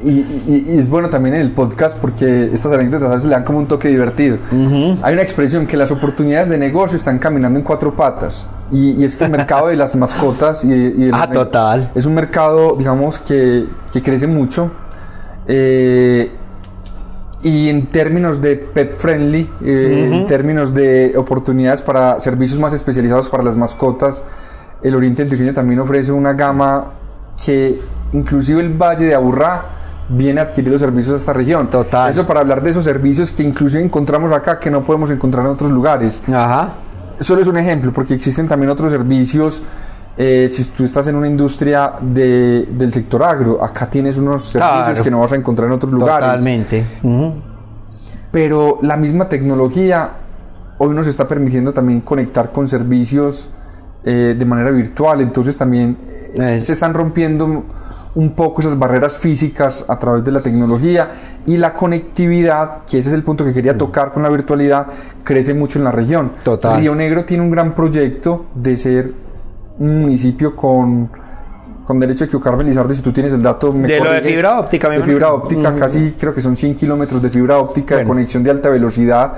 Y, 0.00 0.10
y- 0.10 0.66
y 0.68 0.78
es 0.78 0.88
bueno 0.88 1.10
también 1.10 1.34
en 1.34 1.40
el 1.40 1.50
podcast 1.50 1.98
porque 1.98 2.50
estas 2.54 2.70
anécdotas 2.70 3.08
a 3.08 3.14
veces 3.14 3.24
le 3.28 3.34
dan 3.34 3.42
como 3.42 3.58
un 3.58 3.66
toque 3.66 3.88
divertido. 3.88 4.38
Hay 5.02 5.12
una 5.12 5.22
expresión 5.22 5.66
que 5.66 5.76
las 5.76 5.90
oportunidades 5.90 6.48
de 6.48 6.56
negocio 6.56 6.96
están 6.96 7.18
caminando 7.18 7.58
en 7.58 7.64
cuatro 7.64 7.96
patas. 7.96 8.48
Y, 8.70 8.92
y 8.92 9.02
es 9.02 9.16
que 9.16 9.24
el 9.24 9.32
mercado 9.32 9.66
de 9.66 9.74
las 9.74 9.96
mascotas 9.96 10.64
y, 10.64 11.10
Ah, 11.12 11.28
total. 11.28 11.90
es 11.96 12.06
un 12.06 12.14
mercado, 12.14 12.76
digamos, 12.76 13.18
que, 13.18 13.66
que 13.92 14.00
crece 14.00 14.28
mucho. 14.28 14.70
Eh, 15.48 16.30
y 17.42 17.68
en 17.68 17.86
términos 17.88 18.40
de 18.40 18.54
pet 18.54 18.96
friendly, 18.98 19.50
eh, 19.64 20.10
en 20.12 20.26
términos 20.28 20.72
de 20.74 21.14
oportunidades 21.16 21.82
para 21.82 22.20
servicios 22.20 22.60
más 22.60 22.72
especializados 22.72 23.28
para 23.28 23.42
las 23.42 23.56
mascotas, 23.56 24.22
el 24.82 24.94
Oriente 24.94 25.22
Antioqueño 25.22 25.52
también 25.52 25.80
ofrece 25.80 26.12
una 26.12 26.32
gama 26.34 26.92
que 27.44 27.80
inclusive 28.12 28.60
el 28.60 28.70
Valle 28.74 29.06
de 29.06 29.14
Aburrá 29.14 29.66
viene 30.08 30.40
a 30.40 30.44
adquirir 30.44 30.70
los 30.72 30.80
servicios 30.80 31.12
de 31.12 31.16
esta 31.18 31.32
región. 31.32 31.68
Total. 31.68 32.10
Eso 32.10 32.26
para 32.26 32.40
hablar 32.40 32.62
de 32.62 32.70
esos 32.70 32.84
servicios 32.84 33.30
que 33.32 33.42
inclusive 33.42 33.82
encontramos 33.82 34.32
acá 34.32 34.58
que 34.58 34.70
no 34.70 34.82
podemos 34.82 35.10
encontrar 35.10 35.44
en 35.44 35.52
otros 35.52 35.70
lugares. 35.70 36.22
Ajá. 36.28 36.74
Solo 37.20 37.42
es 37.42 37.48
un 37.48 37.56
ejemplo, 37.58 37.92
porque 37.92 38.14
existen 38.14 38.46
también 38.48 38.70
otros 38.70 38.90
servicios. 38.90 39.62
eh, 40.20 40.48
si 40.50 40.64
tú 40.64 40.82
estás 40.82 41.06
en 41.06 41.14
una 41.14 41.28
industria 41.28 41.92
de- 42.00 42.66
del 42.72 42.92
sector 42.92 43.22
agro, 43.22 43.62
acá 43.62 43.88
tienes 43.88 44.16
unos 44.16 44.46
servicios 44.46 44.84
Claro. 44.86 45.04
que 45.04 45.10
no 45.12 45.20
vas 45.20 45.32
a 45.32 45.36
encontrar 45.36 45.68
en 45.68 45.74
otros 45.74 45.92
lugares. 45.92 46.28
Totalmente. 46.30 46.84
Pero 48.30 48.78
la 48.82 48.96
misma 48.96 49.28
tecnología 49.28 50.10
hoy 50.78 50.94
nos 50.94 51.06
está 51.06 51.26
permitiendo 51.28 51.72
también 51.72 52.00
conectar 52.00 52.52
con 52.52 52.68
servicios 52.68 53.48
eh, 54.10 54.34
de 54.38 54.44
manera 54.44 54.70
virtual. 54.70 55.20
Entonces 55.20 55.56
también 55.56 55.96
eh, 56.34 56.60
se 56.60 56.72
están 56.72 56.94
rompiendo 56.94 57.64
un 58.14 58.30
poco 58.34 58.60
esas 58.62 58.78
barreras 58.78 59.18
físicas 59.18 59.84
a 59.86 59.98
través 59.98 60.24
de 60.24 60.32
la 60.32 60.40
tecnología 60.40 61.10
y 61.46 61.56
la 61.58 61.74
conectividad, 61.74 62.84
que 62.88 62.98
ese 62.98 63.08
es 63.10 63.14
el 63.14 63.22
punto 63.22 63.44
que 63.44 63.52
quería 63.52 63.76
tocar 63.76 64.12
con 64.12 64.22
la 64.22 64.28
virtualidad, 64.30 64.86
crece 65.22 65.52
mucho 65.54 65.78
en 65.78 65.84
la 65.84 65.92
región. 65.92 66.32
Total. 66.42 66.80
Río 66.80 66.94
Negro 66.94 67.24
tiene 67.24 67.42
un 67.42 67.50
gran 67.50 67.74
proyecto 67.74 68.46
de 68.54 68.76
ser 68.76 69.12
un 69.78 70.00
municipio 70.00 70.56
con, 70.56 71.10
con 71.86 72.00
derecho 72.00 72.24
a 72.24 72.26
equivocarme, 72.26 72.64
Lizardo, 72.64 72.92
si 72.94 73.02
tú 73.02 73.12
tienes 73.12 73.32
el 73.34 73.42
dato. 73.42 73.72
me 73.72 73.86
De 73.86 73.98
lo 73.98 74.04
de 74.04 74.10
corriges. 74.18 74.32
fibra 74.34 74.58
óptica, 74.58 74.88
me 74.88 74.98
De 74.98 75.04
fibra 75.04 75.32
óptica, 75.32 75.70
Mm. 75.70 75.76
casi 75.78 76.14
creo 76.18 76.34
que 76.34 76.40
son 76.40 76.56
100 76.56 76.74
kilómetros 76.74 77.22
de 77.22 77.30
fibra 77.30 77.58
óptica 77.58 77.94
de 77.94 78.02
Bueno. 78.02 78.14
conexión 78.14 78.42
de 78.42 78.50
alta 78.50 78.68
velocidad. 78.70 79.34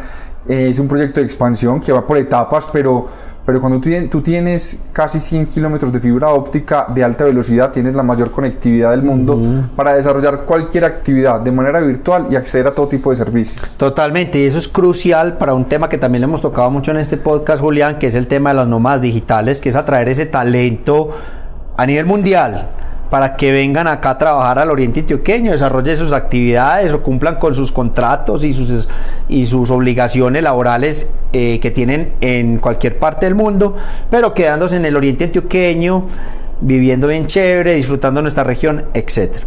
Eh, 0.49 0.69
es 0.71 0.79
un 0.79 0.89
proyecto 0.89 1.21
de 1.21 1.27
expansión 1.27 1.81
que 1.81 1.93
va 1.93 2.07
por 2.07 2.17
etapas, 2.17 2.65
pero, 2.73 3.07
pero 3.51 3.61
cuando 3.61 3.81
tú 4.09 4.23
tienes 4.23 4.81
casi 4.93 5.19
100 5.19 5.47
kilómetros 5.47 5.93
de 5.93 5.99
fibra 5.99 6.29
óptica 6.29 6.87
de 6.95 7.03
alta 7.03 7.25
velocidad, 7.25 7.73
tienes 7.73 7.97
la 7.97 8.05
mayor 8.05 8.31
conectividad 8.31 8.93
del 8.93 9.03
mundo 9.03 9.37
para 9.75 9.95
desarrollar 9.95 10.45
cualquier 10.45 10.85
actividad 10.85 11.41
de 11.41 11.51
manera 11.51 11.81
virtual 11.81 12.29
y 12.31 12.37
acceder 12.37 12.69
a 12.69 12.75
todo 12.77 12.87
tipo 12.87 13.11
de 13.11 13.17
servicios. 13.17 13.77
Totalmente, 13.77 14.39
y 14.39 14.45
eso 14.45 14.57
es 14.57 14.69
crucial 14.69 15.37
para 15.37 15.53
un 15.53 15.65
tema 15.65 15.89
que 15.89 15.99
también 15.99 16.21
le 16.21 16.27
hemos 16.27 16.43
tocado 16.43 16.71
mucho 16.71 16.93
en 16.93 16.99
este 16.99 17.17
podcast, 17.17 17.61
Julián, 17.61 17.99
que 17.99 18.07
es 18.07 18.15
el 18.15 18.29
tema 18.29 18.51
de 18.51 18.55
las 18.59 18.69
nómadas 18.69 19.01
digitales, 19.01 19.61
que 19.61 19.71
es 19.71 19.75
atraer 19.75 20.09
ese 20.09 20.27
talento 20.27 21.11
a 21.77 21.87
nivel 21.87 22.07
mundial 22.07 22.71
para 23.11 23.37
que 23.37 23.51
vengan 23.51 23.89
acá 23.89 24.11
a 24.11 24.19
trabajar 24.19 24.59
al 24.61 24.71
Oriente 24.71 25.01
Antioqueño, 25.01 25.51
desarrollen 25.51 25.97
sus 25.97 26.13
actividades 26.13 26.93
o 26.93 27.03
cumplan 27.03 27.37
con 27.37 27.55
sus 27.55 27.73
contratos 27.73 28.45
y 28.45 28.53
sus, 28.53 28.89
y 29.29 29.47
sus 29.47 29.71
obligaciones 29.71 30.43
laborales 30.43 31.11
eh, 31.33 31.59
que 31.61 31.71
tienen 31.73 32.15
en 32.21 32.59
cualquier 32.59 32.99
parte 32.99 33.27
del 33.27 33.35
mundo, 33.35 33.75
pero 34.11 34.33
quedándose 34.33 34.77
en 34.77 34.85
el 34.85 34.97
Oriente 34.97 35.25
Antioqueño, 35.25 36.07
viviendo 36.61 37.09
bien 37.09 37.27
chévere, 37.27 37.75
disfrutando 37.75 38.23
nuestra 38.23 38.45
región, 38.45 38.85
etc. 38.95 39.39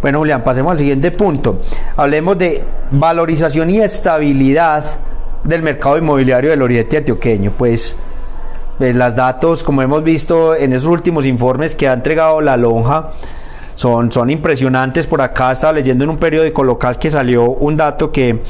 Bueno, 0.00 0.18
Julián, 0.18 0.42
pasemos 0.42 0.72
al 0.72 0.78
siguiente 0.78 1.10
punto. 1.12 1.60
Hablemos 1.96 2.38
de 2.38 2.62
valorización 2.90 3.70
y 3.70 3.80
estabilidad 3.80 4.84
del 5.44 5.62
mercado 5.62 5.98
inmobiliario 5.98 6.50
del 6.50 6.62
Oriente 6.62 6.96
Antioqueño. 6.96 7.52
Pues 7.56 7.94
pues 8.78 8.96
las 8.96 9.14
datos, 9.14 9.62
como 9.62 9.82
hemos 9.82 10.02
visto 10.02 10.54
en 10.54 10.72
esos 10.72 10.88
últimos 10.88 11.26
informes 11.26 11.74
que 11.74 11.88
ha 11.88 11.92
entregado 11.92 12.40
la 12.40 12.56
lonja, 12.56 13.12
son, 13.74 14.10
son 14.12 14.30
impresionantes. 14.30 15.06
Por 15.06 15.20
acá 15.20 15.52
estaba 15.52 15.74
leyendo 15.74 16.04
en 16.04 16.10
un 16.10 16.16
periódico 16.16 16.64
local 16.64 16.98
que 16.98 17.10
salió 17.10 17.50
un 17.50 17.76
dato 17.76 18.10
que, 18.10 18.40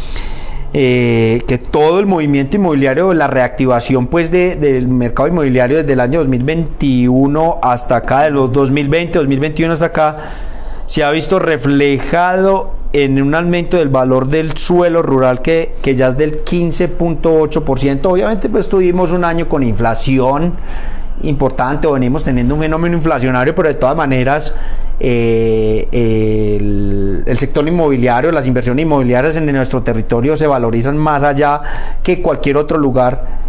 eh, 0.73 1.43
que 1.47 1.59
todo 1.59 2.01
el 2.01 2.07
movimiento 2.07 2.57
inmobiliario, 2.57 3.13
la 3.15 3.27
reactivación 3.27 4.07
pues 4.07 4.31
del 4.31 4.89
mercado 4.89 5.29
inmobiliario 5.29 5.79
desde 5.79 5.93
el 5.93 6.01
año 6.01 6.21
2021 6.21 7.59
hasta 7.63 7.97
acá, 7.97 8.23
de 8.23 8.31
los 8.31 8.53
2020, 8.53 9.19
2021 9.19 9.73
hasta 9.73 9.87
acá, 9.87 10.17
se 10.87 11.05
ha 11.05 11.11
visto 11.11 11.39
reflejado 11.39 12.82
en 12.93 13.23
un 13.23 13.35
aumento 13.35 13.77
del 13.77 13.89
valor 13.89 14.29
del 14.29 14.57
suelo 14.57 15.03
rural 15.03 15.41
que, 15.41 15.75
ya 15.83 16.09
es 16.09 16.17
del 16.17 16.45
15.8%. 16.45 18.07
Obviamente 18.07 18.49
pues 18.49 18.69
tuvimos 18.69 19.13
un 19.13 19.25
año 19.25 19.49
con 19.49 19.63
inflación 19.63 20.55
importante 21.23 21.87
o 21.87 21.93
venimos 21.93 22.25
teniendo 22.25 22.55
un 22.55 22.61
fenómeno 22.61 22.97
inflacionario, 22.97 23.55
pero 23.55 23.69
de 23.69 23.75
todas 23.75 23.97
maneras 23.97 24.55
eh, 25.01 25.89
el, 25.93 27.23
el, 27.27 27.39
sector 27.39 27.67
inmobiliario, 27.67 28.33
las 28.33 28.47
inversiones 28.47 28.85
inmobiliarias 28.85 29.37
en 29.37 29.51
nuestro 29.53 29.83
territorio 29.83 30.37
se 30.37 30.47
valorizan 30.47 30.97
más 30.99 31.23
allá 31.23 31.61
que 32.03 32.21
cualquier 32.21 32.57
otro 32.57 32.77
lugar 32.77 33.43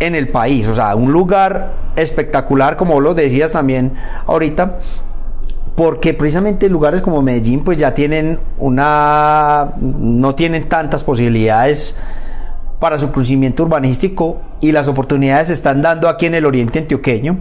en 0.00 0.14
el 0.14 0.28
país. 0.28 0.68
O 0.68 0.74
sea, 0.74 0.94
un 0.94 1.12
lugar 1.12 1.72
espectacular, 1.96 2.76
como 2.76 3.00
lo 3.00 3.14
decías 3.14 3.52
también 3.52 3.92
ahorita, 4.26 4.78
porque 5.76 6.14
precisamente 6.14 6.68
lugares 6.68 7.02
como 7.02 7.20
Medellín 7.22 7.64
pues 7.64 7.78
ya 7.78 7.94
tienen 7.94 8.38
una 8.58 9.74
no 9.80 10.34
tienen 10.34 10.68
tantas 10.68 11.02
posibilidades 11.02 11.96
para 12.78 12.98
su 12.98 13.10
crecimiento 13.10 13.64
urbanístico 13.64 14.42
y 14.60 14.72
las 14.72 14.88
oportunidades 14.88 15.48
se 15.48 15.54
están 15.54 15.82
dando 15.82 16.08
aquí 16.08 16.26
en 16.26 16.34
el 16.34 16.44
oriente 16.44 16.80
antioqueño. 16.80 17.38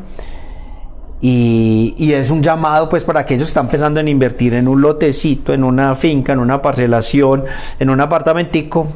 Y, 1.25 2.11
es 2.13 2.29
un 2.31 2.43
llamado 2.43 2.89
pues 2.89 3.05
para 3.05 3.21
aquellos 3.21 3.43
que 3.43 3.49
están 3.49 3.69
pensando 3.69 4.01
en 4.01 4.09
invertir 4.09 4.53
en 4.53 4.67
un 4.67 4.81
lotecito, 4.81 5.53
en 5.53 5.63
una 5.63 5.95
finca, 5.95 6.33
en 6.33 6.39
una 6.39 6.61
parcelación, 6.61 7.45
en 7.79 7.89
un 7.89 8.01
apartamentico, 8.01 8.87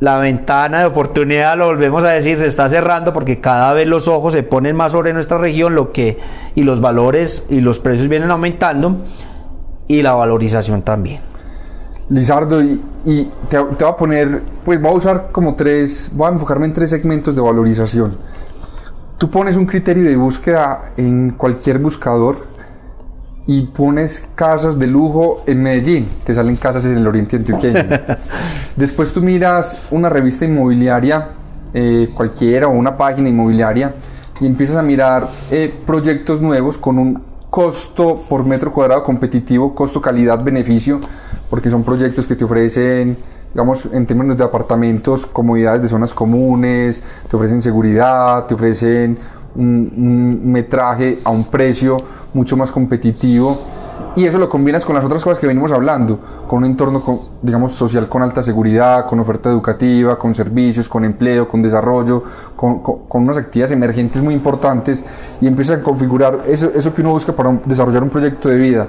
la 0.00 0.18
ventana 0.18 0.80
de 0.80 0.86
oportunidad, 0.86 1.58
lo 1.58 1.66
volvemos 1.66 2.02
a 2.04 2.08
decir, 2.08 2.38
se 2.38 2.46
está 2.46 2.68
cerrando 2.70 3.12
porque 3.12 3.40
cada 3.40 3.74
vez 3.74 3.86
los 3.86 4.08
ojos 4.08 4.32
se 4.32 4.42
ponen 4.42 4.74
más 4.74 4.92
sobre 4.92 5.12
nuestra 5.12 5.36
región, 5.36 5.74
lo 5.74 5.92
que 5.92 6.18
y 6.54 6.62
los 6.62 6.80
valores 6.80 7.46
y 7.50 7.60
los 7.60 7.78
precios 7.78 8.08
vienen 8.08 8.30
aumentando 8.30 8.96
y 9.86 10.02
la 10.02 10.14
valorización 10.14 10.82
también. 10.82 11.20
Lizardo, 12.08 12.62
y, 12.62 13.30
te, 13.48 13.58
te, 13.58 13.84
voy 13.84 13.92
a 13.92 13.96
poner, 13.96 14.42
pues 14.64 14.80
voy 14.80 14.90
a 14.90 14.94
usar 14.94 15.28
como 15.30 15.54
tres, 15.54 16.10
voy 16.14 16.28
a 16.28 16.32
enfocarme 16.32 16.66
en 16.66 16.72
tres 16.72 16.90
segmentos 16.90 17.34
de 17.36 17.42
valorización. 17.42 18.16
Tú 19.18 19.30
pones 19.30 19.56
un 19.58 19.66
criterio 19.66 20.04
de 20.04 20.16
búsqueda 20.16 20.92
en 20.96 21.32
cualquier 21.32 21.78
buscador 21.78 22.46
y 23.50 23.62
pones 23.62 24.28
casas 24.36 24.78
de 24.78 24.86
lujo 24.86 25.42
en 25.44 25.60
Medellín, 25.60 26.08
te 26.22 26.32
salen 26.32 26.54
casas 26.54 26.84
en 26.84 26.96
el 26.98 27.04
oriente 27.04 27.34
antioqueño. 27.34 27.80
Después 28.76 29.12
tú 29.12 29.22
miras 29.22 29.76
una 29.90 30.08
revista 30.08 30.44
inmobiliaria, 30.44 31.30
eh, 31.74 32.08
cualquiera, 32.14 32.68
o 32.68 32.70
una 32.70 32.96
página 32.96 33.28
inmobiliaria, 33.28 33.92
y 34.40 34.46
empiezas 34.46 34.76
a 34.76 34.82
mirar 34.82 35.28
eh, 35.50 35.74
proyectos 35.84 36.40
nuevos 36.40 36.78
con 36.78 36.96
un 37.00 37.24
costo 37.50 38.22
por 38.28 38.46
metro 38.46 38.70
cuadrado 38.70 39.02
competitivo, 39.02 39.74
costo, 39.74 40.00
calidad, 40.00 40.40
beneficio, 40.40 41.00
porque 41.50 41.70
son 41.70 41.82
proyectos 41.82 42.28
que 42.28 42.36
te 42.36 42.44
ofrecen 42.44 43.18
digamos, 43.52 43.88
en 43.92 44.06
términos 44.06 44.36
de 44.38 44.44
apartamentos, 44.44 45.26
comodidades 45.26 45.82
de 45.82 45.88
zonas 45.88 46.14
comunes, 46.14 47.02
te 47.28 47.36
ofrecen 47.36 47.60
seguridad, 47.60 48.46
te 48.46 48.54
ofrecen 48.54 49.18
un, 49.54 50.40
metraje 50.44 51.18
a 51.24 51.30
un 51.30 51.44
precio 51.44 51.98
mucho 52.34 52.56
más 52.56 52.70
competitivo 52.70 53.58
y 54.16 54.24
eso 54.24 54.38
lo 54.38 54.48
combinas 54.48 54.84
con 54.84 54.96
las 54.96 55.04
otras 55.04 55.22
cosas 55.22 55.38
que 55.38 55.46
venimos 55.46 55.70
hablando, 55.70 56.18
con 56.48 56.58
un 56.58 56.64
entorno, 56.64 57.02
digamos, 57.42 57.72
social 57.72 58.08
con 58.08 58.22
alta 58.22 58.42
seguridad, 58.42 59.06
con 59.06 59.20
oferta 59.20 59.48
educativa, 59.50 60.18
con 60.18 60.34
servicios, 60.34 60.88
con 60.88 61.04
empleo, 61.04 61.46
con 61.46 61.62
desarrollo, 61.62 62.24
con, 62.56 62.80
con, 62.80 63.22
unas 63.22 63.38
actividades 63.38 63.72
emergentes 63.72 64.20
muy 64.20 64.34
importantes 64.34 65.04
y 65.40 65.46
empiezas 65.46 65.80
a 65.80 65.82
configurar 65.82 66.40
eso, 66.48 66.70
eso 66.74 66.92
que 66.92 67.02
uno 67.02 67.10
busca 67.10 67.32
para 67.34 67.60
desarrollar 67.64 68.02
un 68.02 68.10
proyecto 68.10 68.48
de 68.48 68.56
vida. 68.56 68.88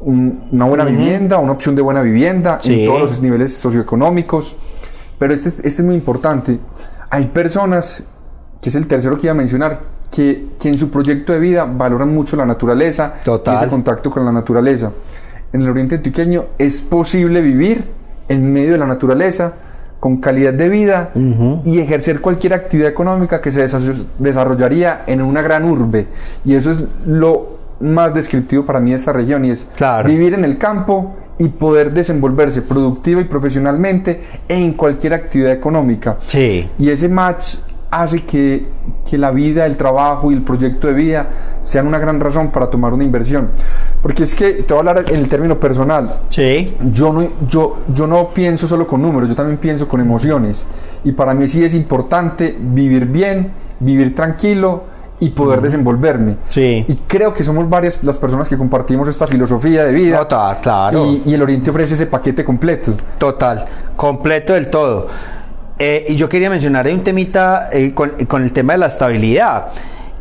una 0.00 0.64
buena 0.66 0.84
vivienda, 0.84 1.38
una 1.38 1.52
opción 1.52 1.74
de 1.74 1.82
buena 1.82 2.02
vivienda 2.02 2.60
en 2.64 2.86
todos 2.86 3.00
los 3.00 3.20
niveles 3.20 3.56
socioeconómicos. 3.56 4.54
Pero 5.18 5.32
este, 5.32 5.48
este 5.48 5.68
es 5.68 5.84
muy 5.84 5.94
importante. 5.94 6.60
Hay 7.10 7.26
personas 7.26 8.04
que 8.60 8.68
es 8.68 8.74
el 8.74 8.86
tercero 8.86 9.16
que 9.16 9.26
iba 9.26 9.32
a 9.32 9.36
mencionar, 9.36 9.80
que, 10.10 10.50
que 10.58 10.68
en 10.68 10.78
su 10.78 10.90
proyecto 10.90 11.32
de 11.32 11.40
vida 11.40 11.64
valoran 11.64 12.12
mucho 12.14 12.36
la 12.36 12.46
naturaleza 12.46 13.14
y 13.24 13.50
ese 13.54 13.68
contacto 13.68 14.10
con 14.10 14.24
la 14.24 14.32
naturaleza. 14.32 14.92
En 15.52 15.62
el 15.62 15.70
Oriente 15.70 15.96
Antioqueño 15.96 16.46
es 16.58 16.80
posible 16.82 17.40
vivir 17.40 17.84
en 18.28 18.52
medio 18.52 18.72
de 18.72 18.78
la 18.78 18.86
naturaleza 18.86 19.52
con 20.00 20.18
calidad 20.18 20.52
de 20.52 20.68
vida 20.68 21.10
y 21.64 21.80
ejercer 21.80 22.20
cualquier 22.20 22.54
actividad 22.54 22.88
económica 22.88 23.40
que 23.40 23.50
se 23.50 23.66
desarrollaría 24.18 25.02
en 25.06 25.22
una 25.22 25.42
gran 25.42 25.64
urbe. 25.64 26.06
Y 26.44 26.54
eso 26.54 26.70
es 26.70 26.84
lo 27.04 27.56
más 27.80 28.14
descriptivo 28.14 28.64
para 28.64 28.80
mí 28.80 28.90
de 28.90 28.96
esta 28.96 29.12
región 29.12 29.44
y 29.44 29.50
es 29.50 29.66
vivir 30.04 30.34
en 30.34 30.44
el 30.44 30.58
campo 30.58 31.16
y 31.38 31.48
poder 31.48 31.92
desenvolverse 31.92 32.62
productiva 32.62 33.20
y 33.20 33.24
profesionalmente 33.24 34.22
en 34.48 34.72
cualquier 34.72 35.14
actividad 35.14 35.52
económica. 35.52 36.16
Sí. 36.26 36.68
Y 36.78 36.90
ese 36.90 37.08
match 37.08 37.56
hace 38.00 38.24
que, 38.24 38.66
que, 39.08 39.18
la 39.18 39.30
vida, 39.30 39.66
el 39.66 39.76
trabajo 39.76 40.30
y 40.30 40.34
el 40.34 40.42
proyecto 40.42 40.88
de 40.88 40.94
vida 40.94 41.28
sean 41.60 41.86
una 41.86 41.98
gran 41.98 42.20
razón 42.20 42.50
para 42.50 42.70
tomar 42.70 42.92
una 42.92 43.04
inversión. 43.04 43.50
Porque 44.02 44.22
es 44.22 44.34
que 44.34 44.54
te 44.54 44.74
voy 44.74 44.86
a 44.86 44.90
hablar 44.90 45.10
en 45.10 45.16
el 45.16 45.28
término 45.28 45.58
personal. 45.58 46.20
Sí. 46.28 46.64
Yo 46.92 47.12
no, 47.12 47.28
yo, 47.46 47.78
yo 47.92 48.06
no 48.06 48.30
pienso 48.32 48.66
solo 48.66 48.86
con 48.86 49.02
números, 49.02 49.28
yo 49.28 49.34
también 49.34 49.58
pienso 49.58 49.88
con 49.88 50.00
emociones. 50.00 50.66
Y 51.04 51.12
para 51.12 51.34
mí 51.34 51.46
sí 51.48 51.64
es 51.64 51.74
importante 51.74 52.56
vivir 52.58 53.06
bien, 53.06 53.52
vivir 53.80 54.14
tranquilo 54.14 54.84
y 55.18 55.30
poder 55.30 55.60
desenvolverme. 55.60 56.36
Sí. 56.48 56.84
Y 56.86 56.94
creo 57.06 57.32
que 57.32 57.42
somos 57.42 57.68
varias 57.68 58.02
las 58.04 58.18
personas 58.18 58.48
que 58.48 58.56
compartimos 58.56 59.08
esta 59.08 59.26
filosofía 59.26 59.84
de 59.84 59.92
vida. 59.92 60.18
Total, 60.20 60.60
claro. 60.60 61.06
Y, 61.06 61.22
y 61.26 61.34
el 61.34 61.42
Oriente 61.42 61.70
ofrece 61.70 61.94
ese 61.94 62.06
paquete 62.06 62.44
completo. 62.44 62.92
Total, 63.18 63.64
completo 63.96 64.52
del 64.52 64.68
todo. 64.68 65.08
Eh, 65.78 66.06
y 66.08 66.16
yo 66.16 66.28
quería 66.28 66.48
mencionar 66.48 66.88
un 66.88 67.04
temita 67.04 67.68
eh, 67.70 67.92
con, 67.92 68.42
el 68.42 68.52
tema 68.52 68.72
de 68.72 68.78
la 68.78 68.86
estabilidad, 68.86 69.68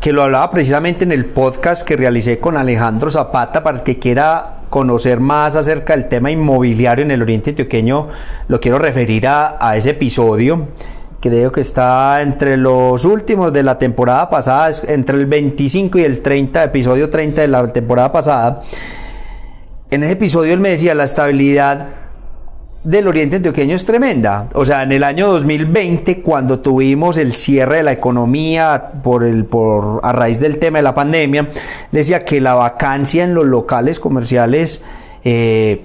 que 0.02 0.12
lo 0.12 0.24
hablaba 0.24 0.52
precisamente 0.52 1.06
en 1.06 1.14
el 1.14 1.26
podcast 1.26 1.88
que 1.88 1.96
realicé 1.96 2.40
con 2.40 2.58
Alejandro 2.58 3.10
Zapata, 3.10 3.64
para 3.64 3.78
el 3.78 3.84
que 3.84 3.98
quiera 3.98 4.64
conocer 4.70 5.22
más 5.22 5.56
acerca 5.56 5.96
del 5.96 6.10
tema 6.10 6.30
inmobiliario 6.30 7.06
en 7.06 7.12
el 7.12 7.22
Oriente 7.22 7.52
Antioqueño, 7.52 8.10
lo 8.50 8.60
quiero 8.60 8.80
referir 8.80 9.28
a, 9.28 9.58
a 9.60 9.78
ese 9.78 9.92
episodio. 9.92 10.68
Creo 11.22 11.54
que 11.54 11.62
está 11.62 12.22
entre 12.22 12.58
los 12.58 13.06
últimos 13.06 13.54
de 13.54 13.64
la 13.64 13.78
temporada 13.78 14.30
pasada, 14.30 14.70
entre 14.90 15.16
el 15.16 15.26
25 15.26 16.00
y 16.00 16.04
el 16.04 16.22
30, 16.22 16.66
episodio 16.66 17.10
30 17.10 17.42
de 17.42 17.48
la 17.48 17.66
temporada 17.70 18.12
pasada. 18.12 18.62
En 19.90 20.04
ese 20.04 20.14
episodio 20.14 20.54
él 20.54 20.60
me 20.60 20.72
decía, 20.72 20.94
la 20.94 21.06
estabilidad 21.06 22.05
del 22.86 23.08
Oriente 23.08 23.38
Antioqueño 23.38 23.76
es 23.76 23.84
tremenda. 23.84 24.48
O 24.54 24.64
sea, 24.64 24.84
en 24.84 24.92
el 24.92 25.04
año 25.04 25.28
2020, 25.28 26.22
cuando 26.22 26.60
tuvimos 26.60 27.18
el 27.18 27.36
cierre 27.36 27.78
de 27.78 27.84
la 27.84 27.92
economía 27.92 28.92
por 29.04 29.24
el, 29.24 29.46
por, 29.46 30.00
a 30.04 30.12
raíz 30.14 30.40
del 30.40 30.60
tema 30.60 30.78
de 30.78 30.84
la 30.84 30.96
pandemia, 30.96 31.50
decía 31.92 32.24
que 32.24 32.40
la 32.40 32.54
vacancia 32.54 33.24
en 33.24 33.34
los 33.34 33.46
locales 33.46 34.00
comerciales 34.00 34.84
eh, 35.24 35.82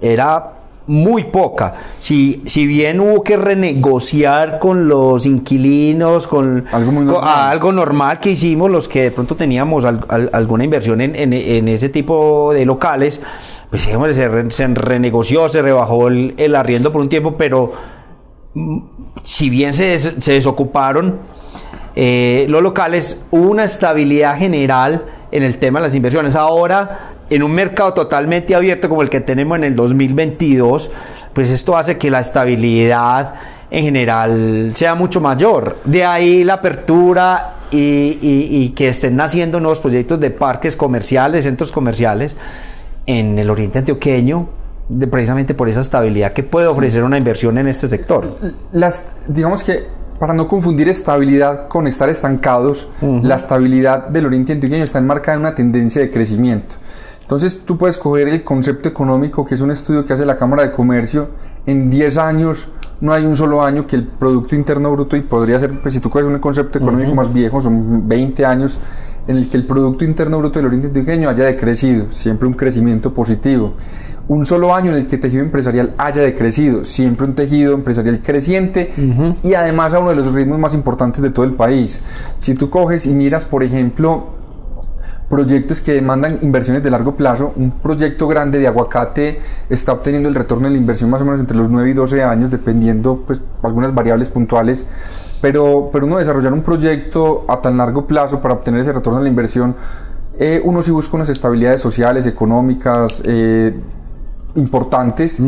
era 0.00 0.58
muy 0.88 1.24
poca. 1.24 1.74
Si, 1.98 2.42
si 2.46 2.66
bien 2.66 2.98
hubo 3.00 3.22
que 3.22 3.36
renegociar 3.36 4.58
con 4.58 4.88
los 4.88 5.26
inquilinos, 5.26 6.26
con 6.26 6.64
algo, 6.72 6.92
normal. 6.92 7.24
algo 7.24 7.72
normal 7.72 8.20
que 8.20 8.30
hicimos 8.30 8.70
los 8.70 8.88
que 8.88 9.02
de 9.02 9.10
pronto 9.10 9.36
teníamos 9.36 9.84
alguna 9.84 10.64
inversión 10.64 11.00
en, 11.00 11.14
en, 11.14 11.68
ese 11.68 11.90
tipo 11.90 12.52
de 12.54 12.64
locales, 12.64 13.20
pues 13.70 13.82
se, 13.82 14.50
se 14.50 14.66
renegoció, 14.68 15.48
se 15.48 15.62
rebajó 15.62 16.08
el, 16.08 16.54
arriendo 16.54 16.92
por 16.92 17.00
un 17.00 17.08
tiempo, 17.08 17.36
pero 17.36 17.72
mm, 18.54 18.78
si 19.22 19.50
bien 19.50 19.74
se, 19.74 19.98
desocuparon 20.10 21.18
eh, 21.94 22.46
los 22.48 22.62
locales, 22.62 23.20
hubo 23.30 23.50
una 23.50 23.64
estabilidad 23.64 24.38
general 24.38 25.04
en 25.30 25.42
el 25.42 25.58
tema 25.58 25.80
de 25.80 25.86
las 25.86 25.94
inversiones. 25.94 26.36
Ahora 26.36 27.16
en 27.30 27.42
un 27.42 27.52
mercado 27.52 27.92
totalmente 27.92 28.54
abierto 28.54 28.88
como 28.88 29.02
el 29.02 29.10
que 29.10 29.20
tenemos 29.20 29.58
en 29.58 29.64
el 29.64 29.76
2022, 29.76 30.90
pues 31.34 31.50
esto 31.50 31.76
hace 31.76 31.98
que 31.98 32.10
la 32.10 32.20
estabilidad 32.20 33.34
en 33.70 33.84
general 33.84 34.72
sea 34.76 34.94
mucho 34.94 35.20
mayor. 35.20 35.76
De 35.84 36.04
ahí 36.04 36.42
la 36.42 36.54
apertura 36.54 37.54
y, 37.70 38.70
que 38.70 38.88
estén 38.88 39.16
naciendo 39.16 39.60
nuevos 39.60 39.80
proyectos 39.80 40.18
de 40.20 40.30
parques 40.30 40.74
comerciales, 40.74 41.44
centros 41.44 41.70
comerciales 41.70 42.36
en 43.08 43.38
el 43.38 43.48
oriente 43.48 43.78
antioqueño, 43.78 44.48
de, 44.88 45.06
precisamente 45.06 45.54
por 45.54 45.68
esa 45.68 45.80
estabilidad 45.80 46.32
que 46.32 46.42
puede 46.42 46.66
ofrecer 46.66 47.02
una 47.02 47.18
inversión 47.18 47.58
en 47.58 47.66
este 47.66 47.88
sector. 47.88 48.36
Las, 48.70 49.02
digamos 49.26 49.64
que 49.64 49.86
para 50.18 50.34
no 50.34 50.46
confundir 50.46 50.88
estabilidad 50.88 51.68
con 51.68 51.86
estar 51.86 52.08
estancados, 52.08 52.90
la 53.00 53.36
estabilidad 53.36 54.08
del 54.08 54.26
oriente 54.26 54.52
antioqueño 54.52 54.84
está 54.84 54.98
enmarcada 54.98 55.36
en 55.36 55.40
una 55.40 55.54
tendencia 55.54 56.02
de 56.02 56.10
crecimiento. 56.10 56.74
Entonces 57.22 57.60
tú 57.64 57.78
puedes 57.78 57.98
coger 57.98 58.28
el 58.28 58.42
concepto 58.42 58.88
económico, 58.88 59.44
que 59.44 59.54
es 59.54 59.60
un 59.60 59.70
estudio 59.70 60.04
que 60.04 60.12
hace 60.12 60.26
la 60.26 60.36
Cámara 60.36 60.62
de 60.62 60.70
Comercio, 60.70 61.28
en 61.66 61.88
10 61.88 62.18
años 62.18 62.70
no 63.00 63.12
hay 63.12 63.24
un 63.24 63.36
solo 63.36 63.62
año 63.62 63.86
que 63.86 63.96
el 63.96 64.06
Producto 64.06 64.54
Interno 64.54 64.90
Bruto, 64.90 65.16
y 65.16 65.20
podría 65.20 65.60
ser, 65.60 65.80
pues 65.80 65.94
si 65.94 66.00
tú 66.00 66.10
coges 66.10 66.26
un 66.26 66.38
concepto 66.38 66.78
económico 66.78 67.14
más 67.14 67.32
viejo, 67.32 67.60
son 67.60 68.08
20 68.08 68.44
años, 68.44 68.78
en 69.28 69.36
el 69.36 69.48
que 69.48 69.56
el 69.58 69.64
Producto 69.64 70.04
Interno 70.04 70.38
Bruto 70.38 70.58
del 70.58 70.66
Oriente 70.66 70.88
Antioqueño 70.88 71.28
haya 71.28 71.44
decrecido, 71.44 72.10
siempre 72.10 72.48
un 72.48 72.54
crecimiento 72.54 73.14
positivo. 73.14 73.74
Un 74.26 74.44
solo 74.44 74.74
año 74.74 74.90
en 74.90 74.96
el 74.96 75.06
que 75.06 75.16
el 75.16 75.22
tejido 75.22 75.42
empresarial 75.42 75.94
haya 75.96 76.22
decrecido, 76.22 76.82
siempre 76.84 77.26
un 77.26 77.34
tejido 77.34 77.74
empresarial 77.74 78.20
creciente 78.20 78.92
y 79.42 79.54
además 79.54 79.94
a 79.94 80.00
uno 80.00 80.10
de 80.10 80.16
los 80.16 80.34
ritmos 80.34 80.58
más 80.58 80.74
importantes 80.74 81.22
de 81.22 81.30
todo 81.30 81.44
el 81.44 81.54
país. 81.54 82.00
Si 82.38 82.54
tú 82.54 82.68
coges 82.68 83.06
y 83.06 83.14
miras, 83.14 83.44
por 83.44 83.62
ejemplo, 83.62 84.38
proyectos 85.28 85.80
que 85.80 85.92
demandan 85.92 86.38
inversiones 86.42 86.82
de 86.82 86.90
largo 86.90 87.14
plazo. 87.14 87.52
Un 87.56 87.70
proyecto 87.70 88.26
grande 88.28 88.58
de 88.58 88.66
aguacate 88.66 89.40
está 89.68 89.92
obteniendo 89.92 90.28
el 90.28 90.34
retorno 90.34 90.68
de 90.68 90.72
la 90.72 90.78
inversión 90.78 91.10
más 91.10 91.20
o 91.22 91.24
menos 91.24 91.40
entre 91.40 91.56
los 91.56 91.68
9 91.68 91.90
y 91.90 91.92
12 91.92 92.22
años, 92.22 92.50
dependiendo 92.50 93.24
pues 93.26 93.42
algunas 93.62 93.94
variables 93.94 94.30
puntuales. 94.30 94.86
Pero, 95.40 95.90
pero 95.92 96.06
uno 96.06 96.18
desarrollar 96.18 96.52
un 96.52 96.62
proyecto 96.62 97.44
a 97.48 97.60
tan 97.60 97.76
largo 97.76 98.06
plazo 98.06 98.40
para 98.40 98.54
obtener 98.54 98.80
ese 98.80 98.92
retorno 98.92 99.18
de 99.18 99.24
la 99.24 99.28
inversión, 99.28 99.76
eh, 100.38 100.60
uno 100.64 100.82
sí 100.82 100.90
busca 100.90 101.16
unas 101.16 101.28
estabilidades 101.28 101.80
sociales, 101.80 102.26
económicas, 102.26 103.22
eh, 103.24 103.74
importantes. 104.54 105.38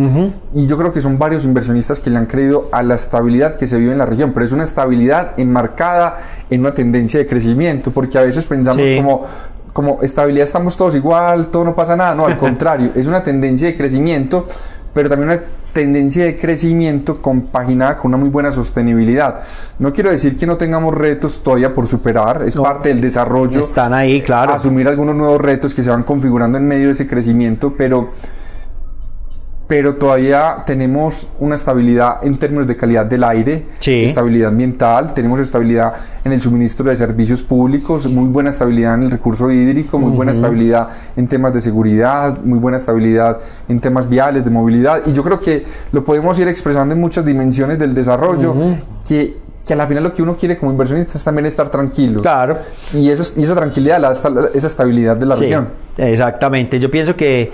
Y 0.54 0.66
yo 0.66 0.78
creo 0.78 0.92
que 0.92 1.00
son 1.00 1.18
varios 1.18 1.44
inversionistas 1.44 2.00
que 2.00 2.10
le 2.10 2.18
han 2.18 2.26
creído 2.26 2.68
a 2.70 2.82
la 2.82 2.94
estabilidad 2.94 3.56
que 3.56 3.66
se 3.66 3.78
vive 3.78 3.92
en 3.92 3.98
la 3.98 4.06
región, 4.06 4.32
pero 4.32 4.46
es 4.46 4.52
una 4.52 4.64
estabilidad 4.64 5.32
enmarcada 5.38 6.18
en 6.48 6.60
una 6.60 6.72
tendencia 6.72 7.18
de 7.18 7.26
crecimiento, 7.26 7.90
porque 7.90 8.18
a 8.18 8.22
veces 8.22 8.46
pensamos 8.46 8.82
como 8.96 9.24
como 9.72 10.02
estabilidad 10.02 10.44
estamos 10.44 10.76
todos 10.76 10.94
igual, 10.96 11.46
todo 11.46 11.64
no 11.64 11.74
pasa 11.74 11.96
nada, 11.96 12.14
no, 12.14 12.26
al 12.26 12.36
contrario, 12.38 12.90
es 12.94 13.06
una 13.06 13.22
tendencia 13.22 13.68
de 13.68 13.76
crecimiento, 13.76 14.46
pero 14.92 15.08
también 15.08 15.30
una 15.30 15.42
tendencia 15.72 16.24
de 16.24 16.36
crecimiento 16.36 17.22
compaginada 17.22 17.96
con 17.96 18.10
una 18.10 18.16
muy 18.16 18.28
buena 18.28 18.50
sostenibilidad. 18.50 19.40
No 19.78 19.92
quiero 19.92 20.10
decir 20.10 20.36
que 20.36 20.46
no 20.46 20.56
tengamos 20.56 20.94
retos 20.94 21.42
todavía 21.42 21.72
por 21.72 21.86
superar, 21.86 22.42
es 22.42 22.56
parte 22.56 22.88
del 22.88 23.00
desarrollo. 23.00 23.60
Están 23.60 23.94
ahí, 23.94 24.20
claro. 24.20 24.52
Asumir 24.52 24.88
algunos 24.88 25.14
nuevos 25.14 25.40
retos 25.40 25.74
que 25.74 25.82
se 25.82 25.90
van 25.90 26.02
configurando 26.02 26.58
en 26.58 26.66
medio 26.66 26.86
de 26.86 26.92
ese 26.92 27.06
crecimiento, 27.06 27.74
pero 27.76 28.10
pero 29.70 29.94
todavía 29.94 30.64
tenemos 30.66 31.30
una 31.38 31.54
estabilidad 31.54 32.24
en 32.24 32.36
términos 32.38 32.66
de 32.66 32.76
calidad 32.76 33.06
del 33.06 33.22
aire, 33.22 33.66
estabilidad 33.80 34.48
ambiental, 34.48 35.14
tenemos 35.14 35.38
estabilidad 35.38 35.92
en 36.24 36.32
el 36.32 36.40
suministro 36.40 36.86
de 36.86 36.96
servicios 36.96 37.44
públicos, 37.44 38.08
muy 38.08 38.26
buena 38.26 38.50
estabilidad 38.50 38.94
en 38.94 39.04
el 39.04 39.12
recurso 39.12 39.48
hídrico, 39.48 39.96
muy 39.96 40.10
buena 40.10 40.32
estabilidad 40.32 40.88
en 41.14 41.28
temas 41.28 41.54
de 41.54 41.60
seguridad, 41.60 42.36
muy 42.42 42.58
buena 42.58 42.78
estabilidad 42.78 43.38
en 43.68 43.78
temas 43.78 44.08
viales, 44.08 44.44
de 44.44 44.50
movilidad, 44.50 45.02
y 45.06 45.12
yo 45.12 45.22
creo 45.22 45.38
que 45.38 45.64
lo 45.92 46.02
podemos 46.02 46.36
ir 46.40 46.48
expresando 46.48 46.92
en 46.92 47.00
muchas 47.00 47.24
dimensiones 47.24 47.78
del 47.78 47.94
desarrollo, 47.94 48.52
que 49.06 49.36
que 49.64 49.74
a 49.74 49.76
la 49.76 49.86
final 49.86 50.02
lo 50.02 50.12
que 50.12 50.22
uno 50.22 50.36
quiere 50.36 50.56
como 50.56 50.72
inversionista 50.72 51.16
es 51.16 51.22
también 51.22 51.46
estar 51.46 51.68
tranquilo. 51.68 52.20
Claro. 52.20 52.58
Y, 52.92 53.08
eso, 53.08 53.34
y 53.36 53.44
esa 53.44 53.54
tranquilidad, 53.54 54.02
esa 54.10 54.66
estabilidad 54.66 55.16
de 55.16 55.26
la 55.26 55.36
región. 55.36 55.68
Exactamente. 55.96 56.80
Yo 56.80 56.90
pienso 56.90 57.14
que 57.14 57.52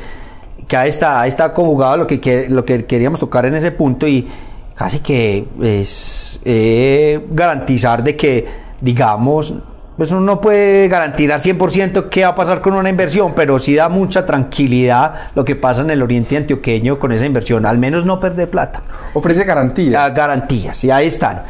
que 0.68 0.76
ahí 0.76 0.88
está, 0.88 1.20
ahí 1.20 1.28
está 1.28 1.52
conjugado 1.52 1.96
lo 1.96 2.06
que, 2.06 2.46
lo 2.48 2.64
que 2.64 2.86
queríamos 2.86 3.20
tocar 3.20 3.46
en 3.46 3.54
ese 3.54 3.70
punto 3.70 4.06
y 4.06 4.28
casi 4.74 4.98
que 4.98 5.46
es 5.62 6.40
eh, 6.44 7.24
garantizar 7.30 8.02
de 8.02 8.16
que, 8.16 8.46
digamos, 8.80 9.54
pues 9.96 10.12
uno 10.12 10.20
no 10.20 10.40
puede 10.42 10.88
garantizar 10.88 11.40
100% 11.40 12.10
qué 12.10 12.24
va 12.24 12.30
a 12.30 12.34
pasar 12.34 12.60
con 12.60 12.74
una 12.74 12.90
inversión, 12.90 13.32
pero 13.34 13.58
sí 13.58 13.74
da 13.74 13.88
mucha 13.88 14.26
tranquilidad 14.26 15.30
lo 15.34 15.44
que 15.44 15.56
pasa 15.56 15.80
en 15.80 15.88
el 15.88 16.02
oriente 16.02 16.36
antioqueño 16.36 16.98
con 16.98 17.12
esa 17.12 17.24
inversión, 17.24 17.64
al 17.64 17.78
menos 17.78 18.04
no 18.04 18.20
perder 18.20 18.50
plata. 18.50 18.82
Ofrece 19.14 19.44
garantías. 19.44 20.14
garantías, 20.14 20.84
y 20.84 20.90
ahí 20.90 21.06
están. 21.06 21.44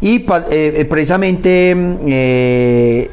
Y 0.00 0.16
eh, 0.16 0.24
eh, 0.50 0.84
precisamente 0.86 1.76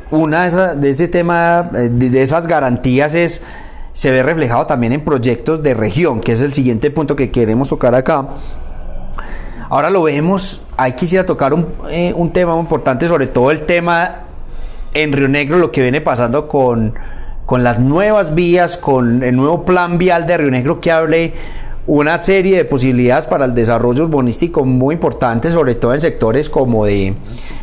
una 0.09 0.49
de, 0.49 0.75
de 0.77 0.89
ese 0.89 1.07
tema, 1.07 1.69
de 1.71 2.23
esas 2.23 2.47
garantías 2.47 3.13
es 3.13 3.43
se 3.99 4.11
ve 4.11 4.23
reflejado 4.23 4.65
también 4.65 4.93
en 4.93 5.01
proyectos 5.01 5.61
de 5.61 5.73
región, 5.73 6.21
que 6.21 6.31
es 6.31 6.39
el 6.39 6.53
siguiente 6.53 6.89
punto 6.89 7.17
que 7.17 7.31
queremos 7.31 7.67
tocar 7.67 7.95
acá. 7.95 8.29
Ahora 9.67 9.89
lo 9.89 10.03
vemos, 10.03 10.61
ahí 10.77 10.93
quisiera 10.93 11.25
tocar 11.25 11.53
un, 11.53 11.67
eh, 11.91 12.13
un 12.15 12.31
tema 12.31 12.53
muy 12.53 12.61
importante, 12.61 13.09
sobre 13.09 13.27
todo 13.27 13.51
el 13.51 13.65
tema 13.65 14.19
en 14.93 15.11
Río 15.11 15.27
Negro, 15.27 15.57
lo 15.57 15.73
que 15.73 15.81
viene 15.81 15.99
pasando 15.99 16.47
con, 16.47 16.93
con 17.45 17.61
las 17.61 17.79
nuevas 17.79 18.33
vías, 18.35 18.77
con 18.77 19.21
el 19.21 19.35
nuevo 19.35 19.65
plan 19.65 19.97
vial 19.97 20.25
de 20.25 20.37
Río 20.37 20.51
Negro 20.51 20.79
que 20.79 20.93
hable 20.93 21.33
una 21.87 22.17
serie 22.19 22.57
de 22.57 22.65
posibilidades 22.65 23.25
para 23.25 23.45
el 23.45 23.53
desarrollo 23.53 24.05
urbanístico 24.05 24.63
muy 24.65 24.95
importantes, 24.95 25.53
sobre 25.53 25.75
todo 25.75 25.93
en 25.93 26.01
sectores 26.01 26.49
como, 26.49 26.85
de, 26.85 27.13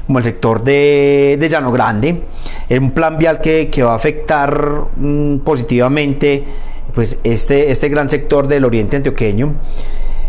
como 0.07 0.19
el 0.19 0.25
sector 0.25 0.64
de, 0.64 1.37
de 1.39 1.49
Llano 1.49 1.71
Grande. 1.71 2.23
Es 2.69 2.79
un 2.79 2.91
plan 2.91 3.19
vial 3.19 3.41
que, 3.41 3.69
que 3.71 3.83
va 3.83 3.93
a 3.93 3.97
afectar 3.97 4.87
mm, 4.97 5.39
positivamente 5.39 6.45
pues, 6.95 7.21
este, 7.25 7.71
este 7.71 7.89
gran 7.89 8.11
sector 8.11 8.49
del 8.49 8.64
oriente 8.64 8.97
antioqueño. 8.97 9.55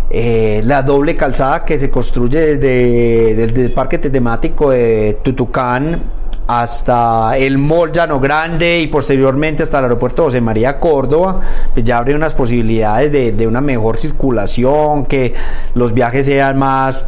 Eh, 0.09 0.61
la 0.63 0.83
doble 0.83 1.15
calzada 1.15 1.65
que 1.65 1.77
se 1.77 1.89
construye 1.89 2.55
desde, 2.55 3.35
desde 3.35 3.65
el 3.65 3.73
parque 3.73 3.97
temático 3.97 4.71
de 4.71 5.17
Tutucán 5.21 6.01
hasta 6.47 7.37
el 7.37 7.57
Mall 7.57 7.91
Llano 7.91 8.19
Grande 8.19 8.79
y 8.79 8.87
posteriormente 8.87 9.63
hasta 9.63 9.79
el 9.79 9.85
aeropuerto 9.85 10.23
José 10.23 10.39
María 10.39 10.79
Córdoba, 10.79 11.41
pues 11.73 11.85
ya 11.85 11.97
abre 11.97 12.15
unas 12.15 12.33
posibilidades 12.33 13.11
de, 13.11 13.47
una 13.47 13.61
mejor 13.61 13.97
circulación, 13.97 15.05
que 15.05 15.33
los 15.73 15.93
viajes 15.93 16.25
sean 16.25 16.57
más 16.57 17.05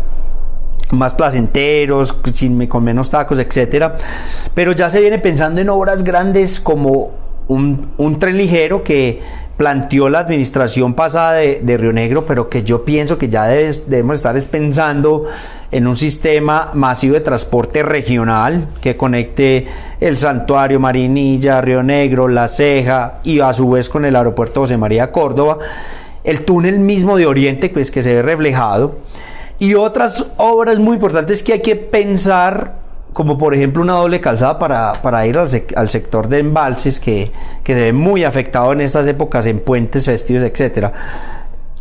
más 0.92 1.14
placenteros, 1.14 2.16
con 2.68 2.84
menos 2.84 3.12
tacos, 3.12 3.38
etcétera. 3.38 3.96
Pero 4.56 4.72
ya 4.72 4.90
se 4.90 5.00
viene 5.00 5.20
pensando 5.20 5.62
en 5.62 5.70
obras 5.70 6.04
grandes 6.04 6.60
como 6.60 7.12
un, 7.48 7.92
un 7.98 8.18
tren 8.18 8.38
ligero 8.38 8.84
que 8.84 9.22
planteó 9.60 10.08
la 10.08 10.20
administración 10.20 10.94
pasada 10.94 11.34
de, 11.34 11.78
Río 11.78 11.92
Negro, 11.92 12.24
pero 12.26 12.48
que 12.48 12.64
yo 12.64 12.86
pienso 12.86 13.18
que 13.18 13.28
ya 13.28 13.44
debemos 13.44 14.16
estar 14.16 14.42
pensando 14.44 15.26
en 15.70 15.86
un 15.86 15.98
sistema 15.98 16.72
masivo 16.74 17.16
de 17.16 17.20
transporte 17.20 17.84
regional 17.84 18.70
que 18.80 18.96
conecte 18.96 19.68
el 20.00 20.16
santuario 20.16 20.80
Marinilla, 20.80 21.60
Río 21.60 21.84
Negro, 21.84 22.30
La 22.30 22.48
Ceja 22.48 23.20
y 23.26 23.42
a 23.42 23.52
su 23.52 23.72
vez 23.72 23.90
con 23.90 24.06
el 24.06 24.16
aeropuerto 24.16 24.62
José 24.62 24.78
María 24.78 25.12
Córdoba, 25.12 25.58
el 26.24 26.46
túnel 26.46 26.80
mismo 26.80 27.18
de 27.18 27.26
Oriente 27.26 27.68
pues, 27.68 27.92
que 27.92 28.02
se 28.02 28.16
ve 28.16 28.22
reflejado. 28.22 28.96
Y 29.60 29.74
otras 29.76 30.26
obras 30.38 30.80
muy 30.80 30.94
importantes 30.94 31.44
que 31.44 31.52
hay 31.52 31.62
que 31.62 31.76
pensar 31.76 32.79
como 33.20 33.38
por 33.38 33.54
ejemplo 33.54 33.82
una 33.82 33.96
doble 33.96 34.22
calzada 34.22 34.58
para, 34.58 35.28
ir 35.28 35.38
al, 35.38 35.90
sector 35.90 36.30
de 36.30 36.40
embalses 36.40 37.02
que, 37.02 37.30
se 37.66 37.76
ve 37.76 37.92
muy 37.92 38.24
afectado 38.24 38.72
en 38.72 38.80
estas 38.80 39.06
épocas 39.08 39.46
en 39.46 39.60
puentes 39.60 40.06
festivos, 40.06 40.42
etc. 40.42 40.94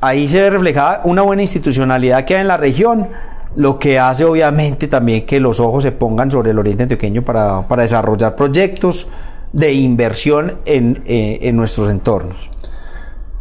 Ahí 0.00 0.26
se 0.26 0.40
ve 0.40 0.50
reflejada 0.50 1.00
una 1.04 1.22
buena 1.22 1.42
institucionalidad 1.42 2.24
que 2.24 2.34
hay 2.34 2.40
en 2.40 2.48
la 2.48 2.56
región, 2.56 3.06
lo 3.54 3.78
que 3.78 4.00
hace 4.00 4.24
obviamente 4.24 4.88
también 4.88 5.26
que 5.26 5.38
los 5.38 5.60
ojos 5.60 5.84
se 5.84 5.92
pongan 5.92 6.28
sobre 6.28 6.50
el 6.50 6.58
oriente 6.58 6.82
antioqueño 6.82 7.22
para, 7.22 7.62
desarrollar 7.76 8.34
proyectos 8.34 9.06
de 9.52 9.72
inversión 9.74 10.58
en, 10.64 11.04
eh, 11.06 11.38
en 11.42 11.56
nuestros 11.56 11.88
entornos. 11.88 12.50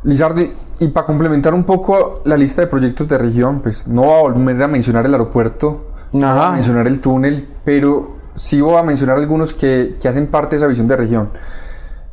Lizardi, 0.03 0.51
y 0.81 0.89
para 0.89 1.07
complementar 1.07 1.55
un 1.55 1.63
poco 1.63 2.21
la 2.25 2.37
lista 2.37 2.61
de 2.61 2.67
proyectos 2.67 3.07
de 3.07 3.17
región, 3.17 3.59
pues 3.59 3.87
no 3.87 4.03
voy 4.03 4.19
a 4.19 4.21
volver 4.21 4.61
a 4.61 4.67
mencionar 4.67 5.07
el 5.07 5.13
aeropuerto, 5.13 5.96
no 6.13 6.35
voy 6.35 6.45
a 6.45 6.51
mencionar 6.51 6.87
el 6.87 6.99
túnel, 6.99 7.47
pero 7.63 8.17
sí 8.35 8.61
voy 8.61 8.77
a 8.77 8.83
mencionar 8.83 9.17
algunos 9.17 9.53
que, 9.53 9.97
que 9.99 10.07
hacen 10.07 10.27
parte 10.27 10.51
de 10.51 10.57
esa 10.57 10.67
visión 10.67 10.87
de 10.87 10.95
región. 10.95 11.29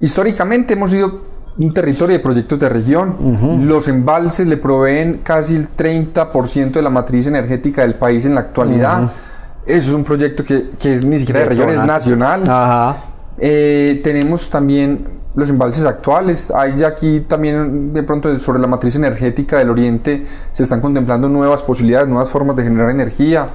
Históricamente 0.01 0.75
hemos 0.75 0.91
sido 0.91 1.35
un 1.59 1.73
territorio 1.73 2.17
de 2.17 2.23
proyectos 2.23 2.59
de 2.59 2.69
región. 2.69 3.67
Los 3.67 3.89
embalses 3.89 4.47
le 4.47 4.57
proveen 4.57 5.21
casi 5.23 5.55
el 5.55 5.69
30% 5.75 6.73
de 6.73 6.83
la 6.83 6.91
matriz 6.91 7.27
energética 7.27 7.83
del 7.83 7.95
país 7.95 8.27
en 8.27 8.35
la 8.35 8.41
actualidad. 8.41 9.11
Eso 9.65 9.91
es 9.91 9.95
un 9.95 10.05
proyecto 10.05 10.45
que, 10.45 10.71
que 10.79 10.93
es 10.93 11.05
ni 11.05 11.19
siquiera 11.19 11.41
de, 11.41 11.47
región, 11.47 11.71
es 11.71 11.85
nacional. 11.85 12.43
Eh, 13.39 14.01
tenemos 14.03 14.51
también 14.51 15.07
los 15.35 15.49
embalses 15.49 15.85
actuales. 15.85 16.51
Hay 16.51 16.77
ya 16.77 16.89
aquí 16.89 17.21
también 17.21 17.93
de 17.93 18.03
pronto 18.03 18.37
sobre 18.39 18.59
la 18.59 18.67
matriz 18.67 18.97
energética 18.97 19.59
del 19.59 19.71
oriente 19.71 20.27
se 20.53 20.63
están 20.63 20.81
contemplando 20.81 21.29
nuevas 21.29 21.63
posibilidades, 21.63 22.09
nuevas 22.09 22.31
formas 22.31 22.57
de 22.57 22.65
generar 22.65 22.91
energía. 22.91 23.49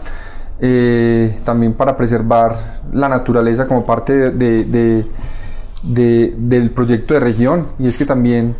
Eh, 0.62 1.38
también 1.46 1.74
para 1.74 1.96
preservar 1.96 2.82
la 2.92 3.08
naturaleza 3.08 3.66
como 3.66 3.86
parte 3.86 4.32
de 4.32 5.06
del 5.84 6.72
proyecto 6.72 7.14
de 7.14 7.20
región. 7.20 7.68
Y 7.80 7.88
es 7.88 7.98
que 7.98 8.06
también 8.06 8.56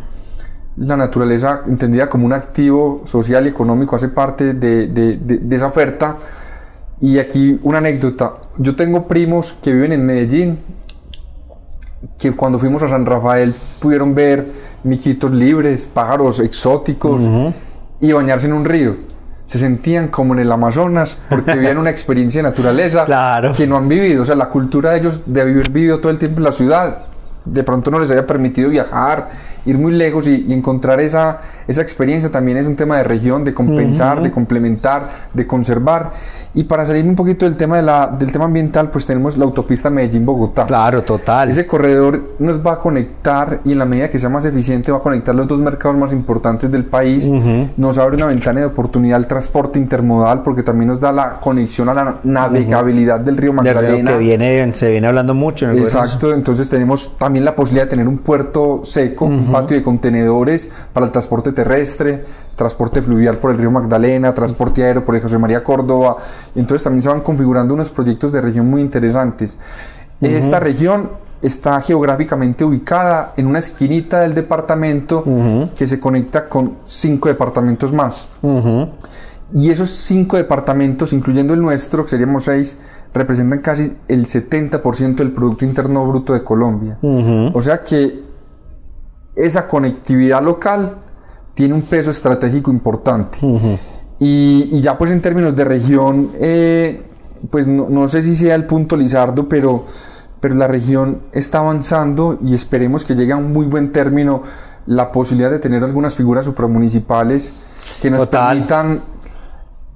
la 0.76 0.96
naturaleza 0.96 1.62
entendida 1.66 2.08
como 2.08 2.26
un 2.26 2.32
activo 2.32 3.02
social 3.04 3.46
y 3.46 3.50
económico 3.50 3.96
hace 3.96 4.08
parte 4.08 4.54
de, 4.54 5.46
esa 5.50 5.66
oferta. 5.66 6.16
Y 7.00 7.18
aquí 7.18 7.58
una 7.62 7.78
anécdota, 7.78 8.34
yo 8.58 8.76
tengo 8.76 9.08
primos 9.08 9.54
que 9.54 9.72
viven 9.72 9.92
en 9.92 10.04
Medellín 10.04 10.58
que 12.18 12.32
cuando 12.32 12.58
fuimos 12.58 12.82
a 12.82 12.88
San 12.88 13.04
Rafael 13.04 13.54
pudieron 13.78 14.14
ver 14.14 14.46
miquitos 14.84 15.30
libres, 15.30 15.86
pájaros 15.86 16.40
exóticos 16.40 17.26
y 18.00 18.12
bañarse 18.12 18.46
en 18.46 18.54
un 18.54 18.64
río 18.64 19.09
se 19.50 19.58
sentían 19.58 20.06
como 20.06 20.34
en 20.34 20.38
el 20.38 20.52
Amazonas 20.52 21.18
porque 21.28 21.54
vivían 21.54 21.76
una 21.76 21.90
experiencia 21.90 22.38
de 22.38 22.48
naturaleza 22.48 23.04
que 23.56 23.66
no 23.66 23.76
han 23.76 23.88
vivido. 23.88 24.22
O 24.22 24.24
sea, 24.24 24.36
la 24.36 24.48
cultura 24.48 24.92
de 24.92 24.98
ellos 25.00 25.22
de 25.26 25.40
haber 25.40 25.68
vivido 25.70 25.98
todo 25.98 26.12
el 26.12 26.18
tiempo 26.18 26.38
en 26.38 26.44
la 26.44 26.52
ciudad 26.52 26.98
de 27.44 27.64
pronto 27.64 27.90
no 27.90 27.98
les 27.98 28.10
haya 28.10 28.26
permitido 28.26 28.70
viajar, 28.70 29.30
ir 29.66 29.78
muy 29.78 29.92
lejos 29.92 30.26
y, 30.26 30.52
encontrar 30.52 31.00
esa, 31.00 31.38
esa 31.66 31.82
experiencia 31.82 32.30
también 32.30 32.58
es 32.58 32.66
un 32.66 32.76
tema 32.76 32.98
de 32.98 33.04
región, 33.04 33.44
de 33.44 33.54
compensar, 33.54 34.22
de 34.22 34.30
complementar, 34.30 35.08
de 35.32 35.46
conservar. 35.46 36.12
Y 36.52 36.64
para 36.64 36.84
salir 36.84 37.04
un 37.04 37.14
poquito 37.14 37.44
del 37.44 37.56
tema, 37.56 37.76
de 37.76 37.82
la, 37.82 38.08
del 38.08 38.32
tema 38.32 38.46
ambiental, 38.46 38.90
pues 38.90 39.06
tenemos 39.06 39.38
la 39.38 39.44
autopista 39.44 39.88
Medellín-Bogotá. 39.88 40.66
Claro, 40.66 41.02
total. 41.02 41.48
Ese 41.50 41.66
corredor 41.66 42.34
nos 42.38 42.64
va 42.64 42.74
a 42.74 42.76
conectar 42.80 43.60
y 43.64 43.72
en 43.72 43.78
la 43.78 43.84
medida 43.84 44.10
que 44.10 44.18
sea 44.18 44.28
más 44.28 44.44
eficiente 44.44 44.90
va 44.90 44.98
a 44.98 45.00
conectar 45.00 45.34
los 45.34 45.46
dos 45.46 45.60
mercados 45.60 45.96
más 45.96 46.12
importantes 46.12 46.70
del 46.70 46.84
país. 46.84 47.30
Nos 47.76 47.98
abre 47.98 48.16
una 48.16 48.26
ventana 48.26 48.60
de 48.60 48.66
oportunidad 48.66 49.16
al 49.16 49.26
transporte 49.26 49.78
intermodal 49.78 50.42
porque 50.42 50.62
también 50.62 50.88
nos 50.88 51.00
da 51.00 51.12
la 51.12 51.40
conexión 51.40 51.88
a 51.88 51.94
la 51.94 52.16
navegabilidad 52.24 53.20
del 53.20 53.36
río 53.36 53.52
Magdalena. 53.52 54.12
que 54.12 54.18
viene, 54.18 54.72
se 54.74 54.90
viene 54.90 55.06
hablando 55.06 55.34
mucho. 55.34 55.66
En 55.66 55.72
el 55.76 55.78
Exacto, 55.78 56.32
entonces 56.32 56.68
tenemos 56.68 57.16
también 57.16 57.29
la 57.38 57.54
posibilidad 57.54 57.84
de 57.84 57.90
tener 57.90 58.08
un 58.08 58.18
puerto 58.18 58.80
seco, 58.82 59.26
un 59.26 59.52
patio 59.52 59.76
de 59.76 59.82
contenedores 59.84 60.68
para 60.92 61.06
el 61.06 61.12
transporte 61.12 61.52
terrestre, 61.52 62.24
transporte 62.56 63.00
fluvial 63.02 63.36
por 63.36 63.52
el 63.52 63.58
río 63.58 63.70
Magdalena, 63.70 64.34
transporte 64.34 64.82
aéreo 64.82 65.04
por 65.04 65.14
el 65.14 65.22
José 65.22 65.38
María 65.38 65.62
Córdoba, 65.62 66.16
entonces 66.56 66.82
también 66.82 67.02
se 67.02 67.08
van 67.10 67.20
configurando 67.20 67.74
unos 67.74 67.90
proyectos 67.90 68.32
de 68.32 68.40
región 68.40 68.68
muy 68.68 68.80
interesantes. 68.80 69.56
Esta 70.20 70.58
región 70.58 71.10
está 71.40 71.80
geográficamente 71.80 72.64
ubicada 72.64 73.32
en 73.36 73.46
una 73.46 73.60
esquinita 73.60 74.20
del 74.20 74.34
departamento 74.34 75.24
que 75.76 75.86
se 75.86 76.00
conecta 76.00 76.48
con 76.48 76.78
cinco 76.86 77.28
departamentos 77.28 77.92
más. 77.92 78.28
Y 79.52 79.70
esos 79.70 79.90
cinco 79.90 80.36
departamentos, 80.36 81.12
incluyendo 81.12 81.54
el 81.54 81.60
nuestro, 81.60 82.04
que 82.04 82.10
seríamos 82.10 82.44
seis, 82.44 82.76
representan 83.12 83.60
casi 83.60 83.92
el 84.08 84.26
70% 84.26 85.16
del 85.16 85.32
Producto 85.32 85.64
Interno 85.64 86.06
Bruto 86.06 86.32
de 86.32 86.44
Colombia. 86.44 86.98
O 87.02 87.60
sea 87.60 87.82
que 87.82 88.22
esa 89.34 89.66
conectividad 89.66 90.42
local 90.42 90.96
tiene 91.54 91.74
un 91.74 91.82
peso 91.82 92.10
estratégico 92.10 92.70
importante. 92.70 93.38
Y, 94.18 94.80
ya 94.80 94.98
pues 94.98 95.10
en 95.10 95.20
términos 95.20 95.56
de 95.56 95.64
región, 95.64 96.32
eh, 96.38 97.02
pues 97.50 97.66
no, 97.66 98.06
sé 98.06 98.22
si 98.22 98.36
sea 98.36 98.54
el 98.54 98.66
punto 98.66 98.96
Lizardo, 98.96 99.48
pero, 99.48 99.86
pero 100.40 100.54
la 100.54 100.66
región 100.66 101.22
está 101.32 101.60
avanzando 101.60 102.38
y 102.44 102.54
esperemos 102.54 103.04
que 103.04 103.14
llegue 103.14 103.32
a 103.32 103.36
un 103.36 103.52
muy 103.52 103.66
buen 103.66 103.92
término 103.92 104.42
la 104.86 105.10
posibilidad 105.12 105.50
de 105.50 105.58
tener 105.58 105.84
algunas 105.84 106.14
figuras 106.14 106.44
supramunicipales 106.44 107.52
que 108.00 108.10
nos 108.10 108.26
permitan 108.26 109.02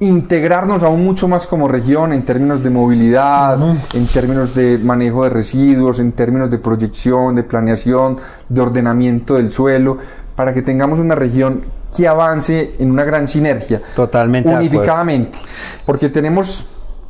integrarnos 0.01 0.83
aún 0.83 1.05
mucho 1.05 1.29
más 1.29 1.47
como 1.47 1.69
región 1.69 2.13
en 2.13 2.25
términos 2.25 2.63
de 2.63 2.71
movilidad, 2.71 3.59
en 3.93 4.07
términos 4.07 4.55
de 4.55 4.79
manejo 4.79 5.25
de 5.25 5.31
residuos, 5.31 6.01
en 6.01 6.13
términos 6.13 6.51
de 6.51 6.59
proyección, 6.59 7.35
de 7.35 7.45
planeación, 7.45 8.19
de 8.49 8.61
ordenamiento 8.61 9.35
del 9.35 9.53
suelo, 9.53 9.99
para 10.35 10.53
que 10.53 10.63
tengamos 10.63 10.99
una 10.99 11.15
región 11.15 11.63
que 11.97 12.09
avance 12.09 12.75
en 12.79 12.91
una 12.91 13.05
gran 13.05 13.29
sinergia. 13.29 13.81
Totalmente. 13.95 14.49
Unificadamente. 14.49 15.39
Porque 15.87 16.09
tenemos, 16.09 16.67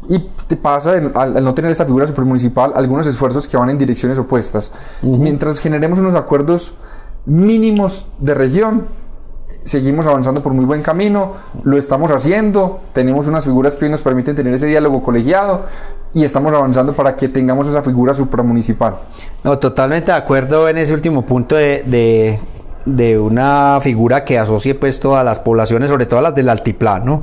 y 0.09 0.18
te 0.47 0.57
pasa 0.57 0.93
al, 0.93 1.43
no 1.43 1.55
tener 1.55 1.70
esta 1.70 1.87
figura 1.87 2.07
supermunicipal, 2.07 2.72
algunos 2.76 3.07
esfuerzos 3.07 3.49
que 3.49 3.57
van 3.57 3.70
en 3.70 3.78
direcciones 3.78 4.18
opuestas. 4.18 4.72
Mientras 5.03 5.59
generemos 5.59 5.99
unos 5.99 6.14
acuerdos 6.14 6.74
mínimos 7.24 8.07
de 8.18 8.35
región, 8.35 8.87
seguimos 9.65 10.07
avanzando 10.07 10.43
por 10.43 10.53
muy 10.53 10.65
buen 10.65 10.83
camino, 10.83 11.33
lo 11.62 11.77
estamos 11.77 12.11
haciendo, 12.11 12.81
tenemos 12.93 13.27
unas 13.27 13.45
figuras 13.45 13.77
que 13.77 13.87
hoy 13.87 13.91
nos 13.91 14.03
permiten 14.03 14.37
tener 14.37 14.55
ese 14.55 14.67
diálogo 14.67 15.03
colegiado 15.03 15.62
y 16.12 16.25
estamos 16.25 16.53
avanzando 16.53 16.93
para 16.93 17.17
que 17.17 17.29
tengamos 17.29 17.67
esa 17.69 17.83
figura 17.83 18.15
supramunicipal. 18.15 18.97
No, 19.43 19.59
totalmente 19.59 20.12
de 20.12 20.19
acuerdo 20.19 20.69
en 20.69 20.79
ese 20.79 20.95
último 20.95 21.23
punto 21.23 21.57
de 21.57 22.39
de 22.85 23.19
una 23.19 23.79
figura 23.81 24.25
que 24.25 24.39
asocie 24.39 24.75
pues 24.75 25.01
todas 25.01 25.25
las 25.25 25.41
poblaciones, 25.41 25.91
sobre 25.91 26.07
todo 26.07 26.21
las 26.21 26.35
del 26.35 26.49
altiplano, 26.49 27.23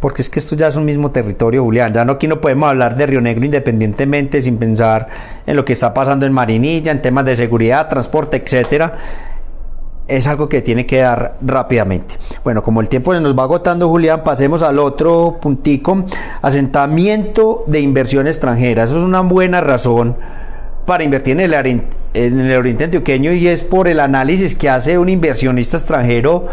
porque 0.00 0.22
es 0.22 0.30
que 0.30 0.38
esto 0.38 0.54
ya 0.56 0.68
es 0.68 0.76
un 0.76 0.84
mismo 0.84 1.10
territorio, 1.10 1.62
Julián. 1.62 1.92
Ya 1.92 2.04
no 2.04 2.12
aquí 2.12 2.28
no 2.28 2.40
podemos 2.40 2.68
hablar 2.68 2.96
de 2.96 3.06
Río 3.06 3.20
Negro 3.20 3.44
independientemente 3.44 4.42
sin 4.42 4.58
pensar 4.58 5.08
en 5.46 5.56
lo 5.56 5.64
que 5.64 5.72
está 5.72 5.94
pasando 5.94 6.26
en 6.26 6.32
Marinilla, 6.32 6.92
en 6.92 7.00
temas 7.00 7.24
de 7.24 7.36
seguridad, 7.36 7.88
transporte, 7.88 8.42
etcétera. 8.42 8.94
Es 10.06 10.26
algo 10.26 10.48
que 10.48 10.60
tiene 10.60 10.84
que 10.84 10.98
dar 10.98 11.38
rápidamente. 11.40 12.16
Bueno, 12.42 12.62
como 12.62 12.80
el 12.80 12.88
tiempo 12.88 13.14
se 13.14 13.20
nos 13.20 13.36
va 13.38 13.44
agotando, 13.44 13.88
Julián, 13.88 14.22
pasemos 14.22 14.62
al 14.62 14.78
otro 14.78 15.38
puntico. 15.40 16.04
Asentamiento 16.42 17.64
de 17.66 17.80
inversión 17.80 18.26
extranjera. 18.26 18.84
Eso 18.84 18.98
es 18.98 19.04
una 19.04 19.22
buena 19.22 19.60
razón 19.60 20.16
para 20.86 21.04
invertir 21.04 21.40
en 21.40 21.52
el, 21.52 21.54
en 22.14 22.40
el 22.40 22.58
oriente 22.58 22.84
antioqueño 22.84 23.32
y 23.32 23.48
es 23.48 23.62
por 23.62 23.88
el 23.88 24.00
análisis 24.00 24.54
que 24.54 24.68
hace 24.68 24.98
un 24.98 25.08
inversionista 25.08 25.78
extranjero 25.78 26.46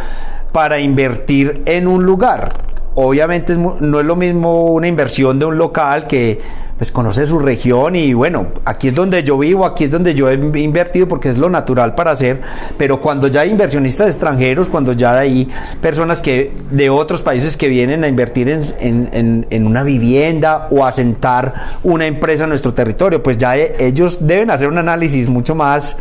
para 0.52 0.80
invertir 0.80 1.62
en 1.66 1.88
un 1.88 2.04
lugar. 2.04 2.54
Obviamente 2.96 3.56
no 3.58 4.00
es 4.00 4.06
lo 4.06 4.16
mismo 4.16 4.66
una 4.66 4.88
inversión 4.88 5.40
de 5.40 5.46
un 5.46 5.58
local 5.58 6.08
que 6.08 6.40
pues 6.82 6.92
conoce 6.92 7.28
su 7.28 7.38
región 7.38 7.96
y 7.96 8.16
bueno, 8.16 8.48
aquí 8.66 8.88
es 8.88 8.96
donde 8.96 9.24
yo 9.24 9.38
vivo, 9.38 9.68
aquí 9.68 9.84
es 9.84 9.92
donde 9.92 10.16
yo 10.16 10.32
he 10.32 10.34
invertido 10.34 11.08
porque 11.08 11.30
es 11.30 11.38
lo 11.38 11.48
natural 11.48 11.94
para 11.94 12.10
hacer, 12.10 12.42
pero 12.76 13.00
cuando 13.02 13.28
ya 13.28 13.42
hay 13.42 13.52
inversionistas 13.52 14.08
extranjeros, 14.08 14.68
cuando 14.68 14.94
ya 14.94 15.16
hay 15.16 15.48
personas 15.80 16.24
que 16.24 16.52
de 16.72 16.90
otros 16.90 17.22
países 17.22 17.56
que 17.56 17.68
vienen 17.68 18.04
a 18.04 18.08
invertir 18.08 18.50
en, 18.50 19.46
en, 19.48 19.68
una 19.68 19.84
vivienda 19.84 20.70
o 20.72 20.84
a 20.84 20.92
sentar 20.92 21.54
una 21.84 22.08
empresa 22.08 22.46
en 22.46 22.50
nuestro 22.50 22.74
territorio, 22.74 23.22
pues 23.22 23.38
ya 23.38 23.56
e, 23.56 23.76
ellos 23.78 24.26
deben 24.26 24.50
hacer 24.50 24.68
un 24.68 24.80
análisis 24.80 25.30
mucho 25.30 25.54
más, 25.54 25.98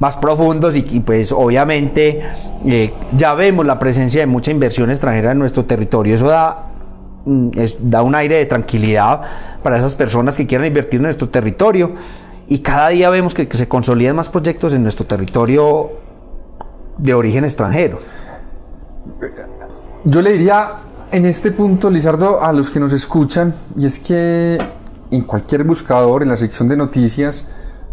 más 0.00 0.16
profundos 0.16 0.74
y, 0.74 0.82
pues 0.98 1.30
obviamente 1.30 2.22
eh, 2.66 2.92
ya 3.16 3.34
vemos 3.34 3.64
la 3.64 3.78
presencia 3.78 4.22
de 4.22 4.26
mucha 4.26 4.50
inversión 4.50 4.90
extranjera 4.90 5.30
en 5.30 5.38
nuestro 5.38 5.64
territorio, 5.64 6.16
eso 6.16 6.26
da 6.26 6.73
Mm, 7.26 7.50
da 7.80 8.02
un 8.02 8.14
aire 8.14 8.36
de 8.36 8.44
tranquilidad 8.44 9.22
para 9.62 9.78
esas 9.78 9.94
personas 9.94 10.36
que 10.36 10.46
quieran 10.46 10.66
invertir 10.66 10.98
en 10.98 11.04
nuestro 11.04 11.28
territorio. 11.28 11.92
Y 12.48 12.58
cada 12.58 12.88
día 12.90 13.08
vemos 13.08 13.32
que, 13.34 13.48
se 13.50 13.66
consolidan 13.66 14.16
más 14.16 14.28
proyectos 14.28 14.74
en 14.74 14.82
nuestro 14.82 15.06
territorio 15.06 15.92
de 16.98 17.14
origen 17.14 17.44
extranjero. 17.44 17.98
Yo 20.04 20.20
le 20.20 20.32
diría 20.32 20.72
en 21.10 21.24
este 21.24 21.50
punto, 21.50 21.90
Lizardo, 21.90 22.42
a 22.42 22.52
los 22.52 22.70
que 22.70 22.78
nos 22.78 22.92
escuchan, 22.92 23.54
y 23.76 23.86
es 23.86 23.98
que 23.98 24.58
en 25.10 25.22
cualquier 25.22 25.64
buscador, 25.64 26.22
en 26.22 26.28
la 26.28 26.36
sección 26.36 26.68
de 26.68 26.76
noticias, 26.76 27.46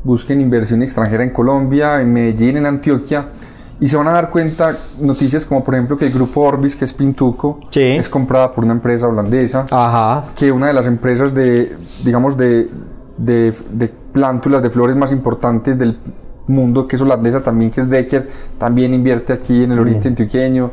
busquen 0.03 0.41
inversión 0.41 0.81
extranjera 0.81 1.23
en 1.23 1.29
Colombia, 1.29 2.01
en 2.01 2.11
Medellín, 2.11 2.57
en 2.57 2.65
Antioquia, 2.65 3.27
y 3.81 3.87
se 3.87 3.97
van 3.97 4.07
a 4.07 4.11
dar 4.11 4.29
cuenta 4.29 4.77
noticias 4.99 5.43
como 5.43 5.63
por 5.63 5.73
ejemplo 5.73 5.97
que 5.97 6.05
el 6.05 6.13
grupo 6.13 6.41
Orbis, 6.41 6.75
que 6.75 6.85
es 6.85 6.93
Pintuco, 6.93 7.59
es 7.73 8.07
comprada 8.07 8.51
por 8.51 8.63
una 8.63 8.73
empresa 8.73 9.07
holandesa. 9.07 9.65
Que 10.35 10.51
una 10.51 10.67
de 10.67 10.73
las 10.73 10.85
empresas 10.85 11.33
de, 11.33 11.75
digamos, 12.05 12.37
de, 12.37 12.69
de, 13.17 13.91
plántulas, 14.13 14.61
de 14.61 14.69
flores 14.69 14.95
más 14.95 15.11
importantes 15.11 15.79
del 15.79 15.97
mundo, 16.45 16.87
que 16.87 16.95
es 16.95 17.01
holandesa 17.01 17.41
también, 17.41 17.71
que 17.71 17.81
es 17.81 17.89
Decker, 17.89 18.29
también 18.59 18.93
invierte 18.93 19.33
aquí 19.33 19.63
en 19.63 19.71
el 19.71 19.79
oriente 19.79 20.09
antioqueño 20.09 20.71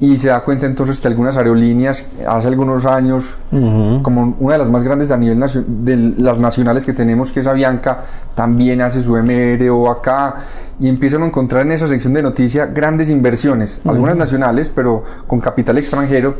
y 0.00 0.18
se 0.18 0.28
da 0.28 0.40
cuenta 0.40 0.66
entonces 0.66 1.00
que 1.00 1.06
algunas 1.06 1.36
aerolíneas 1.36 2.06
hace 2.26 2.48
algunos 2.48 2.84
años, 2.84 3.36
como 3.50 4.36
una 4.40 4.54
de 4.54 4.58
las 4.58 4.70
más 4.70 4.82
grandes 4.82 5.10
a 5.10 5.16
nivel 5.16 5.40
de 5.66 5.96
las 6.18 6.38
nacionales 6.38 6.84
que 6.84 6.92
tenemos, 6.92 7.30
que 7.30 7.40
es 7.40 7.46
Avianca, 7.46 8.02
también 8.34 8.80
hace 8.80 9.02
su 9.02 9.16
MRO 9.16 9.90
acá 9.90 10.36
y 10.80 10.88
empiezan 10.88 11.22
a 11.22 11.26
encontrar 11.26 11.62
en 11.62 11.72
esa 11.72 11.86
sección 11.86 12.12
de 12.12 12.22
noticias 12.22 12.74
grandes 12.74 13.08
inversiones, 13.08 13.80
algunas 13.84 14.16
nacionales, 14.16 14.68
pero 14.68 15.04
con 15.26 15.40
capital 15.40 15.78
extranjero. 15.78 16.34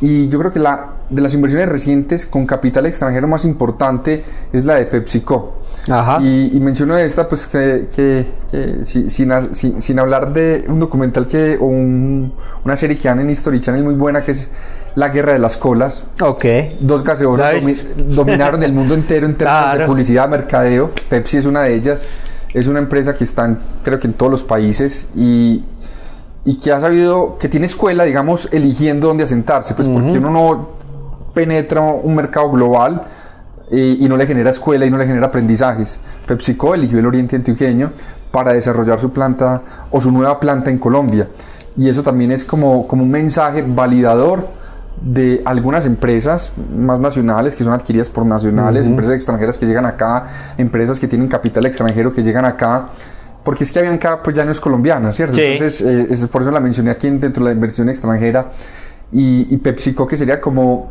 Y 0.00 0.28
yo 0.28 0.38
creo 0.38 0.52
que 0.52 0.60
la 0.60 0.92
de 1.10 1.22
las 1.22 1.34
inversiones 1.34 1.68
recientes 1.68 2.26
con 2.26 2.46
capital 2.46 2.86
extranjero 2.86 3.26
más 3.26 3.44
importante 3.44 4.22
es 4.52 4.64
la 4.64 4.76
de 4.76 4.86
PepsiCo. 4.86 5.56
Ajá. 5.90 6.18
Y, 6.20 6.50
y, 6.54 6.60
menciono 6.60 6.96
esta, 6.96 7.28
pues 7.28 7.46
que, 7.46 7.88
que, 7.94 8.84
sin, 8.84 9.80
sin, 9.80 9.98
hablar 9.98 10.32
de 10.32 10.64
un 10.68 10.78
documental 10.78 11.26
que, 11.26 11.56
o 11.60 11.66
una 11.66 12.76
serie 12.76 12.96
que 12.96 13.08
dan 13.08 13.20
en 13.20 13.30
History 13.30 13.58
Channel 13.58 13.82
muy 13.82 13.94
buena, 13.94 14.22
que 14.22 14.32
es 14.32 14.50
La 14.94 15.08
Guerra 15.08 15.32
de 15.32 15.38
las 15.38 15.56
Colas. 15.56 16.04
Ok. 16.20 16.44
Dos 16.80 17.02
gaseosas 17.02 17.64
dominaron 17.96 18.62
el 18.62 18.72
mundo 18.72 18.94
entero 18.94 19.26
en 19.26 19.36
términos 19.36 19.78
de 19.78 19.86
publicidad, 19.86 20.28
mercadeo. 20.28 20.90
Pepsi 21.08 21.38
es 21.38 21.46
una 21.46 21.62
de 21.62 21.74
ellas. 21.74 22.08
Es 22.54 22.66
una 22.66 22.78
empresa 22.78 23.14
que 23.14 23.24
está, 23.24 23.58
creo 23.82 23.98
que 23.98 24.06
en 24.06 24.14
todos 24.14 24.30
los 24.32 24.44
países 24.44 25.06
y 25.14 25.64
y 26.44 26.56
que 26.56 26.72
ha 26.72 26.80
sabido, 26.80 27.36
que 27.38 27.48
tiene 27.48 27.66
escuela, 27.66 28.04
digamos, 28.04 28.48
eligiendo 28.52 29.08
dónde 29.08 29.24
asentarse, 29.24 29.74
pues 29.74 29.88
porque 29.88 30.18
uno 30.18 30.30
no 30.30 30.68
penetra 31.34 31.80
un 31.80 32.14
mercado 32.14 32.50
global 32.50 33.02
eh, 33.70 33.96
y 34.00 34.08
no 34.08 34.16
le 34.16 34.26
genera 34.26 34.50
escuela 34.50 34.86
y 34.86 34.90
no 34.90 34.96
le 34.96 35.06
genera 35.06 35.26
aprendizajes. 35.26 36.00
PepsiCo 36.26 36.74
eligió 36.74 36.98
el 36.98 37.06
Oriente 37.06 37.36
Antioqueño 37.36 37.92
para 38.30 38.52
desarrollar 38.52 38.98
su 38.98 39.12
planta 39.12 39.62
o 39.90 40.00
su 40.00 40.10
nueva 40.10 40.40
planta 40.40 40.70
en 40.70 40.78
Colombia. 40.78 41.28
Y 41.76 41.88
eso 41.88 42.02
también 42.02 42.32
es 42.32 42.44
como, 42.44 42.88
como 42.88 43.02
un 43.02 43.10
mensaje 43.10 43.62
validador 43.62 44.48
de 45.00 45.42
algunas 45.44 45.86
empresas 45.86 46.52
más 46.76 46.98
nacionales 46.98 47.54
que 47.54 47.62
son 47.62 47.72
adquiridas 47.72 48.10
por 48.10 48.26
nacionales, 48.26 48.84
empresas 48.86 49.14
extranjeras 49.14 49.58
que 49.58 49.66
llegan 49.66 49.86
acá, 49.86 50.24
empresas 50.56 50.98
que 50.98 51.06
tienen 51.06 51.28
capital 51.28 51.66
extranjero 51.66 52.12
que 52.12 52.22
llegan 52.22 52.44
acá 52.44 52.88
porque 53.44 53.64
es 53.64 53.72
que 53.72 53.78
Avianca 53.78 54.22
pues 54.22 54.36
ya 54.36 54.44
no 54.44 54.50
es 54.50 54.60
colombiana, 54.60 55.12
¿cierto? 55.12 55.38
Entonces, 55.40 55.80
eh, 55.82 56.26
por 56.30 56.42
eso 56.42 56.50
la 56.50 56.60
mencioné 56.60 56.90
aquí 56.90 57.08
dentro 57.10 57.44
de 57.44 57.50
la 57.50 57.54
inversión 57.54 57.88
extranjera. 57.88 58.50
Y, 59.10 59.56
PepsiCo, 59.56 60.06
que 60.06 60.18
sería 60.18 60.38
como 60.38 60.90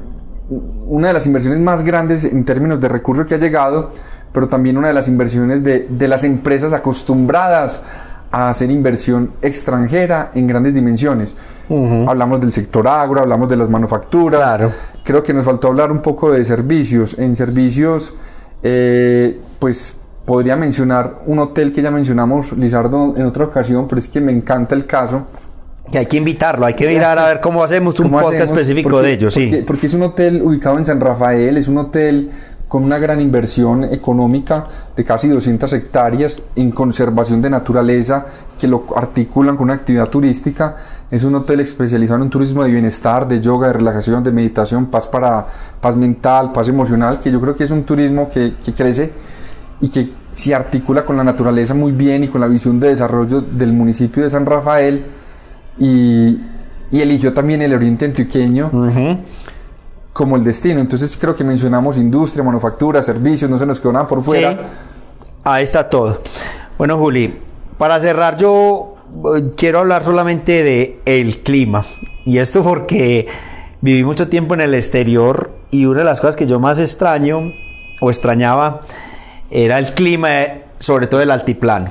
una 0.87 1.09
de 1.09 1.13
las 1.13 1.27
inversiones 1.27 1.59
más 1.59 1.83
grandes 1.83 2.23
en 2.23 2.45
términos 2.45 2.79
de 2.79 2.87
recursos 2.87 3.27
que 3.27 3.35
ha 3.35 3.37
llegado, 3.37 3.91
pero 4.31 4.47
también 4.47 4.77
una 4.77 4.87
de 4.87 4.93
las 4.93 5.07
inversiones 5.07 5.63
de, 5.63 5.87
de 5.87 6.07
las 6.07 6.23
empresas 6.23 6.73
acostumbradas 6.73 7.83
a 8.31 8.49
hacer 8.49 8.71
inversión 8.71 9.31
extranjera 9.41 10.31
en 10.33 10.47
grandes 10.47 10.73
dimensiones. 10.73 11.35
Hablamos 11.69 12.39
del 12.39 12.53
sector 12.53 12.87
agro, 12.87 13.21
hablamos 13.21 13.49
de 13.49 13.57
las 13.57 13.69
manufacturas. 13.69 14.39
Claro. 14.39 14.71
Creo 15.03 15.21
que 15.21 15.33
nos 15.33 15.45
faltó 15.45 15.67
hablar 15.67 15.91
un 15.91 16.01
poco 16.01 16.31
de 16.31 16.43
servicios. 16.45 17.17
En 17.19 17.35
servicios, 17.35 18.13
eh, 18.63 19.39
pues 19.59 19.97
podría 20.27 20.57
mencionar 20.57 21.21
un 21.25 21.39
hotel 21.39 21.71
que 21.71 21.81
ya 21.81 21.89
mencionamos, 21.89 22.51
Lizardo, 22.51 23.13
en 23.15 23.25
otra 23.25 23.45
ocasión, 23.45 23.87
pero 23.87 23.97
es 23.97 24.09
que 24.09 24.19
me 24.19 24.33
encanta 24.33 24.75
el 24.75 24.85
caso. 24.85 25.25
Que 25.89 25.99
hay 25.99 26.05
que 26.05 26.17
invitarlo, 26.17 26.65
hay 26.65 26.73
que 26.73 26.85
mirar 26.85 27.17
a 27.17 27.27
ver 27.27 27.39
cómo 27.39 27.63
hacemos 27.63 27.97
un 28.01 28.11
podcast 28.11 28.51
específico 28.51 29.01
de 29.01 29.13
ellos, 29.13 29.33
sí. 29.33 29.63
Porque, 29.65 29.87
es 29.87 29.93
un 29.93 30.03
hotel 30.03 30.41
ubicado 30.41 30.77
en 30.77 30.83
San 30.83 30.99
Rafael, 30.99 31.55
es 31.55 31.69
un 31.69 31.77
hotel 31.77 32.29
con 32.67 32.83
una 32.83 32.97
gran 32.97 33.21
inversión 33.21 33.85
económica 33.85 34.67
de 34.97 35.05
casi 35.05 35.29
200 35.29 35.71
hectáreas 35.71 36.43
en 36.57 36.71
conservación 36.71 37.41
de 37.41 37.49
naturaleza 37.49 38.25
que 38.59 38.67
lo 38.67 38.83
articulan 38.97 39.55
con 39.55 39.63
una 39.63 39.75
actividad 39.75 40.09
turística. 40.09 40.75
Es 41.09 41.23
un 41.23 41.35
hotel 41.35 41.61
especializado 41.61 42.17
en 42.17 42.23
un 42.23 42.29
turismo 42.29 42.65
de 42.65 42.71
bienestar, 42.71 43.25
de 43.29 43.39
yoga, 43.39 43.67
de 43.67 43.73
relajación, 43.73 44.21
de 44.25 44.33
meditación, 44.33 44.87
paz 44.87 45.07
para 45.07 45.47
paz 45.79 45.95
mental, 45.95 46.51
paz 46.51 46.67
emocional, 46.67 47.21
que 47.21 47.31
yo 47.31 47.39
creo 47.39 47.55
que 47.55 47.63
es 47.63 47.71
un 47.71 47.85
turismo 47.85 48.27
que, 48.27 48.55
que 48.61 48.73
crece 48.73 49.13
y 49.81 49.89
que 49.89 50.09
se 50.33 50.53
articula 50.53 51.05
con 51.05 51.17
la 51.17 51.23
naturaleza 51.23 51.73
muy 51.73 51.91
bien 51.91 52.23
y 52.23 52.27
con 52.27 52.41
la 52.41 52.47
visión 52.47 52.79
de 52.79 52.89
desarrollo 52.89 53.41
del 53.41 53.73
municipio 53.73 54.23
de 54.23 54.29
San 54.29 54.45
Rafael 54.45 55.05
y, 55.79 56.39
eligió 56.91 57.33
también 57.33 57.61
el 57.61 57.73
oriente 57.73 58.05
antioqueño 58.05 58.71
como 60.13 60.35
el 60.35 60.43
destino. 60.43 60.79
Entonces 60.79 61.15
creo 61.17 61.35
que 61.35 61.43
mencionamos 61.43 61.97
industria, 61.97 62.43
manufactura, 62.43 63.03
servicios, 63.03 63.51
no 63.51 63.57
se 63.57 63.65
nos 63.65 63.79
quedó 63.79 63.93
nada 63.93 64.07
por 64.07 64.23
fuera. 64.23 64.57
Ahí 65.43 65.63
está 65.63 65.89
todo. 65.89 66.21
Bueno, 66.77 66.97
Juli, 66.97 67.39
para 67.77 67.99
cerrar 67.99 68.37
yo 68.37 68.95
eh, 69.35 69.51
quiero 69.55 69.79
hablar 69.79 70.03
solamente 70.03 70.63
de 70.63 70.99
el 71.05 71.39
clima. 71.39 71.85
Y 72.25 72.39
esto 72.39 72.63
porque 72.63 73.27
viví 73.81 74.03
mucho 74.03 74.27
tiempo 74.27 74.53
en 74.53 74.61
el 74.61 74.73
exterior 74.73 75.51
y 75.71 75.85
una 75.85 75.99
de 75.99 76.05
las 76.05 76.19
cosas 76.19 76.35
que 76.35 76.47
yo 76.47 76.59
más 76.59 76.79
extraño 76.79 77.53
o 78.01 78.09
extrañaba 78.09 78.81
era 79.49 79.79
el 79.79 79.93
clima, 79.93 80.29
sobre 80.79 81.07
todo 81.07 81.21
el 81.21 81.31
altiplano. 81.31 81.89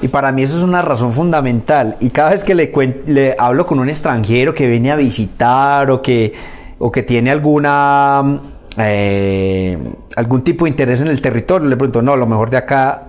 Y 0.00 0.08
para 0.08 0.30
mí 0.30 0.42
eso 0.42 0.56
es 0.56 0.62
una 0.62 0.82
razón 0.82 1.12
fundamental. 1.12 1.96
Y 2.00 2.10
cada 2.10 2.30
vez 2.30 2.44
que 2.44 2.54
le, 2.54 2.72
le 3.06 3.34
hablo 3.38 3.66
con 3.66 3.80
un 3.80 3.88
extranjero 3.88 4.54
que 4.54 4.66
viene 4.68 4.92
a 4.92 4.96
visitar 4.96 5.90
o 5.90 6.00
que, 6.00 6.32
o 6.78 6.92
que 6.92 7.02
tiene 7.02 7.30
alguna, 7.30 8.40
eh, 8.76 9.76
algún 10.16 10.42
tipo 10.42 10.64
de 10.64 10.70
interés 10.70 11.00
en 11.00 11.08
el 11.08 11.20
territorio, 11.20 11.68
le 11.68 11.76
pregunto, 11.76 12.00
no, 12.02 12.16
lo 12.16 12.26
mejor 12.26 12.50
de 12.50 12.58
acá 12.58 13.00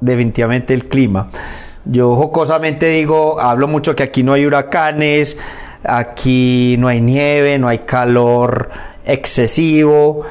definitivamente 0.00 0.72
el 0.72 0.86
clima. 0.86 1.30
Yo 1.84 2.14
jocosamente 2.14 2.88
digo, 2.88 3.40
hablo 3.40 3.66
mucho 3.66 3.96
que 3.96 4.04
aquí 4.04 4.22
no 4.22 4.32
hay 4.32 4.46
huracanes, 4.46 5.38
aquí 5.82 6.76
no 6.78 6.88
hay 6.88 7.00
nieve, 7.00 7.58
no 7.58 7.68
hay 7.68 7.80
calor 7.80 8.70
excesivo 9.04 10.24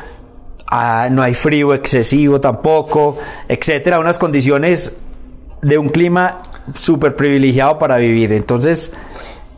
Ah, 0.67 1.09
no 1.11 1.21
hay 1.21 1.33
frío 1.33 1.73
excesivo 1.73 2.41
tampoco, 2.41 3.17
etcétera, 3.47 3.99
unas 3.99 4.17
condiciones 4.17 4.95
de 5.61 5.77
un 5.77 5.89
clima 5.89 6.37
súper 6.73 7.15
privilegiado 7.15 7.77
para 7.77 7.97
vivir. 7.97 8.31
Entonces, 8.33 8.91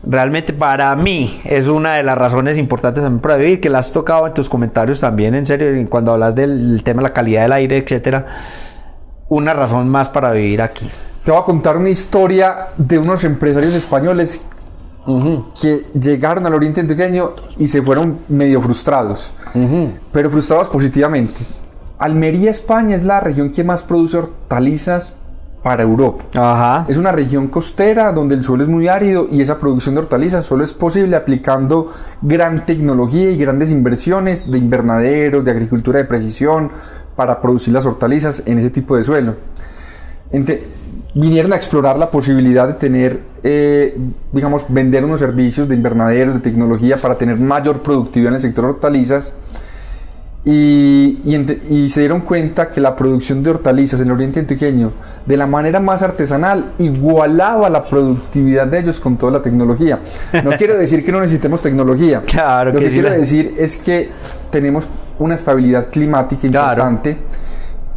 realmente 0.02 0.52
para 0.52 0.94
mí 0.96 1.40
es 1.44 1.66
una 1.66 1.94
de 1.94 2.02
las 2.02 2.16
razones 2.16 2.58
importantes 2.58 3.02
también 3.02 3.20
para 3.20 3.36
vivir, 3.36 3.60
que 3.60 3.70
la 3.70 3.78
has 3.78 3.92
tocado 3.92 4.26
en 4.26 4.34
tus 4.34 4.48
comentarios 4.48 5.00
también, 5.00 5.34
en 5.34 5.46
serio, 5.46 5.68
cuando 5.88 6.12
hablas 6.12 6.34
del 6.34 6.82
tema 6.84 7.02
de 7.02 7.08
la 7.08 7.14
calidad 7.14 7.42
del 7.42 7.52
aire, 7.52 7.78
etcétera, 7.78 8.26
una 9.28 9.54
razón 9.54 9.88
más 9.88 10.08
para 10.08 10.32
vivir 10.32 10.62
aquí. 10.62 10.90
Te 11.24 11.30
voy 11.30 11.40
a 11.40 11.44
contar 11.44 11.76
una 11.76 11.90
historia 11.90 12.68
de 12.76 12.98
unos 12.98 13.24
empresarios 13.24 13.74
españoles 13.74 14.42
que 15.60 15.84
llegaron 15.98 16.44
al 16.46 16.54
Oriente 16.54 16.80
Antioqueño 16.80 17.32
y 17.56 17.68
se 17.68 17.82
fueron 17.82 18.18
medio 18.28 18.60
frustrados, 18.60 19.32
pero 20.12 20.30
frustrados 20.30 20.68
positivamente. 20.68 21.40
Almería, 21.98 22.50
España, 22.50 22.94
es 22.94 23.04
la 23.04 23.20
región 23.20 23.50
que 23.50 23.64
más 23.64 23.82
produce 23.82 24.18
hortalizas 24.18 25.16
para 25.62 25.82
Europa. 25.82 26.24
Es 26.88 26.96
una 26.96 27.10
región 27.10 27.48
costera 27.48 28.12
donde 28.12 28.34
el 28.34 28.44
suelo 28.44 28.62
es 28.62 28.68
muy 28.68 28.86
árido 28.86 29.26
y 29.30 29.40
esa 29.40 29.58
producción 29.58 29.94
de 29.94 30.02
hortalizas 30.02 30.44
solo 30.46 30.62
es 30.62 30.72
posible 30.72 31.16
aplicando 31.16 31.90
gran 32.22 32.64
tecnología 32.66 33.30
y 33.30 33.36
grandes 33.36 33.72
inversiones 33.72 34.50
de 34.50 34.58
invernaderos, 34.58 35.44
de 35.44 35.50
agricultura 35.50 35.98
de 35.98 36.04
precisión 36.04 36.70
para 37.16 37.42
producir 37.42 37.74
las 37.74 37.86
hortalizas 37.86 38.44
en 38.46 38.58
ese 38.58 38.70
tipo 38.70 38.96
de 38.96 39.02
suelo 39.02 39.34
vinieron 41.18 41.52
a 41.52 41.56
explorar 41.56 41.98
la 41.98 42.10
posibilidad 42.10 42.68
de 42.68 42.74
tener, 42.74 43.20
eh, 43.42 43.96
digamos, 44.32 44.66
vender 44.68 45.04
unos 45.04 45.18
servicios 45.18 45.68
de 45.68 45.74
invernaderos, 45.74 46.34
de 46.34 46.40
tecnología 46.40 46.96
para 46.96 47.16
tener 47.16 47.36
mayor 47.38 47.82
productividad 47.82 48.28
en 48.28 48.34
el 48.36 48.40
sector 48.40 48.64
hortalizas. 48.66 49.34
Y, 50.44 51.18
y, 51.68 51.88
se 51.90 52.00
dieron 52.00 52.20
cuenta 52.22 52.70
que 52.70 52.80
la 52.80 52.96
producción 52.96 53.42
de 53.42 53.50
hortalizas 53.50 54.00
en 54.00 54.06
el 54.06 54.12
oriente 54.14 54.40
antioqueño, 54.40 54.92
de 55.26 55.36
la 55.36 55.46
manera 55.46 55.78
más 55.80 56.02
artesanal, 56.02 56.72
igualaba 56.78 57.68
la 57.68 57.84
productividad 57.84 58.66
de 58.68 58.78
ellos 58.78 58.98
con 58.98 59.18
toda 59.18 59.32
la 59.32 59.42
tecnología. 59.42 59.98
No 60.44 60.52
quiero 60.52 60.78
decir 60.78 61.04
que 61.04 61.12
no 61.12 61.20
necesitemos 61.20 61.60
tecnología. 61.60 62.22
Claro 62.26 62.72
Lo 62.72 62.78
que, 62.78 62.88
quiero 62.88 63.10
decir 63.10 63.54
es 63.58 63.76
que 63.76 64.08
tenemos 64.50 64.86
una 65.18 65.34
estabilidad 65.34 65.88
climática 65.90 66.46
importante 66.46 67.18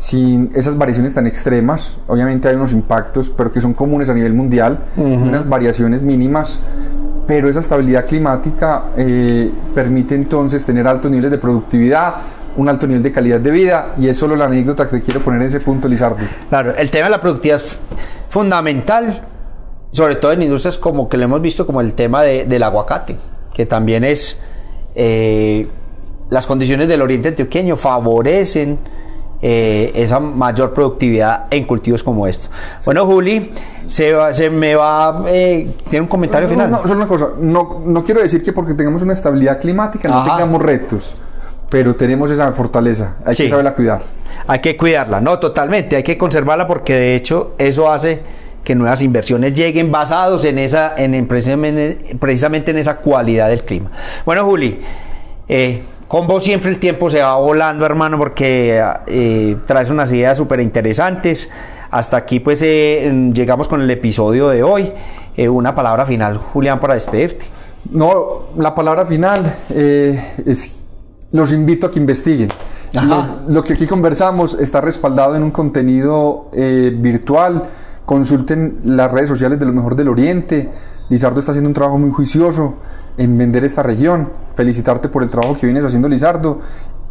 sin 0.01 0.49
esas 0.55 0.75
variaciones 0.79 1.13
tan 1.13 1.27
extremas. 1.27 1.99
Obviamente 2.07 2.47
hay 2.47 2.55
unos 2.55 2.73
impactos, 2.73 3.29
pero 3.29 3.51
que 3.51 3.61
son 3.61 3.75
comunes 3.75 4.09
a 4.09 4.15
nivel 4.15 4.33
mundial, 4.33 4.79
unas 4.97 5.47
variaciones 5.47 6.01
mínimas, 6.01 6.59
pero 7.27 7.47
esa 7.47 7.59
estabilidad 7.59 8.07
climática 8.07 8.85
eh, 8.97 9.51
permite 9.75 10.15
entonces 10.15 10.65
tener 10.65 10.87
altos 10.87 11.11
niveles 11.11 11.29
de 11.29 11.37
productividad, 11.37 12.15
un 12.57 12.67
alto 12.67 12.87
nivel 12.87 13.03
de 13.03 13.11
calidad 13.11 13.39
de 13.39 13.51
vida, 13.51 13.93
y 13.99 14.07
es 14.07 14.17
solo 14.17 14.35
la 14.35 14.45
anécdota 14.45 14.89
que 14.89 14.97
te 14.97 15.03
quiero 15.03 15.19
poner 15.19 15.39
en 15.41 15.45
ese 15.45 15.59
punto, 15.59 15.87
Lizardo. 15.87 16.17
Claro, 16.49 16.75
el 16.75 16.89
tema 16.89 17.05
de 17.05 17.11
la 17.11 17.21
productividad 17.21 17.57
es 17.57 17.77
fundamental, 18.27 19.21
sobre 19.91 20.15
todo 20.15 20.31
en 20.31 20.41
industrias 20.41 20.79
como 20.79 21.09
que 21.09 21.17
lo 21.17 21.25
hemos 21.25 21.41
visto 21.43 21.67
como 21.67 21.79
el 21.79 21.93
tema 21.93 22.23
del 22.23 22.63
aguacate, 22.63 23.19
que 23.53 23.67
también 23.67 24.03
es... 24.03 24.41
Eh, 24.95 25.67
las 26.31 26.47
condiciones 26.47 26.87
del 26.87 27.01
oriente 27.03 27.27
antioqueño 27.27 27.75
favorecen 27.75 28.79
eh, 29.41 29.91
esa 29.95 30.19
mayor 30.19 30.73
productividad 30.73 31.45
en 31.49 31.65
cultivos 31.65 32.03
como 32.03 32.27
estos. 32.27 32.49
Bueno, 32.85 33.05
Juli, 33.05 33.51
se, 33.87 34.13
va, 34.13 34.31
se 34.33 34.49
me 34.49 34.75
va. 34.75 35.23
Eh, 35.27 35.67
¿Tiene 35.89 36.03
un 36.03 36.07
comentario 36.09 36.47
no, 36.47 36.53
final? 36.53 36.71
No, 36.71 36.81
solo 36.85 36.99
una 36.99 37.07
cosa. 37.07 37.29
No, 37.39 37.81
no 37.85 38.03
quiero 38.03 38.21
decir 38.21 38.43
que 38.43 38.53
porque 38.53 38.73
tengamos 38.73 39.01
una 39.01 39.13
estabilidad 39.13 39.59
climática 39.59 40.07
no 40.07 40.19
Ajá. 40.19 40.35
tengamos 40.35 40.61
retos, 40.61 41.15
pero 41.69 41.95
tenemos 41.95 42.29
esa 42.29 42.51
fortaleza. 42.53 43.15
Hay 43.25 43.33
Sí. 43.35 43.43
que 43.43 43.49
saberla 43.49 43.73
cuidar. 43.73 44.01
Hay 44.47 44.59
que 44.59 44.77
cuidarla, 44.77 45.21
no, 45.21 45.39
totalmente, 45.39 45.95
hay 45.95 46.03
que 46.03 46.17
conservarla 46.17 46.67
porque 46.67 46.93
de 46.95 47.15
hecho 47.15 47.53
eso 47.57 47.91
hace 47.91 48.21
que 48.63 48.75
nuevas 48.75 49.01
inversiones 49.01 49.53
lleguen 49.53 49.91
basados 49.91 50.45
en 50.45 50.59
esa, 50.59 50.93
en, 50.95 51.15
en 51.15 51.27
precisamente, 51.27 52.15
precisamente 52.19 52.71
en 52.71 52.77
esa 52.77 52.97
cualidad 52.97 53.49
del 53.49 53.63
clima. 53.63 53.91
Bueno, 54.25 54.45
Juli, 54.45 54.79
eh, 55.47 55.81
con 56.11 56.27
vos 56.27 56.43
siempre 56.43 56.69
el 56.69 56.77
tiempo 56.77 57.09
se 57.09 57.21
va 57.21 57.37
volando, 57.37 57.85
hermano, 57.85 58.17
porque 58.17 58.83
eh, 59.07 59.55
traes 59.65 59.89
unas 59.89 60.11
ideas 60.11 60.35
súper 60.35 60.59
interesantes. 60.59 61.49
Hasta 61.89 62.17
aquí 62.17 62.41
pues 62.41 62.61
eh, 62.63 63.31
llegamos 63.33 63.69
con 63.69 63.79
el 63.79 63.89
episodio 63.89 64.49
de 64.49 64.61
hoy. 64.61 64.91
Eh, 65.37 65.47
una 65.47 65.73
palabra 65.73 66.05
final, 66.05 66.37
Julián, 66.37 66.81
para 66.81 66.95
despedirte. 66.95 67.45
No, 67.91 68.49
la 68.57 68.75
palabra 68.75 69.05
final 69.05 69.41
eh, 69.69 70.21
es 70.45 70.79
los 71.31 71.53
invito 71.53 71.87
a 71.87 71.91
que 71.91 71.99
investiguen. 71.99 72.49
Los- 72.91 73.25
lo 73.47 73.63
que 73.63 73.73
aquí 73.73 73.87
conversamos 73.87 74.53
está 74.55 74.81
respaldado 74.81 75.37
en 75.37 75.43
un 75.43 75.51
contenido 75.51 76.49
virtual. 76.51 77.63
Consulten 78.11 78.81
las 78.83 79.09
redes 79.09 79.29
sociales 79.29 79.57
de 79.57 79.65
lo 79.65 79.71
mejor 79.71 79.95
del 79.95 80.09
Oriente. 80.09 80.69
Lizardo 81.07 81.39
está 81.39 81.53
haciendo 81.53 81.69
un 81.69 81.73
trabajo 81.73 81.97
muy 81.97 82.11
juicioso 82.11 82.75
en 83.17 83.37
vender 83.37 83.63
esta 83.63 83.83
región. 83.83 84.27
Felicitarte 84.53 85.07
por 85.07 85.23
el 85.23 85.29
trabajo 85.29 85.55
que 85.57 85.65
vienes 85.65 85.85
haciendo, 85.85 86.09
Lizardo. 86.09 86.59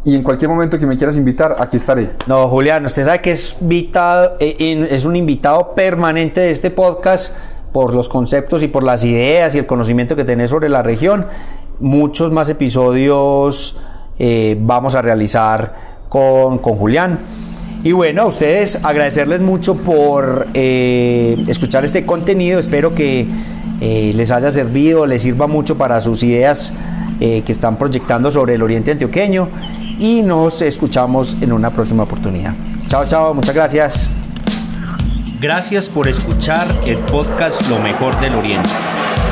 Y 0.05 0.13
en 0.13 0.21
cualquier 0.21 0.51
momento 0.51 0.77
que 0.77 0.85
me 0.85 0.95
quieras 0.95 1.17
invitar, 1.17 1.55
aquí 1.57 1.77
estaré. 1.77 2.11
No, 2.27 2.47
Julián, 2.49 2.85
usted 2.85 3.03
sabe 3.03 3.19
que 3.19 3.31
es, 3.31 3.55
eh, 3.67 4.87
es 4.91 5.05
un 5.05 5.15
invitado 5.15 5.73
permanente 5.73 6.39
de 6.39 6.51
este 6.51 6.69
podcast 6.69 7.33
por 7.73 7.95
los 7.95 8.07
conceptos 8.07 8.61
y 8.61 8.67
por 8.67 8.83
las 8.83 9.03
ideas 9.03 9.55
y 9.55 9.57
el 9.57 9.65
conocimiento 9.65 10.15
que 10.15 10.23
tenés 10.23 10.51
sobre 10.51 10.69
la 10.69 10.83
región. 10.83 11.25
Muchos 11.79 12.31
más 12.31 12.47
episodios 12.47 13.75
eh, 14.19 14.55
vamos 14.61 14.93
a 14.93 15.01
realizar 15.01 15.73
con, 16.09 16.59
con 16.59 16.75
Julián. 16.75 17.40
Y 17.83 17.93
bueno, 17.93 18.23
a 18.23 18.25
ustedes 18.25 18.83
agradecerles 18.83 19.41
mucho 19.41 19.75
por 19.75 20.47
eh, 20.53 21.43
escuchar 21.47 21.83
este 21.83 22.05
contenido. 22.05 22.59
Espero 22.59 22.93
que 22.93 23.25
eh, 23.81 24.11
les 24.15 24.31
haya 24.31 24.51
servido, 24.51 25.07
les 25.07 25.23
sirva 25.23 25.47
mucho 25.47 25.77
para 25.77 25.99
sus 25.99 26.21
ideas 26.21 26.73
eh, 27.19 27.41
que 27.43 27.51
están 27.51 27.77
proyectando 27.77 28.29
sobre 28.29 28.55
el 28.55 28.61
Oriente 28.61 28.91
Antioqueño. 28.91 29.49
Y 29.97 30.21
nos 30.21 30.61
escuchamos 30.61 31.35
en 31.41 31.51
una 31.53 31.71
próxima 31.71 32.03
oportunidad. 32.03 32.53
Chao, 32.87 33.05
chao, 33.05 33.33
muchas 33.33 33.55
gracias. 33.55 34.09
Gracias 35.39 35.89
por 35.89 36.07
escuchar 36.07 36.67
el 36.85 36.97
podcast 36.97 37.67
Lo 37.67 37.79
mejor 37.79 38.19
del 38.21 38.35
Oriente. 38.35 38.69